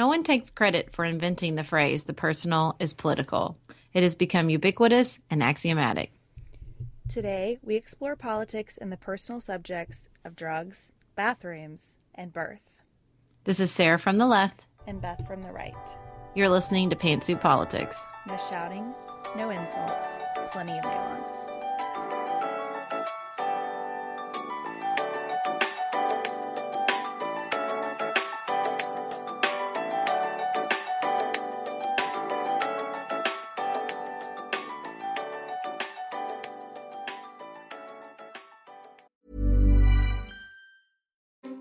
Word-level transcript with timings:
No 0.00 0.06
one 0.06 0.22
takes 0.22 0.48
credit 0.48 0.94
for 0.94 1.04
inventing 1.04 1.56
the 1.56 1.62
phrase, 1.62 2.04
the 2.04 2.14
personal 2.14 2.74
is 2.78 2.94
political. 2.94 3.58
It 3.92 4.02
has 4.02 4.14
become 4.14 4.48
ubiquitous 4.48 5.20
and 5.28 5.42
axiomatic. 5.42 6.10
Today, 7.06 7.58
we 7.62 7.76
explore 7.76 8.16
politics 8.16 8.78
in 8.78 8.88
the 8.88 8.96
personal 8.96 9.42
subjects 9.42 10.08
of 10.24 10.34
drugs, 10.34 10.88
bathrooms, 11.16 11.96
and 12.14 12.32
birth. 12.32 12.72
This 13.44 13.60
is 13.60 13.70
Sarah 13.70 13.98
from 13.98 14.16
the 14.16 14.24
left. 14.24 14.64
And 14.86 15.02
Beth 15.02 15.22
from 15.28 15.42
the 15.42 15.52
right. 15.52 15.76
You're 16.34 16.48
listening 16.48 16.88
to 16.88 16.96
Pantsuit 16.96 17.42
Politics. 17.42 18.06
No 18.26 18.38
shouting, 18.48 18.94
no 19.36 19.50
insults, 19.50 20.16
plenty 20.50 20.78
of 20.78 20.84
nuance. 20.84 21.19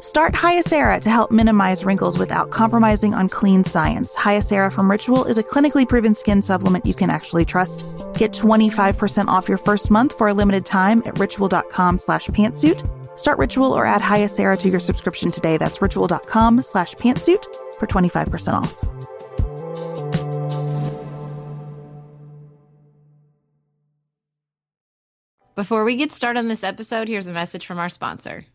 Start 0.00 0.34
Hyacera 0.34 1.00
to 1.00 1.10
help 1.10 1.30
minimize 1.30 1.84
wrinkles 1.84 2.18
without 2.18 2.50
compromising 2.50 3.14
on 3.14 3.28
clean 3.28 3.64
science. 3.64 4.14
Hyacera 4.14 4.72
from 4.72 4.90
Ritual 4.90 5.24
is 5.24 5.38
a 5.38 5.42
clinically 5.42 5.88
proven 5.88 6.14
skin 6.14 6.42
supplement 6.42 6.86
you 6.86 6.94
can 6.94 7.10
actually 7.10 7.44
trust. 7.44 7.84
Get 8.14 8.32
25% 8.32 9.28
off 9.28 9.48
your 9.48 9.58
first 9.58 9.90
month 9.90 10.16
for 10.16 10.28
a 10.28 10.34
limited 10.34 10.66
time 10.66 11.02
at 11.04 11.18
ritual.com 11.18 11.98
slash 11.98 12.28
pantsuit. 12.28 12.88
Start 13.18 13.38
Ritual 13.38 13.72
or 13.72 13.84
add 13.86 14.00
Hyacera 14.00 14.58
to 14.60 14.68
your 14.68 14.80
subscription 14.80 15.32
today. 15.32 15.56
That's 15.56 15.82
ritual.com 15.82 16.62
slash 16.62 16.94
pantsuit 16.94 17.44
for 17.78 17.86
25% 17.86 18.52
off. 18.52 18.88
Before 25.56 25.82
we 25.82 25.96
get 25.96 26.12
started 26.12 26.38
on 26.38 26.46
this 26.46 26.62
episode, 26.62 27.08
here's 27.08 27.26
a 27.26 27.32
message 27.32 27.66
from 27.66 27.80
our 27.80 27.88
sponsor. 27.88 28.46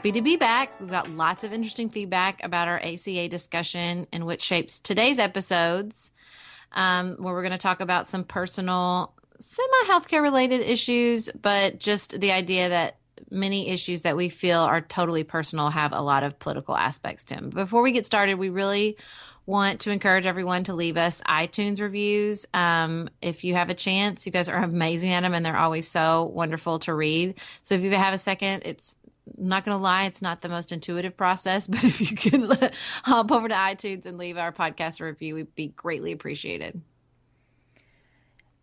Happy 0.00 0.12
to 0.12 0.22
be 0.22 0.36
back. 0.36 0.80
We've 0.80 0.88
got 0.88 1.10
lots 1.10 1.44
of 1.44 1.52
interesting 1.52 1.90
feedback 1.90 2.42
about 2.42 2.68
our 2.68 2.80
ACA 2.82 3.28
discussion 3.28 4.06
and 4.10 4.24
which 4.24 4.40
shapes 4.40 4.80
today's 4.80 5.18
episodes, 5.18 6.10
um, 6.72 7.16
where 7.18 7.34
we're 7.34 7.42
going 7.42 7.52
to 7.52 7.58
talk 7.58 7.80
about 7.82 8.08
some 8.08 8.24
personal, 8.24 9.12
semi 9.40 9.84
healthcare 9.84 10.22
related 10.22 10.62
issues, 10.62 11.28
but 11.32 11.78
just 11.78 12.18
the 12.18 12.32
idea 12.32 12.70
that 12.70 12.96
many 13.30 13.68
issues 13.68 14.00
that 14.00 14.16
we 14.16 14.30
feel 14.30 14.60
are 14.60 14.80
totally 14.80 15.22
personal 15.22 15.68
have 15.68 15.92
a 15.92 16.00
lot 16.00 16.22
of 16.22 16.38
political 16.38 16.74
aspects 16.74 17.24
to 17.24 17.34
them. 17.34 17.50
Before 17.50 17.82
we 17.82 17.92
get 17.92 18.06
started, 18.06 18.36
we 18.36 18.48
really 18.48 18.96
want 19.50 19.80
to 19.80 19.90
encourage 19.90 20.26
everyone 20.26 20.64
to 20.64 20.74
leave 20.74 20.96
us 20.96 21.20
iTunes 21.22 21.80
reviews. 21.80 22.46
Um, 22.54 23.10
if 23.20 23.42
you 23.44 23.54
have 23.54 23.68
a 23.68 23.74
chance, 23.74 24.24
you 24.24 24.32
guys 24.32 24.48
are 24.48 24.62
amazing 24.62 25.10
at 25.10 25.22
them 25.22 25.34
and 25.34 25.44
they're 25.44 25.56
always 25.56 25.88
so 25.88 26.30
wonderful 26.32 26.78
to 26.80 26.94
read. 26.94 27.34
So 27.62 27.74
if 27.74 27.82
you 27.82 27.90
have 27.90 28.14
a 28.14 28.18
second, 28.18 28.62
it's 28.64 28.96
Not 29.36 29.64
going 29.64 29.76
to 29.76 29.82
lie, 29.82 30.04
it's 30.04 30.22
not 30.22 30.40
the 30.40 30.48
most 30.48 30.72
intuitive 30.72 31.16
process, 31.16 31.66
but 31.68 31.84
if 31.84 32.00
you 32.00 32.16
can 32.16 32.50
hop 33.04 33.32
over 33.32 33.48
to 33.48 33.54
iTunes 33.54 34.06
and 34.06 34.18
leave 34.18 34.36
our 34.36 34.52
podcast 34.52 35.00
review, 35.00 35.34
we'd 35.34 35.54
be 35.54 35.68
greatly 35.68 36.12
appreciated. 36.12 36.80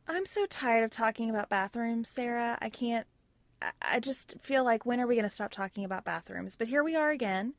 I'm 0.07 0.25
so 0.25 0.45
tired 0.45 0.83
of 0.83 0.89
talking 0.89 1.29
about 1.29 1.49
bathrooms, 1.49 2.09
Sarah. 2.09 2.57
I 2.61 2.69
can't, 2.69 3.05
I 3.81 3.99
just 3.99 4.35
feel 4.41 4.63
like 4.63 4.85
when 4.85 5.01
are 5.01 5.07
we 5.07 5.15
going 5.15 5.23
to 5.23 5.29
stop 5.29 5.51
talking 5.51 5.83
about 5.83 6.05
bathrooms? 6.05 6.55
But 6.55 6.67
here 6.67 6.83
we 6.83 6.95
are 6.95 7.09
again. 7.09 7.53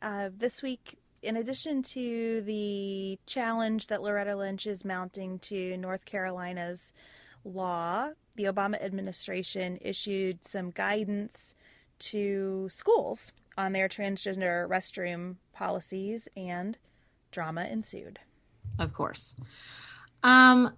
Uh, 0.00 0.30
this 0.34 0.62
week, 0.62 0.98
in 1.22 1.36
addition 1.36 1.82
to 1.82 2.40
the 2.42 3.18
challenge 3.26 3.88
that 3.88 4.02
Loretta 4.02 4.34
Lynch 4.34 4.66
is 4.66 4.84
mounting 4.84 5.38
to 5.40 5.76
North 5.76 6.04
Carolina's 6.04 6.92
law, 7.44 8.10
the 8.36 8.44
Obama 8.44 8.82
administration 8.82 9.78
issued 9.80 10.44
some 10.44 10.70
guidance 10.70 11.54
to 12.10 12.68
schools 12.68 13.32
on 13.56 13.72
their 13.72 13.88
transgender 13.88 14.68
restroom 14.68 15.36
policies, 15.52 16.28
and 16.36 16.78
drama 17.30 17.64
ensued. 17.64 18.18
Of 18.78 18.94
course. 18.94 19.36
Um, 20.22 20.72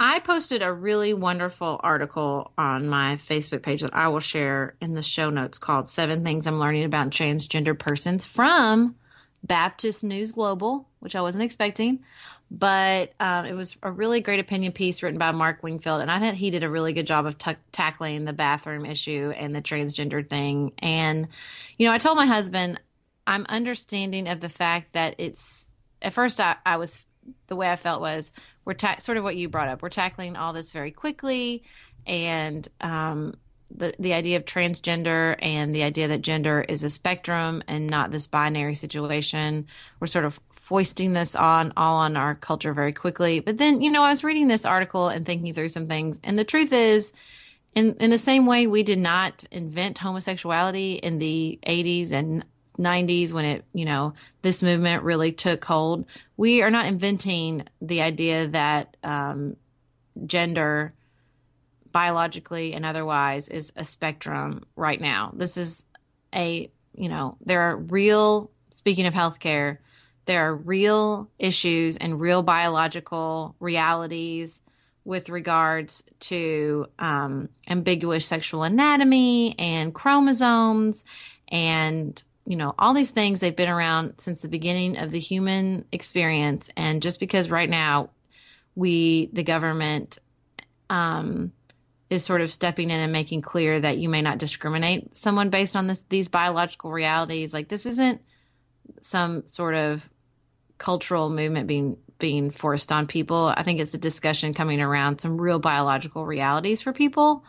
I 0.00 0.20
posted 0.20 0.62
a 0.62 0.72
really 0.72 1.12
wonderful 1.12 1.80
article 1.82 2.52
on 2.56 2.88
my 2.88 3.16
Facebook 3.16 3.62
page 3.62 3.82
that 3.82 3.94
I 3.94 4.08
will 4.08 4.20
share 4.20 4.76
in 4.80 4.94
the 4.94 5.02
show 5.02 5.30
notes 5.30 5.58
called 5.58 5.88
Seven 5.88 6.22
Things 6.22 6.46
I'm 6.46 6.60
Learning 6.60 6.84
About 6.84 7.10
Transgender 7.10 7.76
Persons 7.76 8.24
from 8.24 8.94
Baptist 9.42 10.04
News 10.04 10.32
Global, 10.32 10.88
which 11.00 11.16
I 11.16 11.20
wasn't 11.20 11.44
expecting. 11.44 12.00
But 12.50 13.12
um, 13.20 13.44
it 13.44 13.52
was 13.52 13.76
a 13.82 13.90
really 13.90 14.20
great 14.20 14.40
opinion 14.40 14.72
piece 14.72 15.02
written 15.02 15.18
by 15.18 15.32
Mark 15.32 15.62
Wingfield, 15.62 16.00
and 16.00 16.10
I 16.10 16.18
think 16.18 16.36
he 16.36 16.50
did 16.50 16.62
a 16.62 16.70
really 16.70 16.92
good 16.92 17.06
job 17.06 17.26
of 17.26 17.36
t- 17.36 17.56
tackling 17.72 18.24
the 18.24 18.32
bathroom 18.32 18.86
issue 18.86 19.32
and 19.36 19.54
the 19.54 19.60
transgender 19.60 20.26
thing. 20.26 20.72
And 20.78 21.28
you 21.76 21.86
know, 21.86 21.92
I 21.92 21.98
told 21.98 22.16
my 22.16 22.26
husband 22.26 22.80
I'm 23.26 23.44
understanding 23.48 24.28
of 24.28 24.40
the 24.40 24.48
fact 24.48 24.94
that 24.94 25.16
it's 25.18 25.68
at 26.00 26.14
first 26.14 26.40
I, 26.40 26.56
I 26.64 26.78
was 26.78 27.02
the 27.48 27.56
way 27.56 27.70
I 27.70 27.76
felt 27.76 28.00
was 28.00 28.32
we're 28.64 28.74
ta- 28.74 28.98
sort 28.98 29.18
of 29.18 29.24
what 29.24 29.36
you 29.36 29.48
brought 29.48 29.68
up. 29.68 29.82
We're 29.82 29.90
tackling 29.90 30.36
all 30.36 30.52
this 30.52 30.72
very 30.72 30.90
quickly, 30.90 31.62
and 32.06 32.66
um, 32.80 33.36
the 33.74 33.94
the 33.98 34.12
idea 34.12 34.36
of 34.36 34.44
transgender 34.44 35.36
and 35.40 35.74
the 35.74 35.82
idea 35.82 36.08
that 36.08 36.22
gender 36.22 36.64
is 36.68 36.84
a 36.84 36.90
spectrum 36.90 37.62
and 37.68 37.86
not 37.86 38.10
this 38.10 38.26
binary 38.26 38.74
situation. 38.74 39.66
We're 40.00 40.06
sort 40.06 40.24
of 40.24 40.40
foisting 40.50 41.12
this 41.12 41.34
on 41.34 41.72
all 41.76 41.96
on 41.96 42.16
our 42.16 42.34
culture 42.34 42.74
very 42.74 42.92
quickly. 42.92 43.40
But 43.40 43.58
then, 43.58 43.80
you 43.80 43.90
know, 43.90 44.02
I 44.02 44.10
was 44.10 44.24
reading 44.24 44.48
this 44.48 44.66
article 44.66 45.08
and 45.08 45.24
thinking 45.24 45.54
through 45.54 45.70
some 45.70 45.86
things, 45.86 46.20
and 46.22 46.38
the 46.38 46.44
truth 46.44 46.72
is, 46.72 47.12
in 47.74 47.94
in 47.96 48.10
the 48.10 48.18
same 48.18 48.46
way 48.46 48.66
we 48.66 48.82
did 48.82 48.98
not 48.98 49.44
invent 49.50 49.98
homosexuality 49.98 50.94
in 50.94 51.18
the 51.18 51.58
80s 51.66 52.12
and 52.12 52.44
90s 52.78 53.32
when 53.32 53.44
it, 53.44 53.64
you 53.72 53.84
know, 53.84 54.14
this 54.42 54.62
movement 54.62 55.02
really 55.02 55.32
took 55.32 55.64
hold, 55.64 56.06
we 56.36 56.62
are 56.62 56.70
not 56.70 56.86
inventing 56.86 57.64
the 57.82 58.02
idea 58.02 58.48
that 58.48 58.96
um, 59.02 59.56
gender 60.26 60.92
biologically 61.92 62.74
and 62.74 62.84
otherwise 62.84 63.48
is 63.48 63.72
a 63.76 63.84
spectrum 63.84 64.64
right 64.76 65.00
now. 65.00 65.32
This 65.34 65.56
is 65.56 65.84
a, 66.34 66.70
you 66.94 67.08
know, 67.08 67.36
there 67.44 67.62
are 67.62 67.76
real, 67.76 68.50
speaking 68.70 69.06
of 69.06 69.14
healthcare, 69.14 69.78
there 70.26 70.48
are 70.48 70.54
real 70.54 71.30
issues 71.38 71.96
and 71.96 72.20
real 72.20 72.42
biological 72.42 73.54
realities 73.60 74.60
with 75.08 75.30
regards 75.30 76.04
to 76.20 76.86
um, 76.98 77.48
ambiguous 77.66 78.26
sexual 78.26 78.62
anatomy 78.62 79.58
and 79.58 79.94
chromosomes 79.94 81.02
and 81.48 82.22
you 82.44 82.56
know 82.56 82.74
all 82.78 82.92
these 82.92 83.10
things 83.10 83.40
they've 83.40 83.56
been 83.56 83.70
around 83.70 84.14
since 84.18 84.42
the 84.42 84.48
beginning 84.48 84.98
of 84.98 85.10
the 85.10 85.18
human 85.18 85.86
experience 85.92 86.68
and 86.76 87.00
just 87.00 87.20
because 87.20 87.50
right 87.50 87.70
now 87.70 88.10
we 88.74 89.30
the 89.32 89.42
government 89.42 90.18
um, 90.90 91.52
is 92.10 92.24
sort 92.24 92.40
of 92.40 92.50
stepping 92.50 92.90
in 92.90 93.00
and 93.00 93.12
making 93.12 93.42
clear 93.42 93.80
that 93.80 93.98
you 93.98 94.08
may 94.08 94.22
not 94.22 94.38
discriminate 94.38 95.16
someone 95.16 95.50
based 95.50 95.76
on 95.76 95.86
this, 95.86 96.04
these 96.08 96.28
biological 96.28 96.90
realities. 96.90 97.52
Like 97.52 97.68
this 97.68 97.86
isn't 97.86 98.22
some 99.00 99.46
sort 99.46 99.74
of 99.74 100.08
cultural 100.78 101.28
movement 101.28 101.66
being 101.66 101.96
being 102.18 102.50
forced 102.50 102.90
on 102.90 103.06
people. 103.06 103.52
I 103.56 103.62
think 103.62 103.80
it's 103.80 103.94
a 103.94 103.98
discussion 103.98 104.52
coming 104.52 104.80
around 104.80 105.20
some 105.20 105.40
real 105.40 105.60
biological 105.60 106.26
realities 106.26 106.82
for 106.82 106.92
people. 106.92 107.44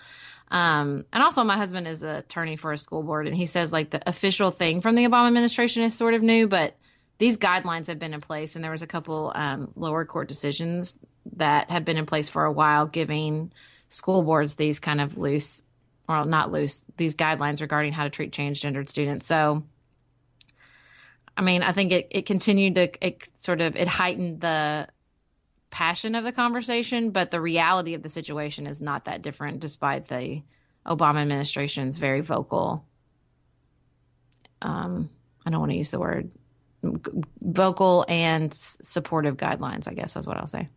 Um, 0.52 1.06
and 1.12 1.24
also, 1.24 1.44
my 1.44 1.58
husband 1.58 1.88
is 1.88 2.04
an 2.04 2.10
attorney 2.10 2.56
for 2.56 2.72
a 2.72 2.78
school 2.78 3.04
board, 3.04 3.28
and 3.28 3.36
he 3.36 3.46
says 3.46 3.72
like 3.72 3.92
the 3.92 4.08
official 4.08 4.52
thing 4.52 4.82
from 4.82 4.96
the 4.96 5.06
Obama 5.06 5.28
administration 5.28 5.84
is 5.84 5.96
sort 5.96 6.14
of 6.14 6.22
new, 6.22 6.48
but 6.48 6.76
these 7.20 7.38
guidelines 7.38 7.88
have 7.88 8.00
been 8.00 8.14
in 8.14 8.22
place, 8.22 8.56
and 8.56 8.64
there 8.64 8.72
was 8.72 8.82
a 8.82 8.88
couple 8.88 9.32
um, 9.36 9.72
lower 9.76 10.06
court 10.06 10.28
decisions 10.28 10.98
that 11.34 11.70
have 11.70 11.86
been 11.86 11.98
in 11.98 12.06
place 12.06 12.30
for 12.30 12.46
a 12.46 12.52
while, 12.52 12.86
giving 12.86 13.52
school 13.90 14.24
boards 14.24 14.56
these 14.56 14.80
kind 14.80 15.02
of 15.02 15.18
loose, 15.18 15.64
well, 16.08 16.26
not 16.26 16.52
loose, 16.52 16.86
these 16.98 17.16
guidelines 17.16 17.62
regarding 17.62 17.94
how 17.94 18.04
to 18.04 18.10
treat 18.10 18.32
transgendered 18.32 18.90
students. 18.90 19.26
So, 19.26 19.64
I 21.36 21.42
mean, 21.42 21.64
I 21.64 21.74
think 21.74 21.92
it, 21.92 22.08
it 22.12 22.26
continued 22.26 22.76
to, 22.76 23.06
it 23.06 23.28
sort 23.38 23.62
of, 23.62 23.76
it 23.76 23.88
heightened 23.88 24.42
the 24.42 24.88
passion 25.70 26.16
of 26.16 26.24
the 26.24 26.32
conversation, 26.32 27.12
but 27.12 27.32
the 27.32 27.42
reality 27.42 27.94
of 27.94 28.04
the 28.04 28.10
situation 28.10 28.68
is 28.68 28.82
not 28.82 29.06
that 29.06 29.22
different 29.22 29.60
despite 29.60 30.08
the 30.08 30.42
Obama 30.86 31.22
administration's 31.22 31.98
very 31.98 32.22
vocal, 32.22 32.86
um, 34.62 35.10
I 35.46 35.50
don't 35.50 35.60
want 35.60 35.72
to 35.72 35.78
use 35.78 35.92
the 35.92 36.00
word 36.00 36.32
vocal 37.42 38.06
and 38.08 38.54
supportive 38.54 39.38
guidelines, 39.38 39.88
I 39.88 39.94
guess 39.94 40.14
that's 40.14 40.28
what 40.28 40.38
I'll 40.38 40.48
say. 40.48 40.70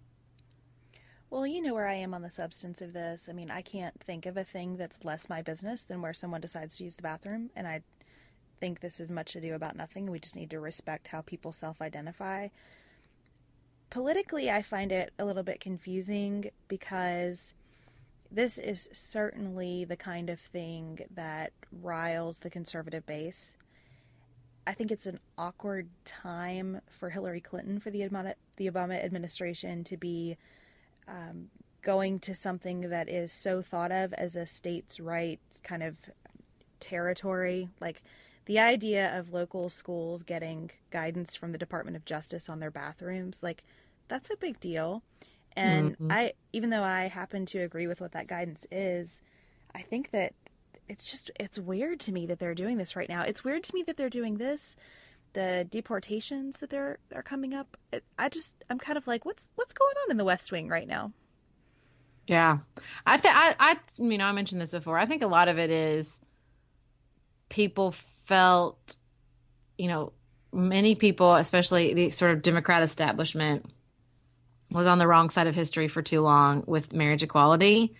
Well, 1.32 1.46
you 1.46 1.62
know 1.62 1.73
where 1.73 1.88
I 1.88 1.94
am 1.94 2.12
on 2.12 2.20
the 2.20 2.29
substance 2.29 2.82
of 2.82 2.93
this. 2.93 3.26
I 3.26 3.32
mean, 3.32 3.50
I 3.50 3.62
can't 3.62 3.99
think 4.02 4.26
of 4.26 4.37
a 4.37 4.44
thing 4.44 4.76
that's 4.76 5.02
less 5.02 5.31
my 5.31 5.40
business 5.40 5.81
than 5.81 6.02
where 6.02 6.12
someone 6.12 6.43
decides 6.43 6.76
to 6.76 6.84
use 6.84 6.96
the 6.96 7.02
bathroom. 7.02 7.49
And 7.56 7.67
I 7.67 7.81
think 8.61 8.81
this 8.81 9.00
is 9.00 9.11
much 9.11 9.34
ado 9.34 9.55
about 9.55 9.75
nothing. 9.75 10.11
We 10.11 10.19
just 10.20 10.37
need 10.37 10.50
to 10.50 10.61
respect 10.61 11.08
how 11.08 11.23
people 11.23 11.50
self 11.50 11.81
identify. 11.81 12.49
Politically, 13.88 14.50
I 14.50 14.61
find 14.61 14.93
it 14.93 15.14
a 15.19 15.25
little 15.25 15.43
bit 15.43 15.58
confusing 15.58 16.50
because 16.69 17.55
this 18.31 18.58
is 18.58 18.90
certainly 18.93 19.87
the 19.87 19.96
kind 19.96 20.29
of 20.29 20.38
thing 20.38 20.99
that 21.14 21.55
riles 21.81 22.40
the 22.40 22.50
conservative 22.50 23.06
base. 23.06 23.56
I 24.67 24.75
think 24.75 24.90
it's 24.90 25.06
an 25.06 25.19
awkward 25.38 25.88
time 26.05 26.82
for 26.90 27.08
Hillary 27.08 27.40
Clinton 27.40 27.81
for 27.81 27.90
the 27.90 28.06
Obama, 28.06 28.34
the 28.58 28.70
Obama 28.70 29.02
administration 29.02 29.82
to 29.84 29.96
be 29.96 30.37
um, 31.09 31.49
going 31.83 32.21
to 32.21 32.35
something 32.35 32.91
that 32.91 33.09
is 33.09 33.33
so 33.33 33.63
thought 33.63 33.93
of 33.93 34.13
as 34.15 34.37
a 34.37 34.47
states' 34.47 35.01
rights 35.01 35.61
kind 35.61 35.83
of 35.83 35.97
territory. 36.81 37.69
Like 37.81 38.03
the 38.47 38.59
idea 38.59 39.17
of 39.19 39.33
local 39.33 39.69
schools 39.69 40.23
getting 40.23 40.71
guidance 40.91 41.35
from 41.37 41.53
the 41.53 41.59
Department 41.59 41.97
of 41.97 42.05
Justice 42.05 42.49
on 42.49 42.61
their 42.61 42.71
bathrooms, 42.71 43.43
like 43.43 43.63
that's 44.09 44.31
a 44.31 44.37
big 44.37 44.61
deal. 44.61 45.03
And 45.55 45.93
mm-hmm. 45.93 46.13
I, 46.13 46.33
even 46.53 46.71
though 46.71 46.83
I 46.83 47.09
happen 47.09 47.47
to 47.47 47.59
agree 47.59 47.87
with 47.87 48.01
what 48.01 48.13
that 48.13 48.27
guidance 48.27 48.67
is, 48.71 49.21
I 49.75 49.83
think 49.83 50.11
that 50.11 50.35
it's 50.89 51.11
just 51.11 51.31
it's 51.39 51.59
weird 51.59 52.01
to 52.01 52.13
me 52.13 52.27
that 52.27 52.39
they're 52.39 52.55
doing 52.55 52.77
this 52.77 52.97
right 52.97 53.09
now. 53.09 53.23
It's 53.23 53.45
weird 53.45 53.63
to 53.65 53.75
me 53.75 53.83
that 53.85 53.97
they're 53.97 54.11
doing 54.11 54.37
this 54.37 54.77
the 55.32 55.67
deportations 55.70 56.58
that 56.58 56.70
they're 56.70 56.99
are 57.14 57.23
coming 57.23 57.55
up. 57.55 57.76
I 58.19 58.29
just 58.29 58.55
I'm 58.70 58.79
kind 58.79 58.99
of 58.99 59.06
like 59.06 59.25
what's 59.25 59.50
what's 59.56 59.73
going 59.73 59.94
on 60.05 60.11
in 60.11 60.17
the 60.17 60.25
West 60.25 60.52
Wing 60.52 60.69
right 60.69 60.88
now. 60.88 61.12
Yeah, 62.26 62.58
I 63.05 63.17
think 63.17 63.34
I 63.34 63.55
I 63.58 63.76
you 63.99 64.19
know 64.19 64.26
I 64.26 64.32
mentioned 64.32 64.61
this 64.61 64.73
before. 64.73 64.99
I 64.99 65.06
think 65.06 65.23
a 65.23 65.26
lot 65.26 65.49
of 65.49 65.58
it 65.58 65.70
is 65.70 66.19
people 67.52 67.93
felt, 68.25 68.96
you 69.76 69.87
know, 69.87 70.12
many 70.52 70.94
people, 70.94 71.34
especially 71.34 71.93
the 71.93 72.11
sort 72.11 72.31
of 72.32 72.43
Democrat 72.43 72.82
establishment, 72.82 73.67
was 74.70 74.87
on 74.87 74.99
the 74.99 75.06
wrong 75.06 75.29
side 75.29 75.46
of 75.46 75.55
history 75.55 75.87
for 75.87 76.00
too 76.00 76.23
long 76.23 76.64
with 76.67 76.94
marriage 76.94 77.23
equality. 77.23 77.94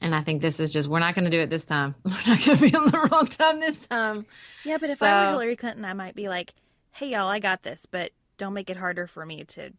And 0.00 0.14
I 0.14 0.20
think 0.20 0.42
this 0.42 0.60
is 0.60 0.72
just, 0.72 0.88
we're 0.88 0.98
not 0.98 1.14
going 1.14 1.24
to 1.24 1.30
do 1.30 1.40
it 1.40 1.48
this 1.50 1.64
time. 1.64 1.94
We're 2.04 2.12
not 2.26 2.44
going 2.44 2.58
to 2.58 2.70
be 2.70 2.74
on 2.76 2.86
the 2.86 3.08
wrong 3.10 3.26
time 3.26 3.58
this 3.58 3.80
time. 3.80 4.26
Yeah, 4.64 4.76
but 4.78 4.90
if 4.90 4.98
so, 4.98 5.06
I 5.06 5.24
were 5.24 5.30
Hillary 5.30 5.56
Clinton, 5.56 5.84
I 5.84 5.94
might 5.94 6.14
be 6.14 6.28
like, 6.28 6.54
hey, 6.98 7.10
y'all, 7.10 7.28
I 7.28 7.38
got 7.38 7.62
this, 7.62 7.86
but 7.86 8.10
don't 8.38 8.54
make 8.54 8.70
it 8.70 8.76
harder 8.76 9.06
for 9.06 9.24
me 9.24 9.44
to, 9.44 9.72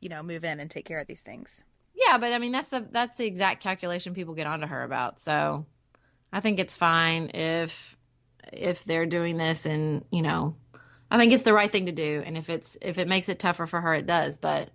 you 0.00 0.08
know, 0.08 0.22
move 0.22 0.42
in 0.42 0.58
and 0.58 0.70
take 0.70 0.86
care 0.86 0.98
of 0.98 1.06
these 1.06 1.20
things. 1.20 1.62
Yeah, 1.94 2.16
but 2.16 2.32
I 2.32 2.38
mean, 2.38 2.50
that's 2.50 2.70
the 2.70 2.86
that's 2.90 3.16
the 3.16 3.26
exact 3.26 3.62
calculation 3.62 4.14
people 4.14 4.34
get 4.34 4.46
onto 4.46 4.66
her 4.66 4.82
about. 4.82 5.20
So 5.20 5.66
I 6.32 6.40
think 6.40 6.58
it's 6.58 6.74
fine 6.74 7.30
if 7.34 7.96
if 8.54 8.84
they're 8.84 9.04
doing 9.04 9.36
this, 9.36 9.66
and 9.66 10.06
you 10.10 10.22
know, 10.22 10.56
I 11.10 11.18
think 11.18 11.34
it's 11.34 11.42
the 11.42 11.52
right 11.52 11.70
thing 11.70 11.86
to 11.86 11.92
do. 11.92 12.22
And 12.24 12.38
if 12.38 12.48
it's 12.48 12.78
if 12.80 12.96
it 12.96 13.06
makes 13.06 13.28
it 13.28 13.38
tougher 13.38 13.66
for 13.66 13.80
her, 13.80 13.92
it 13.92 14.06
does. 14.06 14.38
But 14.38 14.70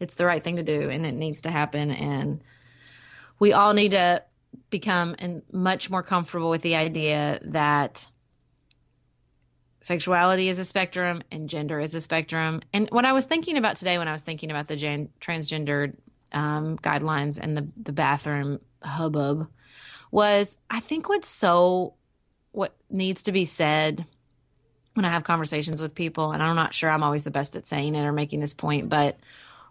it's 0.00 0.14
the 0.14 0.24
right 0.24 0.42
thing 0.42 0.56
to 0.56 0.62
do, 0.62 0.88
and 0.88 1.04
it 1.04 1.12
needs 1.12 1.42
to 1.42 1.50
happen. 1.50 1.90
And 1.90 2.42
we 3.38 3.52
all 3.52 3.74
need 3.74 3.90
to 3.90 4.24
become 4.70 5.16
and 5.18 5.42
much 5.52 5.90
more 5.90 6.02
comfortable 6.02 6.48
with 6.48 6.62
the 6.62 6.76
idea 6.76 7.40
that 7.44 8.06
sexuality 9.82 10.48
is 10.48 10.58
a 10.58 10.64
spectrum 10.64 11.22
and 11.30 11.48
gender 11.48 11.80
is 11.80 11.94
a 11.94 12.00
spectrum. 12.00 12.62
And 12.72 12.88
what 12.90 13.04
I 13.04 13.12
was 13.12 13.26
thinking 13.26 13.56
about 13.56 13.76
today 13.76 13.98
when 13.98 14.08
I 14.08 14.12
was 14.12 14.22
thinking 14.22 14.50
about 14.50 14.68
the 14.68 14.76
gen- 14.76 15.10
transgendered 15.20 15.96
um, 16.32 16.78
guidelines 16.78 17.38
and 17.38 17.56
the, 17.56 17.68
the 17.82 17.92
bathroom 17.92 18.60
hubbub 18.82 19.48
was 20.10 20.56
I 20.70 20.80
think 20.80 21.08
what's 21.08 21.28
so, 21.28 21.94
what 22.52 22.76
needs 22.90 23.24
to 23.24 23.32
be 23.32 23.44
said 23.44 24.06
when 24.94 25.04
I 25.04 25.10
have 25.10 25.24
conversations 25.24 25.80
with 25.80 25.94
people, 25.94 26.32
and 26.32 26.42
I'm 26.42 26.54
not 26.54 26.74
sure 26.74 26.90
I'm 26.90 27.02
always 27.02 27.24
the 27.24 27.30
best 27.30 27.56
at 27.56 27.66
saying 27.66 27.94
it 27.94 28.04
or 28.04 28.12
making 28.12 28.40
this 28.40 28.54
point, 28.54 28.88
but 28.88 29.18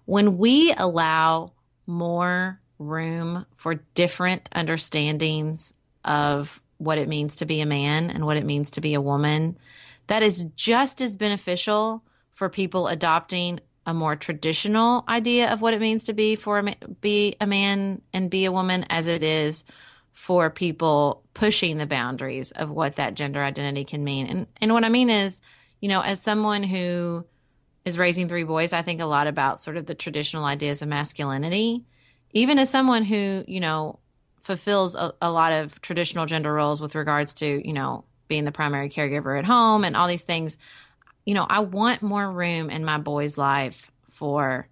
when 0.05 0.39
we 0.39 0.73
allow 0.73 1.53
more 1.85 2.59
room 2.79 3.45
for 3.55 3.75
different 3.93 4.49
understandings 4.53 5.73
of 6.03 6.59
what 6.79 6.97
it 6.97 7.07
means 7.07 7.35
to 7.35 7.45
be 7.45 7.61
a 7.61 7.65
man 7.67 8.09
and 8.09 8.25
what 8.25 8.37
it 8.37 8.45
means 8.45 8.71
to 8.71 8.81
be 8.81 8.95
a 8.95 9.01
woman, 9.01 9.55
that 10.11 10.23
is 10.23 10.43
just 10.57 10.99
as 10.99 11.15
beneficial 11.15 12.03
for 12.31 12.49
people 12.49 12.89
adopting 12.89 13.61
a 13.85 13.93
more 13.93 14.17
traditional 14.17 15.05
idea 15.07 15.49
of 15.49 15.61
what 15.61 15.73
it 15.73 15.79
means 15.79 16.03
to 16.03 16.11
be 16.11 16.35
for 16.35 16.59
a, 16.59 16.75
be 16.99 17.37
a 17.39 17.47
man 17.47 18.01
and 18.11 18.29
be 18.29 18.43
a 18.43 18.51
woman 18.51 18.85
as 18.89 19.07
it 19.07 19.23
is 19.23 19.63
for 20.11 20.49
people 20.49 21.23
pushing 21.33 21.77
the 21.77 21.85
boundaries 21.85 22.51
of 22.51 22.69
what 22.69 22.97
that 22.97 23.13
gender 23.13 23.41
identity 23.41 23.85
can 23.85 24.03
mean. 24.03 24.27
And 24.27 24.47
and 24.57 24.73
what 24.73 24.83
I 24.83 24.89
mean 24.89 25.09
is, 25.09 25.39
you 25.79 25.87
know, 25.87 26.01
as 26.01 26.21
someone 26.21 26.63
who 26.63 27.25
is 27.85 27.97
raising 27.97 28.27
three 28.27 28.43
boys, 28.43 28.73
I 28.73 28.81
think 28.81 28.99
a 28.99 29.05
lot 29.05 29.27
about 29.27 29.61
sort 29.61 29.77
of 29.77 29.85
the 29.85 29.95
traditional 29.95 30.43
ideas 30.43 30.81
of 30.81 30.89
masculinity. 30.89 31.85
Even 32.33 32.59
as 32.59 32.69
someone 32.69 33.05
who, 33.05 33.45
you 33.47 33.61
know, 33.61 33.99
fulfills 34.41 34.93
a, 34.93 35.13
a 35.21 35.31
lot 35.31 35.53
of 35.53 35.79
traditional 35.79 36.25
gender 36.25 36.51
roles 36.51 36.81
with 36.81 36.95
regards 36.95 37.31
to, 37.35 37.65
you 37.65 37.71
know, 37.71 38.03
being 38.31 38.45
the 38.45 38.51
primary 38.53 38.87
caregiver 38.87 39.37
at 39.37 39.43
home 39.43 39.83
and 39.83 39.97
all 39.97 40.07
these 40.07 40.23
things, 40.23 40.57
you 41.25 41.33
know, 41.33 41.45
I 41.47 41.59
want 41.59 42.01
more 42.01 42.31
room 42.31 42.69
in 42.69 42.85
my 42.85 42.97
boy's 42.97 43.37
life 43.37 43.91
for 44.11 44.69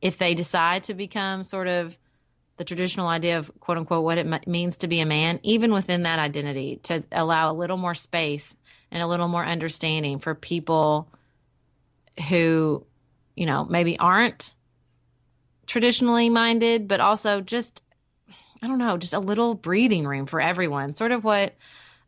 if 0.00 0.16
they 0.16 0.34
decide 0.34 0.84
to 0.84 0.94
become 0.94 1.44
sort 1.44 1.68
of 1.68 1.94
the 2.56 2.64
traditional 2.64 3.08
idea 3.08 3.38
of 3.38 3.52
quote 3.60 3.76
unquote 3.76 4.02
what 4.02 4.16
it 4.16 4.46
means 4.46 4.78
to 4.78 4.88
be 4.88 5.00
a 5.00 5.06
man, 5.06 5.40
even 5.42 5.74
within 5.74 6.04
that 6.04 6.18
identity, 6.18 6.80
to 6.84 7.04
allow 7.12 7.52
a 7.52 7.54
little 7.54 7.76
more 7.76 7.94
space 7.94 8.56
and 8.90 9.02
a 9.02 9.06
little 9.06 9.28
more 9.28 9.44
understanding 9.44 10.18
for 10.18 10.34
people 10.34 11.06
who, 12.28 12.86
you 13.36 13.44
know, 13.44 13.66
maybe 13.66 13.98
aren't 13.98 14.54
traditionally 15.66 16.30
minded, 16.30 16.88
but 16.88 17.00
also 17.00 17.42
just, 17.42 17.82
I 18.62 18.68
don't 18.68 18.78
know, 18.78 18.96
just 18.96 19.12
a 19.12 19.18
little 19.18 19.54
breathing 19.54 20.06
room 20.06 20.24
for 20.24 20.40
everyone. 20.40 20.94
Sort 20.94 21.12
of 21.12 21.24
what 21.24 21.54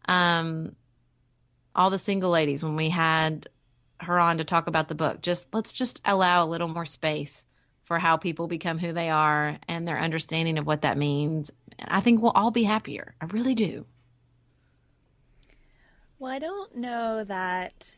um, 0.07 0.75
all 1.75 1.91
the 1.91 1.99
single 1.99 2.31
ladies, 2.31 2.63
when 2.63 2.77
we 2.77 2.89
had 2.89 3.49
her 4.01 4.19
on 4.19 4.39
to 4.39 4.45
talk 4.45 4.67
about 4.67 4.89
the 4.89 4.95
book, 4.95 5.23
just 5.23 5.53
let's 5.55 5.73
just 5.73 6.01
allow 6.05 6.45
a 6.45 6.49
little 6.49 6.69
more 6.69 6.87
space 6.87 7.45
for 7.85 7.99
how 7.99 8.17
people 8.17 8.49
become 8.49 8.79
who 8.79 8.93
they 8.93 9.11
are 9.11 9.59
and 9.69 9.87
their 9.87 9.99
understanding 9.99 10.59
of 10.59 10.67
what 10.67 10.83
that 10.83 10.97
means. 10.97 11.51
I 11.81 12.01
think 12.01 12.23
we'll 12.23 12.33
all 12.33 12.51
be 12.51 12.65
happier. 12.65 13.15
I 13.21 13.27
really 13.27 13.55
do. 13.55 13.85
Well, 16.19 16.33
I 16.33 16.39
don't 16.39 16.77
know 16.77 17.25
that 17.25 17.95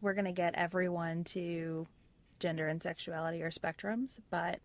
we're 0.00 0.14
going 0.14 0.26
to 0.26 0.32
get 0.32 0.54
everyone 0.54 1.24
to 1.24 1.86
gender 2.38 2.68
and 2.68 2.82
sexuality 2.82 3.42
or 3.42 3.50
spectrums, 3.50 4.18
but 4.30 4.58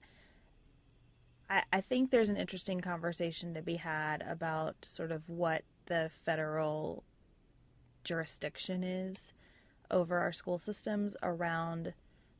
I, 1.49 1.63
I 1.71 1.81
think 1.81 2.11
there's 2.11 2.29
an 2.29 2.35
interesting 2.35 2.81
conversation 2.81 3.53
to 3.53 3.61
be 3.61 3.75
had 3.75 4.21
about 4.27 4.75
sort 4.83 5.11
of 5.11 5.29
what 5.29 5.63
the 5.85 6.11
federal 6.25 7.03
jurisdiction 8.03 8.83
is 8.83 9.33
over 9.91 10.19
our 10.19 10.31
school 10.31 10.57
systems 10.57 11.15
around 11.23 11.93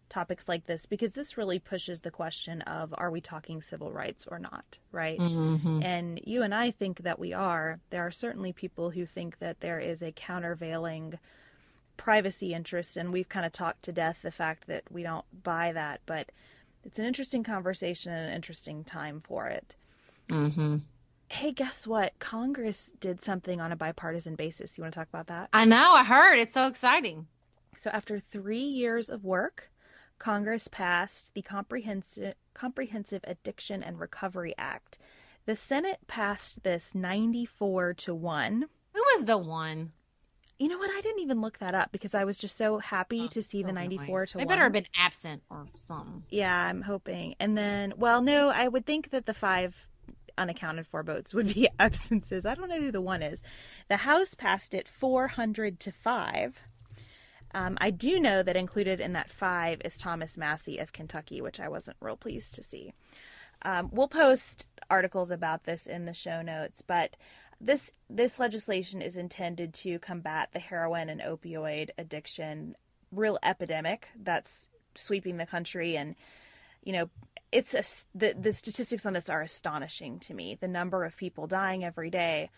topics 0.10 0.50
like 0.50 0.66
this 0.66 0.86
because 0.86 1.14
this 1.14 1.38
really 1.38 1.60
pushes 1.60 2.02
the 2.02 2.12
question 2.12 2.62
of 2.64 2.94
are 2.98 3.12
we 3.12 3.22
talking 3.22 3.62
civil 3.62 3.92
rights 3.92 4.28
or 4.30 4.40
not, 4.40 4.78
right? 4.92 5.20
Mm-hmm. 5.20 5.84
And 5.84 6.20
you 6.24 6.42
and 6.42 6.54
I 6.54 6.72
think 6.72 7.04
that 7.04 7.20
we 7.20 7.34
are. 7.34 7.80
There 7.92 8.06
are 8.06 8.12
certainly 8.12 8.52
people 8.52 8.90
who 8.90 9.06
think 9.06 9.40
that 9.40 9.62
there 9.62 9.80
is 9.80 10.02
a 10.02 10.12
countervailing 10.12 11.20
privacy 11.98 12.54
interest, 12.54 12.98
and 12.98 13.14
we've 13.14 13.30
kind 13.30 13.46
of 13.46 13.52
talked 13.52 13.84
to 13.84 13.92
death 13.92 14.20
the 14.22 14.32
fact 14.32 14.68
that 14.68 14.84
we 14.90 15.04
don't 15.04 15.26
buy 15.44 15.72
that, 15.74 16.02
but 16.06 16.32
it's 16.84 16.98
an 16.98 17.06
interesting 17.06 17.44
conversation 17.44 18.12
and 18.12 18.30
an 18.30 18.36
interesting 18.36 18.84
time 18.84 19.20
for 19.20 19.48
it. 19.48 19.76
Mm-hmm. 20.30 20.78
Hey, 21.32 21.52
guess 21.52 21.86
what? 21.86 22.18
Congress 22.18 22.92
did 23.00 23.22
something 23.22 23.62
on 23.62 23.72
a 23.72 23.76
bipartisan 23.76 24.36
basis. 24.36 24.78
You 24.78 24.84
want 24.84 24.94
to 24.94 25.00
talk 25.00 25.10
about 25.10 25.28
that? 25.28 25.50
I 25.54 25.64
know. 25.64 25.94
I 25.94 26.04
heard. 26.04 26.40
It's 26.40 26.56
so 26.56 26.66
exciting. 26.66 27.28
So, 27.78 27.92
after 27.92 28.20
three 28.20 28.64
years 28.64 29.10
of 29.10 29.24
work, 29.24 29.72
Congress 30.18 30.68
passed 30.68 31.34
the 31.34 31.44
Comprehensive, 31.44 32.34
Comprehensive 32.54 33.22
Addiction 33.26 33.84
and 33.84 34.00
Recovery 34.00 34.56
Act. 34.58 34.98
The 35.46 35.56
Senate 35.56 36.00
passed 36.08 36.64
this 36.64 36.94
94 36.94 37.94
to 37.94 38.16
1. 38.16 38.66
Who 38.94 39.02
was 39.14 39.26
the 39.26 39.38
one? 39.38 39.94
You 40.58 40.68
know 40.68 40.78
what? 40.78 40.92
I 40.92 41.00
didn't 41.02 41.22
even 41.22 41.42
look 41.42 41.60
that 41.60 41.74
up 41.74 41.92
because 41.92 42.14
I 42.14 42.26
was 42.26 42.38
just 42.38 42.58
so 42.58 42.80
happy 42.80 43.22
oh, 43.26 43.28
to 43.28 43.42
see 43.42 43.62
so 43.62 43.68
the 43.68 43.74
94 43.74 44.06
annoying. 44.06 44.28
to 44.28 44.34
they 44.34 44.38
1. 44.40 44.48
They 44.48 44.50
better 44.52 44.64
have 44.64 44.74
been 44.74 44.88
absent 44.98 45.44
or 45.50 45.68
something. 45.76 46.24
Yeah, 46.30 46.54
I'm 46.54 46.82
hoping. 46.82 47.36
And 47.40 47.58
then, 47.58 47.94
well, 47.98 48.22
no, 48.22 48.50
I 48.50 48.68
would 48.68 48.86
think 48.86 49.12
that 49.12 49.26
the 49.26 49.34
five 49.34 49.88
unaccounted 50.40 50.88
for 50.88 51.04
votes 51.04 51.34
would 51.34 51.54
be 51.54 51.70
absences. 51.80 52.46
I 52.46 52.56
don't 52.56 52.70
know 52.70 52.80
who 52.80 52.92
the 52.92 53.02
one 53.02 53.22
is. 53.22 53.44
The 53.90 53.98
House 53.98 54.34
passed 54.34 54.74
it 54.74 54.88
400 54.88 55.80
to 55.82 55.92
5. 55.92 56.64
Um, 57.54 57.78
I 57.82 57.90
do 57.90 58.20
know 58.20 58.44
that 58.44 58.56
included 58.56 59.00
in 59.00 59.14
that 59.14 59.30
five 59.30 59.82
is 59.84 59.98
Thomas 59.98 60.38
Massie 60.38 60.78
of 60.78 60.94
Kentucky, 60.94 61.42
which 61.42 61.60
I 61.60 61.68
wasn't 61.68 61.98
real 62.00 62.18
pleased 62.18 62.56
to 62.56 62.64
see. 62.64 62.94
Um, 63.64 63.90
we'll 63.92 64.08
post 64.08 64.68
articles 64.90 65.32
about 65.32 65.64
this 65.64 65.88
in 65.88 66.06
the 66.06 66.14
show 66.14 66.42
notes, 66.42 66.82
but 66.86 67.18
this 67.62 67.94
this 68.10 68.40
legislation 68.40 69.02
is 69.02 69.16
intended 69.16 69.74
to 69.74 70.00
combat 70.00 70.50
the 70.54 70.60
heroin 70.60 71.10
and 71.10 71.22
opioid 71.22 71.90
addiction 71.98 72.76
real 73.12 73.38
epidemic 73.44 74.08
that's 74.16 74.70
sweeping 74.96 75.38
the 75.38 75.46
country 75.46 75.98
and 75.98 76.16
you 76.84 76.94
know 76.94 77.10
it's 77.52 77.74
a, 77.74 77.84
the 78.18 78.36
the 78.40 78.54
statistics 78.54 79.06
on 79.06 79.14
this 79.14 79.30
are 79.30 79.42
astonishing 79.42 80.20
to 80.20 80.34
me 80.34 80.58
the 80.60 80.68
number 80.68 81.04
of 81.04 81.18
people 81.18 81.48
dying 81.48 81.84
every 81.84 82.10
day 82.10 82.50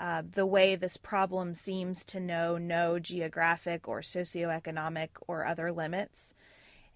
uh, 0.00 0.22
the 0.32 0.46
way 0.46 0.74
this 0.74 0.96
problem 0.96 1.54
seems 1.54 2.04
to 2.04 2.20
know 2.20 2.58
no 2.58 2.98
geographic 2.98 3.86
or 3.88 4.00
socioeconomic 4.00 5.10
or 5.28 5.46
other 5.46 5.70
limits. 5.70 6.34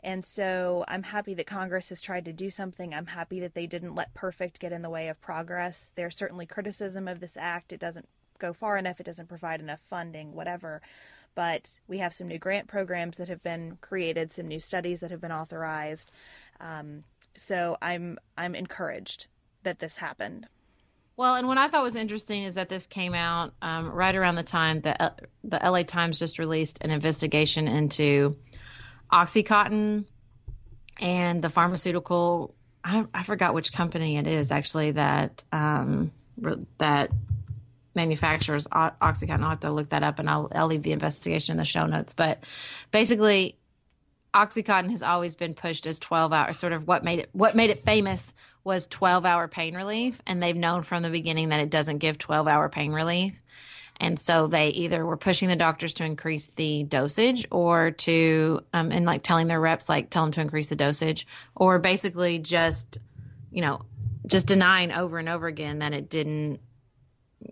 And 0.02 0.25
so 0.25 0.85
I'm 0.88 1.05
happy 1.05 1.35
that 1.35 1.47
Congress 1.47 1.88
has 1.88 2.00
tried 2.00 2.25
to 2.25 2.33
do 2.33 2.50
something. 2.50 2.95
I'm 2.95 3.07
happy 3.07 3.40
that 3.40 3.55
they 3.55 3.67
didn't 3.67 3.95
let 3.95 4.14
perfect 4.14 4.61
get 4.61 4.73
in 4.73 4.83
the 4.83 4.90
way 4.90 5.09
of 5.09 5.21
progress. 5.21 5.93
There's 5.95 6.17
certainly 6.17 6.47
criticism 6.47 7.09
of 7.09 7.21
this 7.21 7.37
act. 7.37 7.73
It 7.73 7.81
doesn't 7.81 8.09
go 8.38 8.52
far 8.52 8.78
enough, 8.78 9.00
it 9.00 9.07
doesn't 9.07 9.28
provide 9.28 9.61
enough 9.61 9.81
funding, 9.88 10.33
whatever. 10.33 10.81
But 11.35 11.78
we 11.87 11.99
have 11.99 12.14
some 12.14 12.28
new 12.28 12.38
grant 12.38 12.69
programs 12.69 13.17
that 13.17 13.28
have 13.28 13.43
been 13.43 13.78
created, 13.81 14.31
some 14.31 14.49
new 14.49 14.61
studies 14.61 15.00
that 15.00 15.11
have 15.11 15.21
been 15.21 15.33
authorized. 15.33 16.11
Um, 16.61 17.05
so 17.38 17.76
I'm 17.80 18.18
I'm 18.37 18.54
encouraged 18.54 19.26
that 19.62 19.78
this 19.78 19.97
happened. 19.97 20.47
Well, 21.16 21.35
and 21.35 21.49
what 21.49 21.59
I 21.59 21.68
thought 21.68 21.83
was 21.83 21.97
interesting 21.97 22.45
is 22.45 22.54
that 22.54 22.68
this 22.68 22.87
came 22.87 23.12
out 23.12 23.52
um, 23.61 23.90
right 23.90 24.14
around 24.14 24.37
the 24.37 24.45
time 24.45 24.83
that 24.83 25.00
uh, 25.00 25.11
the 25.42 25.59
LA 25.62 25.83
Times 25.83 26.18
just 26.18 26.38
released 26.38 26.78
an 26.80 26.90
investigation 26.90 27.66
into 27.66 28.37
OxyContin 29.12 30.04
and 31.00 31.42
the 31.42 31.50
pharmaceutical. 31.50 32.54
I, 32.85 33.04
I 33.12 33.25
forgot 33.25 33.52
which 33.52 33.73
company 33.73 34.16
it 34.16 34.28
is 34.28 34.52
actually 34.52 34.92
that 34.92 35.42
um, 35.50 36.12
that 36.78 37.11
manufactures 37.97 38.68
OxyContin. 38.68 39.42
I'll 39.42 39.50
have 39.50 39.61
to 39.61 39.73
look 39.73 39.88
that 39.88 40.04
up, 40.04 40.21
and 40.21 40.30
I'll, 40.30 40.49
I'll 40.54 40.68
leave 40.68 40.85
the 40.85 40.92
investigation 40.92 41.54
in 41.54 41.57
the 41.57 41.64
show 41.64 41.87
notes. 41.87 42.12
But 42.12 42.45
basically, 42.92 43.59
OxyContin 44.35 44.90
has 44.90 45.02
always 45.02 45.37
been 45.37 45.54
pushed 45.54 45.87
as 45.87 45.99
12 45.99 46.32
hour 46.32 46.52
sort 46.52 46.73
of 46.73 46.87
what 46.87 47.02
made 47.02 47.20
it 47.20 47.30
what 47.32 47.56
made 47.56 47.70
it 47.70 47.85
famous 47.85 48.35
was 48.64 48.87
12 48.87 49.25
hour 49.25 49.49
pain 49.49 49.75
relief. 49.75 50.20
And 50.26 50.42
they've 50.42 50.54
known 50.54 50.82
from 50.82 51.02
the 51.02 51.11
beginning 51.11 51.49
that 51.49 51.61
it 51.61 51.70
doesn't 51.70 51.99
give 51.99 52.18
12 52.18 52.47
hour 52.47 52.68
pain 52.68 52.92
relief. 52.92 53.42
And 54.00 54.20
so 54.20 54.47
they 54.47 54.68
either 54.68 55.04
were 55.04 55.16
pushing 55.16 55.49
the 55.49 55.56
doctors 55.56 55.94
to 55.94 56.04
increase 56.04 56.49
the 56.49 56.85
dosage 56.85 57.47
or 57.50 57.90
to, 57.90 58.61
um, 58.73 58.92
and 58.92 59.04
like 59.04 59.25
telling 59.25 59.49
their 59.49 59.61
reps, 59.61 59.88
like 59.88 60.08
tell 60.11 60.23
them 60.23 60.32
to 60.32 60.40
increase 60.40 60.68
the 60.68 60.76
dosage 60.76 61.26
or 61.56 61.80
basically 61.80 62.38
just, 62.38 62.99
you 63.50 63.61
know, 63.61 63.82
just 64.26 64.47
denying 64.47 64.92
over 64.92 65.18
and 65.18 65.28
over 65.28 65.49
again 65.49 65.80
that 65.80 65.94
it 65.94 66.11
didn't 66.11 66.61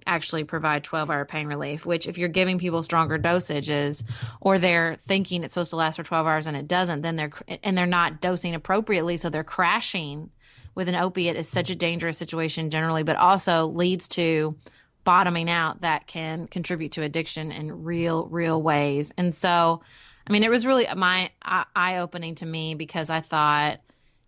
actually 0.06 0.44
provide 0.44 0.84
12 0.84 1.10
hour 1.10 1.24
pain 1.24 1.46
relief, 1.46 1.86
which 1.86 2.06
if 2.06 2.18
you're 2.18 2.28
giving 2.28 2.58
people 2.58 2.82
stronger 2.82 3.18
dosages 3.18 4.02
or 4.40 4.58
they're 4.58 4.98
thinking 5.06 5.44
it's 5.44 5.54
supposed 5.54 5.70
to 5.70 5.76
last 5.76 5.96
for 5.96 6.02
12 6.02 6.26
hours 6.26 6.46
and 6.46 6.56
it 6.56 6.68
doesn't, 6.68 7.02
then 7.02 7.16
they're, 7.16 7.32
and 7.62 7.76
they're 7.76 7.86
not 7.86 8.20
dosing 8.20 8.54
appropriately. 8.54 9.16
So 9.16 9.30
they're 9.30 9.44
crashing 9.44 10.30
with 10.74 10.88
an 10.88 10.94
opiate 10.94 11.36
is 11.36 11.48
such 11.48 11.70
a 11.70 11.74
dangerous 11.74 12.18
situation 12.18 12.70
generally, 12.70 13.02
but 13.02 13.16
also 13.16 13.66
leads 13.66 14.08
to 14.08 14.56
bottoming 15.04 15.48
out 15.48 15.80
that 15.82 16.06
can 16.06 16.48
contribute 16.48 16.92
to 16.92 17.02
addiction 17.02 17.52
in 17.52 17.84
real, 17.84 18.26
real 18.26 18.60
ways. 18.60 19.12
And 19.16 19.34
so, 19.34 19.82
I 20.26 20.32
mean, 20.32 20.42
it 20.42 20.50
was 20.50 20.66
really 20.66 20.86
my 20.94 21.30
eye 21.42 21.98
opening 21.98 22.34
to 22.36 22.46
me 22.46 22.74
because 22.74 23.08
I 23.08 23.20
thought, 23.20 23.80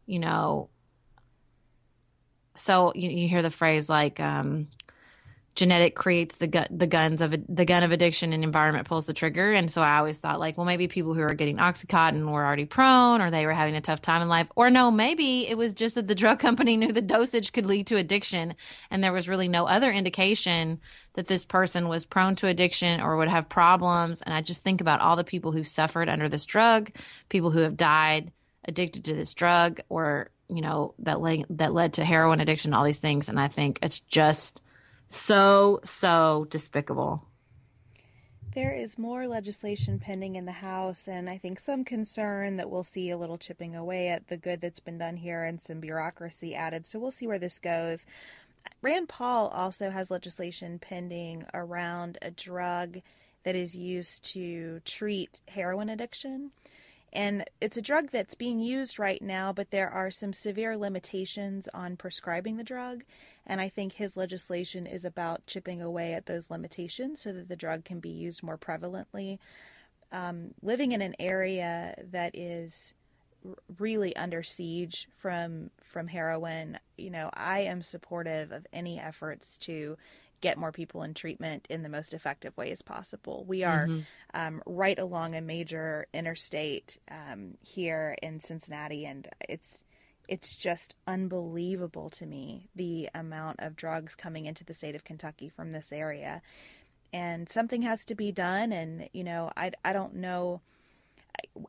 you 0.06 0.20
know, 0.20 0.70
so 2.54 2.92
you, 2.94 3.10
you 3.10 3.28
hear 3.28 3.42
the 3.42 3.50
phrase 3.50 3.88
like, 3.88 4.18
um, 4.20 4.68
genetic 5.58 5.96
creates 5.96 6.36
the 6.36 6.46
gun, 6.46 6.68
the 6.70 6.86
guns 6.86 7.20
of 7.20 7.34
the 7.48 7.64
gun 7.64 7.82
of 7.82 7.90
addiction 7.90 8.32
and 8.32 8.44
environment 8.44 8.86
pulls 8.86 9.06
the 9.06 9.12
trigger. 9.12 9.52
And 9.52 9.68
so 9.68 9.82
I 9.82 9.98
always 9.98 10.16
thought 10.16 10.38
like, 10.38 10.56
well, 10.56 10.64
maybe 10.64 10.86
people 10.86 11.14
who 11.14 11.20
are 11.20 11.34
getting 11.34 11.56
Oxycontin 11.56 12.30
were 12.30 12.46
already 12.46 12.64
prone 12.64 13.20
or 13.20 13.32
they 13.32 13.44
were 13.44 13.52
having 13.52 13.74
a 13.74 13.80
tough 13.80 14.00
time 14.00 14.22
in 14.22 14.28
life. 14.28 14.46
Or 14.54 14.70
no, 14.70 14.92
maybe 14.92 15.48
it 15.48 15.58
was 15.58 15.74
just 15.74 15.96
that 15.96 16.06
the 16.06 16.14
drug 16.22 16.38
company 16.38 16.76
knew 16.76 16.92
the 16.92 17.02
dosage 17.02 17.52
could 17.52 17.66
lead 17.66 17.88
to 17.88 17.96
addiction 17.96 18.54
and 18.88 19.02
there 19.02 19.12
was 19.12 19.28
really 19.28 19.48
no 19.48 19.66
other 19.66 19.90
indication 19.90 20.80
that 21.14 21.26
this 21.26 21.44
person 21.44 21.88
was 21.88 22.04
prone 22.04 22.36
to 22.36 22.46
addiction 22.46 23.00
or 23.00 23.16
would 23.16 23.26
have 23.26 23.48
problems. 23.48 24.22
And 24.22 24.32
I 24.32 24.42
just 24.42 24.62
think 24.62 24.80
about 24.80 25.00
all 25.00 25.16
the 25.16 25.24
people 25.24 25.50
who 25.50 25.64
suffered 25.64 26.08
under 26.08 26.28
this 26.28 26.46
drug, 26.46 26.92
people 27.30 27.50
who 27.50 27.62
have 27.62 27.76
died 27.76 28.30
addicted 28.64 29.06
to 29.06 29.14
this 29.14 29.34
drug 29.34 29.80
or, 29.88 30.30
you 30.48 30.62
know, 30.62 30.94
that 31.00 31.18
that 31.50 31.72
led 31.72 31.94
to 31.94 32.04
heroin 32.04 32.38
addiction, 32.38 32.74
all 32.74 32.84
these 32.84 32.98
things. 32.98 33.28
And 33.28 33.40
I 33.40 33.48
think 33.48 33.80
it's 33.82 33.98
just, 33.98 34.60
so, 35.08 35.80
so 35.84 36.46
despicable. 36.50 37.24
there 38.54 38.74
is 38.74 38.98
more 38.98 39.28
legislation 39.28 39.98
pending 40.00 40.34
in 40.34 40.44
the 40.44 40.52
House, 40.52 41.06
and 41.06 41.30
I 41.30 41.38
think 41.38 41.60
some 41.60 41.84
concern 41.84 42.56
that 42.56 42.68
we'll 42.70 42.82
see 42.82 43.10
a 43.10 43.16
little 43.16 43.38
chipping 43.38 43.76
away 43.76 44.08
at 44.08 44.28
the 44.28 44.36
good 44.36 44.60
that's 44.60 44.80
been 44.80 44.98
done 44.98 45.16
here 45.16 45.44
and 45.44 45.60
some 45.62 45.80
bureaucracy 45.80 46.54
added. 46.54 46.84
So 46.84 46.98
we'll 46.98 47.10
see 47.12 47.26
where 47.26 47.38
this 47.38 47.58
goes. 47.58 48.04
Rand 48.82 49.08
Paul 49.08 49.48
also 49.48 49.90
has 49.90 50.10
legislation 50.10 50.78
pending 50.78 51.44
around 51.54 52.18
a 52.20 52.30
drug 52.30 53.00
that 53.44 53.54
is 53.54 53.76
used 53.76 54.24
to 54.32 54.80
treat 54.84 55.40
heroin 55.48 55.88
addiction. 55.88 56.50
And 57.12 57.44
it's 57.60 57.78
a 57.78 57.82
drug 57.82 58.10
that's 58.10 58.34
being 58.34 58.60
used 58.60 58.98
right 58.98 59.22
now, 59.22 59.52
but 59.52 59.70
there 59.70 59.88
are 59.88 60.10
some 60.10 60.32
severe 60.32 60.76
limitations 60.76 61.66
on 61.72 61.96
prescribing 61.96 62.56
the 62.56 62.64
drug. 62.64 63.04
And 63.48 63.60
I 63.60 63.68
think 63.68 63.94
his 63.94 64.16
legislation 64.16 64.86
is 64.86 65.04
about 65.04 65.46
chipping 65.46 65.80
away 65.80 66.12
at 66.12 66.26
those 66.26 66.50
limitations 66.50 67.20
so 67.22 67.32
that 67.32 67.48
the 67.48 67.56
drug 67.56 67.84
can 67.84 67.98
be 67.98 68.10
used 68.10 68.42
more 68.42 68.58
prevalently. 68.58 69.38
Um, 70.12 70.52
living 70.62 70.92
in 70.92 71.02
an 71.02 71.16
area 71.18 71.94
that 72.12 72.36
is 72.36 72.94
really 73.78 74.14
under 74.16 74.42
siege 74.42 75.08
from 75.12 75.70
from 75.82 76.08
heroin, 76.08 76.78
you 76.96 77.10
know, 77.10 77.30
I 77.32 77.60
am 77.60 77.82
supportive 77.82 78.52
of 78.52 78.66
any 78.72 79.00
efforts 79.00 79.56
to 79.58 79.96
get 80.40 80.58
more 80.58 80.72
people 80.72 81.02
in 81.02 81.14
treatment 81.14 81.66
in 81.68 81.82
the 81.82 81.88
most 81.88 82.14
effective 82.14 82.56
ways 82.56 82.82
possible. 82.82 83.44
We 83.48 83.64
are 83.64 83.86
mm-hmm. 83.86 84.00
um, 84.34 84.62
right 84.66 84.98
along 84.98 85.34
a 85.34 85.40
major 85.40 86.06
interstate 86.14 86.98
um, 87.10 87.54
here 87.60 88.16
in 88.22 88.38
Cincinnati, 88.38 89.04
and 89.04 89.26
it's 89.48 89.82
it's 90.28 90.56
just 90.56 90.94
unbelievable 91.06 92.10
to 92.10 92.26
me 92.26 92.68
the 92.76 93.08
amount 93.14 93.60
of 93.60 93.76
drugs 93.76 94.14
coming 94.14 94.46
into 94.46 94.64
the 94.64 94.74
state 94.74 94.94
of 94.94 95.04
Kentucky 95.04 95.48
from 95.48 95.70
this 95.70 95.92
area. 95.92 96.42
And 97.12 97.48
something 97.48 97.82
has 97.82 98.04
to 98.06 98.14
be 98.14 98.30
done. 98.30 98.70
And, 98.70 99.08
you 99.12 99.24
know, 99.24 99.50
I, 99.56 99.72
I 99.84 99.94
don't 99.94 100.16
know. 100.16 100.60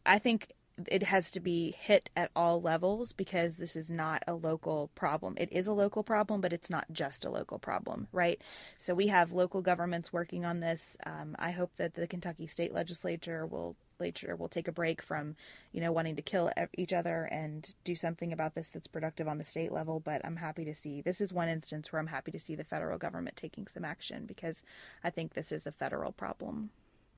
I, 0.06 0.16
I 0.16 0.20
think 0.20 0.54
it 0.88 1.04
has 1.04 1.32
to 1.32 1.39
be 1.39 1.75
hit 1.78 2.10
at 2.16 2.32
all 2.36 2.62
levels 2.62 3.13
because 3.13 3.58
this 3.58 3.75
is 3.75 3.89
not 3.89 4.24
a 4.28 4.34
local 4.34 4.89
problem. 4.96 5.36
It 5.38 5.51
is 5.51 5.68
a 5.68 5.74
local 5.74 6.04
problem, 6.04 6.42
but 6.42 6.54
it's 6.54 6.70
not 6.70 6.86
just 6.92 7.25
a 7.25 7.30
local 7.30 7.60
problem, 7.60 8.08
right? 8.12 8.42
So 8.78 8.94
we 8.94 9.08
have 9.08 9.32
local 9.32 9.62
governments 9.62 10.13
working 10.13 10.46
on 10.46 10.60
this. 10.60 10.98
Um, 11.06 11.36
I 11.39 11.51
hope 11.51 11.72
that 11.78 11.96
the 11.96 12.08
Kentucky 12.08 12.48
State 12.48 12.74
Legislature 12.74 13.46
will 13.46 13.75
legislature 14.00 14.36
will 14.36 14.48
take 14.48 14.68
a 14.68 14.72
break 14.72 15.01
from, 15.01 15.36
you 15.72 15.82
know, 15.82 15.91
wanting 15.91 16.15
to 16.15 16.22
kill 16.22 16.51
each 16.77 16.94
other 16.94 17.27
and 17.32 17.75
do 17.84 17.96
something 17.96 18.32
about 18.32 18.56
this 18.56 18.70
that's 18.70 18.88
productive 18.88 19.27
on 19.27 19.38
the 19.38 19.46
state 19.46 19.72
level. 19.72 20.00
But 20.00 20.22
I'm 20.25 20.38
happy 20.38 20.65
to 20.65 20.75
see 20.75 21.01
this 21.01 21.22
is 21.22 21.34
one 21.34 21.50
instance 21.50 21.91
where 21.91 22.00
I'm 22.00 22.08
happy 22.08 22.32
to 22.32 22.39
see 22.39 22.56
the 22.56 22.63
federal 22.63 22.98
government 22.98 23.36
taking 23.36 23.68
some 23.68 23.86
action 23.86 24.25
because 24.25 24.63
I 25.03 25.10
think 25.10 25.34
this 25.34 25.51
is 25.51 25.68
a 25.68 25.72
federal 25.72 26.12
problem. 26.12 26.70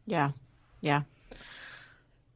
Yeah. 0.05 0.31
Yeah. 0.81 1.03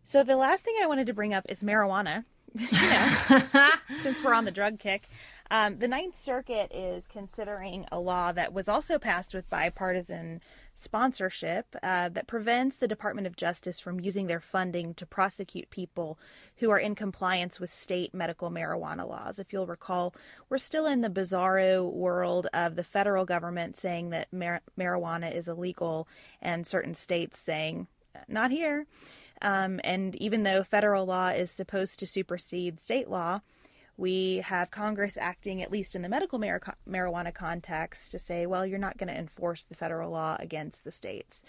So 0.04 0.24
the 0.24 0.38
last 0.38 0.64
thing 0.64 0.75
I 0.82 0.88
wanted 0.88 1.08
to 1.08 1.14
bring 1.14 1.34
up 1.34 1.46
is 1.50 1.64
marijuana. 1.64 2.25
you 2.54 2.68
know, 2.72 3.70
since 4.02 4.24
we're 4.24 4.34
on 4.34 4.46
the 4.46 4.52
drug 4.52 4.80
kick, 4.80 5.10
um, 5.52 5.78
the 5.78 5.88
Ninth 5.88 6.20
Circuit 6.20 6.72
is 6.74 7.08
considering 7.08 7.86
a 7.92 8.00
law 8.00 8.32
that 8.32 8.54
was 8.54 8.68
also 8.68 8.98
passed 8.98 9.34
with 9.34 9.50
bipartisan 9.50 10.42
sponsorship 10.74 11.75
uh, 11.84 12.10
that 12.10 12.28
prevents 12.28 12.78
the 12.78 12.88
Department 12.88 13.28
of 13.28 13.36
Justice 13.36 13.80
from 13.80 14.00
using 14.00 14.28
their 14.28 14.40
funding 14.40 14.94
to 14.96 15.06
prosecute 15.06 15.70
people 15.70 16.18
who 16.58 16.72
are 16.72 16.80
in 16.80 16.96
compliance 16.96 17.60
with 17.60 17.72
state 17.72 18.14
medical 18.14 18.50
marijuana 18.50 19.08
laws. 19.08 19.38
If 19.38 19.54
you'll 19.54 19.68
recall, 19.68 20.16
we're 20.50 20.58
still 20.58 20.88
in 20.88 21.02
the 21.02 21.10
bizarro 21.10 21.92
world 21.92 22.48
of 22.54 22.75
the 22.75 22.84
federal 22.84 23.25
government 23.25 23.78
saying 23.78 24.10
that 24.10 24.34
mar- 24.34 24.62
marijuana 24.78 25.34
is 25.34 25.48
illegal 25.48 26.08
and 26.42 26.66
certain 26.66 26.96
states 26.96 27.38
saying, 27.38 27.88
not 28.28 28.52
here. 28.52 28.88
Um, 29.42 29.80
and 29.84 30.16
even 30.16 30.44
though 30.44 30.64
federal 30.64 31.06
law 31.06 31.30
is 31.30 31.52
supposed 31.52 32.00
to 32.00 32.08
supersede 32.08 32.80
state 32.80 33.10
law, 33.10 33.42
we 33.98 34.38
have 34.38 34.72
Congress 34.72 35.18
acting, 35.18 35.62
at 35.62 35.72
least 35.72 35.96
in 35.96 36.02
the 36.02 36.10
medical 36.10 36.40
mar- 36.40 36.62
marijuana 36.88 37.34
context, 37.34 38.12
to 38.12 38.20
say, 38.20 38.46
well, 38.46 38.66
you're 38.66 38.78
not 38.78 38.98
going 38.98 39.08
to 39.08 39.18
enforce 39.18 39.64
the 39.64 39.75
federal 39.75 40.12
law 40.12 40.38
against 40.40 40.84
the 40.84 40.92
states. 40.92 41.44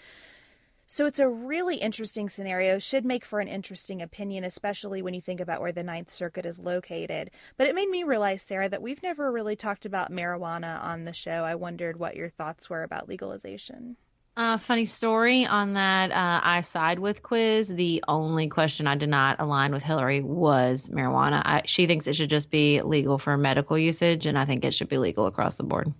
So 0.89 1.05
it's 1.05 1.19
a 1.19 1.27
really 1.27 1.75
interesting 1.75 2.29
scenario, 2.29 2.79
should 2.79 3.03
make 3.03 3.25
for 3.25 3.41
an 3.41 3.49
interesting 3.49 4.01
opinion, 4.01 4.45
especially 4.45 5.01
when 5.01 5.13
you 5.13 5.19
think 5.19 5.41
about 5.41 5.59
where 5.59 5.73
the 5.73 5.83
Ninth 5.83 6.13
Circuit 6.13 6.45
is 6.45 6.61
located. 6.61 7.29
But 7.57 7.67
it 7.67 7.75
made 7.75 7.89
me 7.89 8.03
realize, 8.03 8.41
Sarah, 8.41 8.69
that 8.69 8.81
we've 8.81 9.03
never 9.03 9.29
really 9.29 9.57
talked 9.57 9.85
about 9.85 10.13
marijuana 10.13 10.81
on 10.81 11.03
the 11.03 11.11
show. 11.11 11.43
I 11.43 11.55
wondered 11.55 11.99
what 11.99 12.15
your 12.15 12.29
thoughts 12.29 12.69
were 12.69 12.83
about 12.83 13.09
legalization. 13.09 13.97
Uh, 14.37 14.55
funny 14.55 14.85
story 14.85 15.47
on 15.47 15.73
that 15.73 16.11
uh, 16.11 16.39
I 16.43 16.61
side 16.61 16.99
with 16.99 17.23
quiz. 17.23 17.69
The 17.69 18.03
only 18.07 18.47
question 18.47 18.85
I 18.85 18.95
did 18.95 19.09
not 19.09 19.37
align 19.39 19.73
with 19.73 19.81
Hillary 19.81 20.21
was 20.21 20.89
marijuana. 20.89 21.41
I, 21.43 21.63
she 21.65 21.87
thinks 21.87 22.05
it 22.05 22.15
should 22.15 22.29
just 22.29 22.51
be 22.51 22.79
legal 22.83 23.17
for 23.17 23.35
medical 23.35 23.79
usage, 23.79 24.27
and 24.27 24.37
I 24.37 24.45
think 24.45 24.63
it 24.63 24.75
should 24.75 24.89
be 24.89 24.99
legal 24.99 25.25
across 25.25 25.55
the 25.55 25.63
board. 25.63 25.91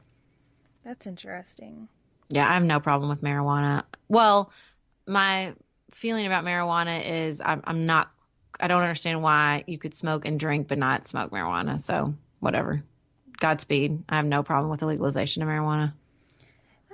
That's 0.86 1.08
interesting. 1.08 1.88
Yeah, 2.30 2.48
I 2.48 2.54
have 2.54 2.64
no 2.64 2.80
problem 2.80 3.10
with 3.10 3.24
marijuana. 3.24 3.82
Well, 4.08 4.52
my 5.08 5.56
feeling 5.90 6.28
about 6.28 6.46
marijuana 6.46 7.04
is 7.04 7.42
I'm, 7.44 7.64
I'm 7.64 7.88
not, 7.88 8.12
I 8.60 8.68
don't 8.68 8.84
understand 8.84 9.24
why 9.24 9.64
you 9.66 9.80
could 9.80 9.96
smoke 9.96 10.28
and 10.28 10.40
drink 10.40 10.68
but 10.68 10.78
not 10.78 11.08
smoke 11.08 11.32
marijuana. 11.32 11.82
So, 11.82 12.14
whatever. 12.40 12.84
Godspeed. 13.40 14.04
I 14.08 14.18
have 14.18 14.26
no 14.26 14.44
problem 14.44 14.70
with 14.70 14.82
the 14.82 14.86
legalization 14.86 15.42
of 15.42 15.50
marijuana 15.50 15.94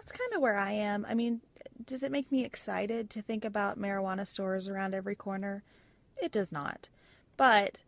that's 0.04 0.18
kind 0.18 0.34
of 0.34 0.42
where 0.42 0.58
I 0.58 0.72
am. 0.74 1.06
I 1.08 1.14
mean, 1.14 1.42
does 1.86 2.04
it 2.04 2.12
make 2.12 2.32
me 2.32 2.44
excited 2.44 3.10
to 3.12 3.22
think 3.22 3.46
about 3.46 3.80
marijuana 3.80 4.28
stores 4.28 4.68
around 4.68 4.94
every 4.94 5.16
corner? 5.16 5.64
It 6.22 6.32
does 6.32 6.52
not. 6.52 6.90
But 7.38 7.82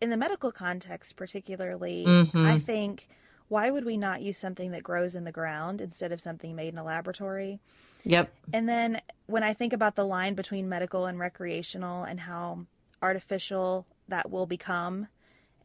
in 0.00 0.10
the 0.10 0.16
medical 0.16 0.52
context, 0.52 1.16
particularly, 1.16 2.04
mm-hmm. 2.06 2.46
I 2.46 2.58
think 2.58 3.08
why 3.48 3.70
would 3.70 3.86
we 3.86 3.96
not 3.96 4.20
use 4.20 4.36
something 4.36 4.72
that 4.72 4.82
grows 4.82 5.14
in 5.14 5.24
the 5.24 5.32
ground 5.32 5.80
instead 5.80 6.12
of 6.12 6.20
something 6.20 6.54
made 6.54 6.74
in 6.74 6.78
a 6.78 6.84
laboratory? 6.84 7.58
Yep. 8.04 8.32
And 8.52 8.68
then 8.68 9.00
when 9.26 9.42
I 9.42 9.54
think 9.54 9.72
about 9.72 9.96
the 9.96 10.04
line 10.04 10.34
between 10.34 10.68
medical 10.68 11.06
and 11.06 11.18
recreational 11.18 12.04
and 12.04 12.20
how 12.20 12.66
artificial 13.00 13.86
that 14.08 14.30
will 14.30 14.46
become 14.46 15.08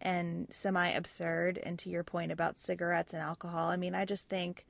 and 0.02 0.48
semi 0.52 0.90
absurd, 0.90 1.58
and 1.62 1.78
to 1.80 1.90
your 1.90 2.04
point 2.04 2.32
about 2.32 2.58
cigarettes 2.58 3.14
and 3.14 3.22
alcohol, 3.22 3.70
I 3.70 3.76
mean, 3.76 3.94
I 3.94 4.06
just 4.06 4.30
think 4.30 4.66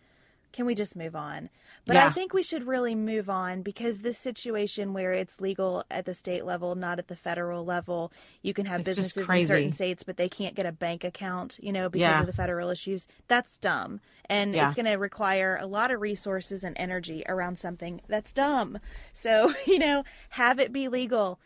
can 0.53 0.65
we 0.65 0.75
just 0.75 0.95
move 0.95 1.15
on? 1.15 1.49
But 1.85 1.95
yeah. 1.95 2.07
I 2.07 2.11
think 2.11 2.33
we 2.33 2.43
should 2.43 2.65
really 2.65 2.95
move 2.95 3.29
on 3.29 3.63
because 3.63 4.01
this 4.01 4.17
situation 4.17 4.93
where 4.93 5.11
it's 5.11 5.41
legal 5.41 5.83
at 5.91 6.05
the 6.05 6.13
state 6.13 6.45
level, 6.45 6.75
not 6.75 6.99
at 6.99 7.07
the 7.07 7.15
federal 7.15 7.65
level, 7.65 8.13
you 8.41 8.53
can 8.53 8.65
have 8.67 8.81
it's 8.81 8.89
businesses 8.89 9.29
in 9.29 9.45
certain 9.45 9.71
states, 9.71 10.03
but 10.03 10.15
they 10.15 10.29
can't 10.29 10.55
get 10.55 10.65
a 10.65 10.71
bank 10.71 11.03
account, 11.03 11.57
you 11.61 11.73
know, 11.73 11.89
because 11.89 12.01
yeah. 12.01 12.19
of 12.21 12.27
the 12.27 12.33
federal 12.33 12.69
issues. 12.69 13.07
That's 13.27 13.57
dumb. 13.57 13.99
And 14.29 14.53
yeah. 14.53 14.65
it's 14.65 14.75
going 14.75 14.85
to 14.85 14.93
require 14.93 15.57
a 15.59 15.65
lot 15.65 15.91
of 15.91 15.99
resources 15.99 16.63
and 16.63 16.77
energy 16.77 17.23
around 17.27 17.57
something 17.57 17.99
that's 18.07 18.31
dumb. 18.31 18.79
So, 19.11 19.51
you 19.65 19.79
know, 19.79 20.03
have 20.29 20.59
it 20.59 20.71
be 20.71 20.87
legal. 20.87 21.39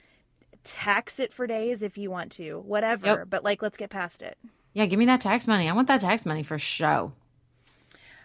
Tax 0.63 1.19
it 1.19 1.33
for 1.33 1.47
days 1.47 1.81
if 1.81 1.97
you 1.97 2.11
want 2.11 2.33
to, 2.33 2.59
whatever. 2.59 3.05
Yep. 3.05 3.27
But 3.29 3.43
like, 3.43 3.61
let's 3.61 3.77
get 3.77 3.89
past 3.89 4.21
it. 4.21 4.37
Yeah, 4.73 4.85
give 4.85 4.99
me 4.99 5.05
that 5.05 5.21
tax 5.21 5.47
money. 5.47 5.69
I 5.69 5.73
want 5.73 5.87
that 5.87 6.01
tax 6.01 6.25
money 6.25 6.43
for 6.43 6.59
show. 6.59 7.13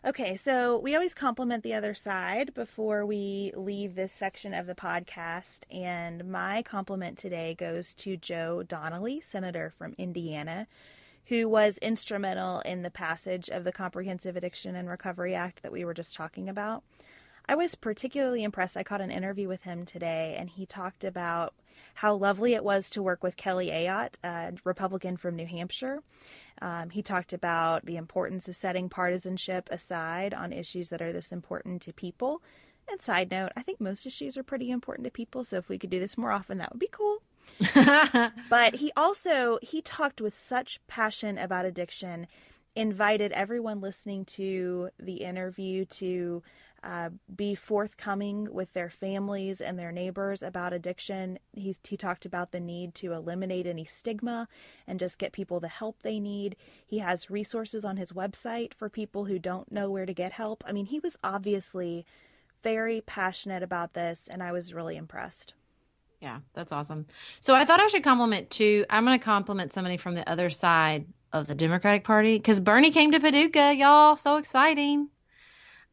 Okay, 0.05 0.37
so 0.37 0.79
we 0.79 0.97
always 0.97 1.15
compliment 1.15 1.63
the 1.63 1.75
other 1.75 1.95
side 1.95 2.55
before 2.55 3.07
we 3.07 3.53
leave 3.55 3.95
this 3.95 4.13
section 4.13 4.53
of 4.53 4.67
the 4.67 4.75
podcast. 4.75 5.61
And 5.71 6.29
my 6.29 6.63
compliment 6.63 7.17
today 7.17 7.55
goes 7.55 7.95
to 7.95 8.17
Joe 8.17 8.65
Donnelly, 8.65 9.21
Senator 9.21 9.71
from 9.71 9.95
Indiana, 9.99 10.67
who 11.27 11.49
was 11.49 11.79
instrumental 11.79 12.59
in 12.63 12.83
the 12.83 12.91
passage 12.91 13.49
of 13.49 13.63
the 13.63 13.71
Comprehensive 13.71 14.35
Addiction 14.35 14.75
and 14.75 14.89
Recovery 14.89 15.37
Act 15.37 15.63
that 15.63 15.71
we 15.71 15.85
were 15.85 15.95
just 15.95 16.17
talking 16.17 16.49
about. 16.49 16.83
I 17.49 17.55
was 17.55 17.77
particularly 17.77 18.43
impressed. 18.43 18.77
I 18.77 18.83
caught 18.83 19.01
an 19.01 19.13
interview 19.13 19.47
with 19.47 19.63
him 19.63 19.85
today, 19.85 20.35
and 20.37 20.51
he 20.51 20.67
talked 20.67 21.05
about 21.05 21.55
how 21.95 22.15
lovely 22.15 22.55
it 22.55 22.65
was 22.65 22.91
to 22.91 23.03
work 23.03 23.23
with 23.23 23.37
Kelly 23.37 23.69
Ayotte, 23.69 24.17
a 24.25 24.53
Republican 24.65 25.17
from 25.17 25.37
New 25.37 25.47
Hampshire, 25.47 26.01
um, 26.63 26.91
he 26.91 27.03
talked 27.03 27.33
about 27.33 27.87
the 27.87 27.97
importance 27.97 28.49
of 28.49 28.55
setting 28.55 28.89
partisanship 28.89 29.69
aside 29.73 30.33
on 30.33 30.53
issues 30.53 30.91
that 30.91 31.03
are 31.03 31.13
this 31.13 31.33
important 31.33 31.83
to 31.83 31.93
people. 31.93 32.41
And 32.89 33.03
side 33.03 33.33
note, 33.33 33.51
I 33.57 33.63
think 33.63 33.81
most 33.81 34.07
issues 34.07 34.37
are 34.37 34.45
pretty 34.45 34.71
important 34.71 35.05
to 35.05 35.11
people. 35.11 35.43
So 35.43 35.57
if 35.57 35.69
we 35.69 35.77
could 35.77 35.91
do 35.91 35.99
this 35.99 36.17
more 36.17 36.31
often, 36.31 36.59
that 36.59 36.71
would 36.73 36.79
be 36.79 36.91
cool. 36.91 37.19
but 38.49 38.77
he 38.77 38.93
also 38.97 39.59
he 39.61 39.83
talked 39.83 40.21
with 40.21 40.37
such 40.37 40.79
passion 40.87 41.37
about 41.37 41.67
addiction 41.67 42.29
invited 42.77 43.33
everyone 43.33 43.81
listening 43.81 44.25
to 44.25 44.91
the 45.01 45.17
interview 45.17 45.85
to 45.85 46.43
uh, 46.83 47.11
be 47.35 47.55
forthcoming 47.55 48.53
with 48.53 48.73
their 48.73 48.91
families 48.91 49.61
and 49.61 49.79
their 49.79 49.93
neighbors 49.93 50.43
about 50.43 50.73
addiction. 50.73 51.39
He, 51.53 51.77
he 51.85 51.97
talked 51.97 52.25
about 52.25 52.51
the 52.51 52.61
need 52.61 52.95
to 52.97 53.13
eliminate 53.13 53.67
any 53.67 53.85
stigma 53.85 54.49
and 54.87 54.99
just 54.99 55.19
get 55.19 55.33
people 55.33 55.61
the 55.61 55.69
help 55.69 56.03
they 56.03 56.19
need. 56.19 56.57
He 56.87 56.99
has 56.99 57.31
resources 57.31 57.85
on 57.85 57.97
his 57.97 58.13
website 58.13 58.75
for 58.75 58.89
people 58.89 59.27
who 59.27 59.39
don't 59.39 59.71
know 59.71 59.91
where 59.91 60.07
to 60.07 60.15
get 60.15 60.33
help. 60.33 60.65
I 60.67 60.73
mean, 60.73 60.87
he 60.87 60.99
was 60.99 61.17
obviously 61.23 62.05
very 62.63 63.01
passionate 63.01 63.63
about 63.63 63.95
this, 63.95 64.29
and 64.31 64.43
I 64.43 64.53
was 64.53 64.75
really 64.75 64.97
impressed. 64.97 65.55
Yeah, 66.21 66.39
that's 66.55 66.71
awesome. 66.71 67.07
So 67.41 67.55
I 67.55 67.65
thought 67.65 67.81
I 67.81 67.89
should 67.89 68.05
compliment 68.05 68.51
too. 68.51 68.87
I'm 68.89 69.05
going 69.05 69.19
to 69.19 69.25
compliment 69.25 69.73
somebody 69.73 69.97
from 69.97 70.15
the 70.15 70.29
other 70.29 70.51
side 70.51 71.07
of 71.33 71.49
the 71.49 71.55
Democratic 71.55 72.05
Party 72.05 72.39
because 72.39 72.61
Bernie 72.61 72.93
came 72.93 73.11
to 73.13 73.21
Paducah, 73.21 73.75
y'all. 73.75 74.17
So 74.17 74.37
exciting. 74.37 75.09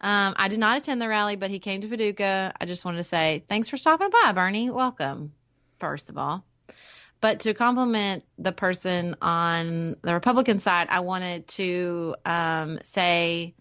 Um, 0.02 0.34
I 0.38 0.48
did 0.48 0.60
not 0.60 0.78
attend 0.78 1.02
the 1.02 1.10
rally, 1.10 1.36
but 1.36 1.50
he 1.52 1.60
came 1.60 1.82
to 1.82 1.88
Paducah. 1.88 2.54
I 2.60 2.66
just 2.66 2.86
wanted 2.86 2.98
to 2.98 3.04
say 3.04 3.44
thanks 3.50 3.68
for 3.68 3.78
stopping 3.78 4.10
by, 4.10 4.32
Bernie. 4.32 4.70
Welcome, 4.70 5.34
first 5.80 6.10
of 6.10 6.18
all. 6.18 6.46
But 7.22 7.42
to 7.42 7.54
compliment 7.54 8.24
the 8.38 8.54
person 8.54 9.16
on 9.22 9.98
the 10.04 10.14
Republican 10.14 10.60
side, 10.60 10.88
I 10.90 11.02
wanted 11.02 11.48
to 11.50 12.16
um, 12.26 12.80
say 12.84 13.56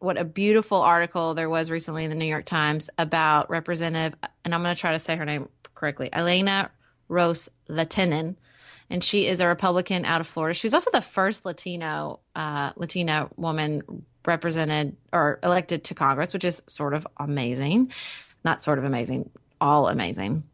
what 0.00 0.18
a 0.18 0.24
beautiful 0.24 0.82
article 0.82 1.32
there 1.34 1.48
was 1.48 1.70
recently 1.70 2.04
in 2.04 2.10
the 2.10 2.16
New 2.16 2.26
York 2.26 2.44
Times 2.44 2.90
about 2.98 3.48
Representative, 3.48 4.18
and 4.44 4.54
I'm 4.54 4.62
going 4.62 4.74
to 4.74 4.80
try 4.80 4.92
to 4.92 4.98
say 4.98 5.16
her 5.16 5.24
name 5.24 5.48
correctly, 5.74 6.10
Elena 6.12 6.70
Rose 7.08 7.48
Latinen. 7.70 8.36
and 8.90 9.02
she 9.02 9.26
is 9.26 9.40
a 9.40 9.46
Republican 9.46 10.04
out 10.04 10.20
of 10.20 10.26
Florida. 10.26 10.54
She 10.54 10.66
was 10.66 10.74
also 10.74 10.90
the 10.90 11.00
first 11.00 11.44
Latino 11.44 12.20
uh, 12.34 12.72
Latina 12.76 13.28
woman 13.36 14.04
represented 14.26 14.96
or 15.12 15.38
elected 15.42 15.84
to 15.84 15.94
Congress, 15.94 16.32
which 16.32 16.44
is 16.44 16.62
sort 16.66 16.94
of 16.94 17.06
amazing. 17.16 17.92
Not 18.44 18.62
sort 18.62 18.78
of 18.78 18.84
amazing, 18.84 19.30
all 19.60 19.88
amazing. 19.88 20.44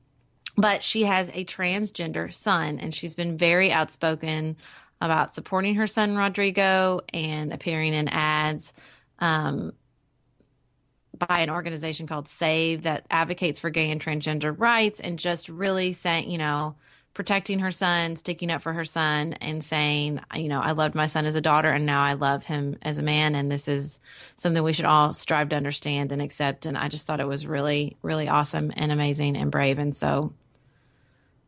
But 0.56 0.84
she 0.84 1.02
has 1.02 1.28
a 1.30 1.44
transgender 1.44 2.32
son, 2.32 2.78
and 2.78 2.94
she's 2.94 3.14
been 3.14 3.36
very 3.36 3.72
outspoken 3.72 4.56
about 5.00 5.34
supporting 5.34 5.74
her 5.74 5.86
son 5.86 6.16
Rodrigo 6.16 7.00
and 7.12 7.52
appearing 7.52 7.92
in 7.92 8.08
ads 8.08 8.72
um, 9.18 9.72
by 11.16 11.40
an 11.40 11.50
organization 11.50 12.06
called 12.06 12.28
Save 12.28 12.84
that 12.84 13.06
advocates 13.10 13.58
for 13.58 13.70
gay 13.70 13.90
and 13.90 14.00
transgender 14.00 14.54
rights, 14.58 15.00
and 15.00 15.18
just 15.18 15.48
really 15.48 15.92
saying, 15.92 16.30
you 16.30 16.38
know, 16.38 16.76
protecting 17.14 17.60
her 17.60 17.70
son, 17.70 18.16
sticking 18.16 18.50
up 18.50 18.60
for 18.60 18.72
her 18.72 18.84
son, 18.84 19.34
and 19.34 19.64
saying, 19.64 20.20
you 20.34 20.48
know, 20.48 20.60
I 20.60 20.72
loved 20.72 20.94
my 20.94 21.06
son 21.06 21.26
as 21.26 21.36
a 21.36 21.40
daughter, 21.40 21.70
and 21.70 21.86
now 21.86 22.02
I 22.02 22.14
love 22.14 22.44
him 22.44 22.76
as 22.82 22.98
a 22.98 23.02
man, 23.02 23.34
and 23.34 23.50
this 23.50 23.68
is 23.68 24.00
something 24.36 24.62
we 24.62 24.72
should 24.72 24.84
all 24.84 25.12
strive 25.12 25.48
to 25.50 25.56
understand 25.56 26.12
and 26.12 26.20
accept. 26.20 26.66
And 26.66 26.76
I 26.76 26.88
just 26.88 27.06
thought 27.06 27.20
it 27.20 27.28
was 27.28 27.46
really, 27.46 27.96
really 28.02 28.28
awesome 28.28 28.72
and 28.76 28.92
amazing 28.92 29.36
and 29.36 29.50
brave, 29.50 29.78
and 29.78 29.96
so 29.96 30.32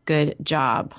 good 0.04 0.36
job, 0.42 0.94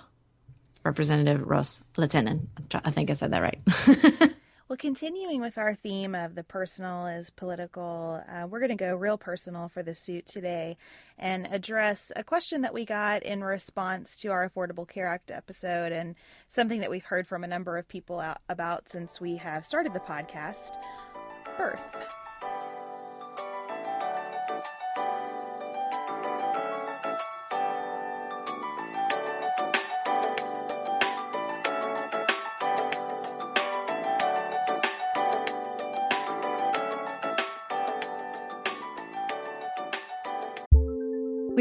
Representative 0.83 1.47
Ross 1.47 1.81
Lieutenant. 1.95 2.49
I 2.73 2.91
think 2.91 3.09
I 3.09 3.13
said 3.13 3.31
that 3.31 3.41
right. 3.41 4.33
Well, 4.69 4.75
continuing 4.75 5.39
with 5.39 5.57
our 5.57 5.75
theme 5.75 6.13
of 6.13 6.35
the 6.35 6.43
personal 6.43 7.07
is 7.07 7.29
political, 7.29 8.21
uh, 8.29 8.47
we're 8.47 8.59
going 8.59 8.67
to 8.67 8.75
go 8.75 8.97
real 8.97 9.17
personal 9.17 9.69
for 9.69 9.81
the 9.81 9.95
suit 9.95 10.25
today 10.25 10.75
and 11.17 11.47
address 11.49 12.11
a 12.17 12.23
question 12.25 12.63
that 12.63 12.73
we 12.73 12.83
got 12.83 13.23
in 13.23 13.45
response 13.45 14.17
to 14.17 14.27
our 14.27 14.49
Affordable 14.49 14.85
Care 14.85 15.07
Act 15.07 15.31
episode 15.31 15.93
and 15.93 16.15
something 16.49 16.81
that 16.81 16.89
we've 16.89 17.05
heard 17.05 17.25
from 17.25 17.45
a 17.45 17.47
number 17.47 17.77
of 17.77 17.87
people 17.87 18.21
about 18.49 18.89
since 18.89 19.21
we 19.21 19.37
have 19.37 19.63
started 19.63 19.93
the 19.93 20.01
podcast 20.01 20.73
birth. 21.57 22.26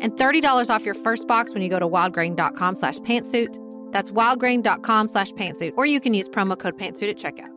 and 0.00 0.12
$30 0.12 0.70
off 0.70 0.84
your 0.84 0.94
first 0.94 1.26
box 1.26 1.52
when 1.52 1.62
you 1.62 1.68
go 1.68 1.78
to 1.78 1.88
wildgrain.com 1.88 2.76
slash 2.76 2.98
pantsuit. 2.98 3.92
That's 3.92 4.10
wildgrain.com 4.10 5.08
slash 5.08 5.32
pantsuit, 5.32 5.74
or 5.76 5.86
you 5.86 6.00
can 6.00 6.14
use 6.14 6.28
promo 6.28 6.58
code 6.58 6.78
pantsuit 6.78 7.10
at 7.10 7.16
checkout. 7.16 7.52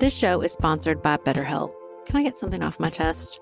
This 0.00 0.14
show 0.14 0.40
is 0.40 0.52
sponsored 0.52 1.02
by 1.02 1.16
BetterHelp. 1.18 1.72
Can 2.06 2.16
I 2.16 2.22
get 2.22 2.38
something 2.38 2.62
off 2.62 2.80
my 2.80 2.90
chest? 2.90 3.38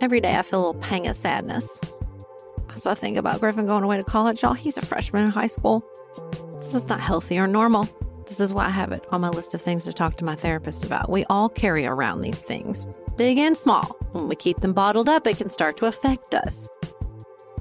Every 0.00 0.20
day 0.20 0.36
I 0.36 0.42
feel 0.42 0.58
a 0.58 0.64
little 0.66 0.80
pang 0.80 1.06
of 1.06 1.16
sadness 1.16 1.68
because 2.66 2.86
I 2.86 2.94
think 2.94 3.16
about 3.16 3.40
Griffin 3.40 3.66
going 3.66 3.84
away 3.84 3.98
to 3.98 4.04
college. 4.04 4.42
Y'all, 4.42 4.54
he's 4.54 4.76
a 4.76 4.84
freshman 4.84 5.24
in 5.24 5.30
high 5.30 5.46
school. 5.46 5.84
This 6.60 6.74
is 6.74 6.88
not 6.88 7.00
healthy 7.00 7.38
or 7.38 7.46
normal. 7.46 7.88
This 8.26 8.40
is 8.40 8.52
why 8.54 8.66
I 8.66 8.70
have 8.70 8.92
it 8.92 9.04
on 9.10 9.20
my 9.20 9.28
list 9.28 9.52
of 9.52 9.60
things 9.60 9.84
to 9.84 9.92
talk 9.92 10.16
to 10.16 10.24
my 10.24 10.34
therapist 10.34 10.84
about. 10.84 11.10
We 11.10 11.24
all 11.26 11.48
carry 11.48 11.84
around 11.84 12.22
these 12.22 12.40
things, 12.40 12.86
big 13.16 13.36
and 13.38 13.56
small. 13.56 13.84
When 14.12 14.28
we 14.28 14.36
keep 14.36 14.60
them 14.60 14.72
bottled 14.72 15.08
up, 15.08 15.26
it 15.26 15.36
can 15.36 15.50
start 15.50 15.76
to 15.78 15.86
affect 15.86 16.34
us. 16.34 16.68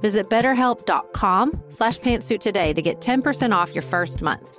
Visit 0.00 0.30
betterhelp.com 0.30 1.62
slash 1.68 1.98
pantsuit 2.00 2.40
today 2.40 2.72
to 2.72 2.80
get 2.80 3.00
10% 3.00 3.54
off 3.54 3.74
your 3.74 3.82
first 3.82 4.22
month. 4.22 4.58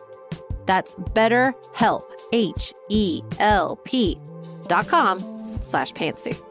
That's 0.65 0.93
betterhelp, 0.95 2.03
H-E-L-P 2.31 4.19
dot 4.67 4.87
com 4.87 5.19
slash 5.63 5.91
pantsuit. 5.93 6.41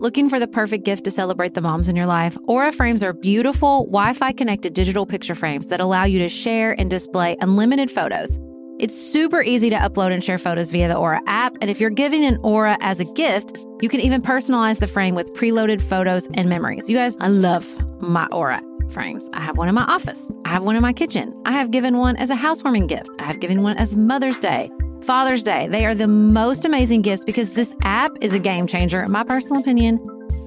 Looking 0.00 0.28
for 0.28 0.40
the 0.40 0.48
perfect 0.48 0.84
gift 0.84 1.04
to 1.04 1.12
celebrate 1.12 1.54
the 1.54 1.60
moms 1.60 1.88
in 1.88 1.94
your 1.94 2.06
life? 2.06 2.36
Aura 2.48 2.72
frames 2.72 3.04
are 3.04 3.12
beautiful, 3.12 3.84
Wi 3.84 4.14
Fi 4.14 4.32
connected 4.32 4.74
digital 4.74 5.06
picture 5.06 5.36
frames 5.36 5.68
that 5.68 5.80
allow 5.80 6.04
you 6.04 6.18
to 6.18 6.28
share 6.28 6.72
and 6.72 6.90
display 6.90 7.36
unlimited 7.40 7.88
photos. 7.88 8.38
It's 8.82 9.00
super 9.00 9.40
easy 9.44 9.70
to 9.70 9.76
upload 9.76 10.12
and 10.12 10.24
share 10.24 10.38
photos 10.38 10.68
via 10.70 10.88
the 10.88 10.96
Aura 10.96 11.20
app. 11.28 11.56
And 11.60 11.70
if 11.70 11.78
you're 11.78 11.88
giving 11.88 12.24
an 12.24 12.36
Aura 12.42 12.76
as 12.80 12.98
a 12.98 13.04
gift, 13.04 13.56
you 13.80 13.88
can 13.88 14.00
even 14.00 14.20
personalize 14.20 14.80
the 14.80 14.88
frame 14.88 15.14
with 15.14 15.32
preloaded 15.34 15.80
photos 15.80 16.26
and 16.34 16.48
memories. 16.48 16.90
You 16.90 16.96
guys, 16.96 17.16
I 17.20 17.28
love 17.28 17.78
my 18.02 18.26
Aura 18.32 18.60
frames. 18.90 19.30
I 19.34 19.40
have 19.40 19.56
one 19.56 19.68
in 19.68 19.76
my 19.76 19.84
office, 19.84 20.32
I 20.44 20.48
have 20.48 20.64
one 20.64 20.74
in 20.74 20.82
my 20.82 20.92
kitchen. 20.92 21.32
I 21.46 21.52
have 21.52 21.70
given 21.70 21.96
one 21.96 22.16
as 22.16 22.28
a 22.28 22.34
housewarming 22.34 22.88
gift, 22.88 23.08
I 23.20 23.22
have 23.22 23.38
given 23.38 23.62
one 23.62 23.76
as 23.76 23.96
Mother's 23.96 24.38
Day. 24.38 24.68
Father's 25.02 25.44
Day. 25.44 25.68
They 25.68 25.86
are 25.86 25.94
the 25.94 26.08
most 26.08 26.64
amazing 26.64 27.02
gifts 27.02 27.24
because 27.24 27.50
this 27.50 27.76
app 27.82 28.10
is 28.20 28.34
a 28.34 28.40
game 28.40 28.66
changer, 28.66 29.00
in 29.04 29.12
my 29.12 29.22
personal 29.22 29.62
opinion, 29.62 30.00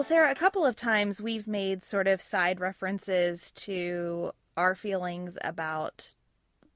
Well, 0.00 0.06
Sarah, 0.06 0.30
a 0.30 0.34
couple 0.34 0.64
of 0.64 0.76
times 0.76 1.20
we've 1.20 1.46
made 1.46 1.84
sort 1.84 2.08
of 2.08 2.22
side 2.22 2.58
references 2.58 3.50
to 3.50 4.32
our 4.56 4.74
feelings 4.74 5.36
about 5.44 6.12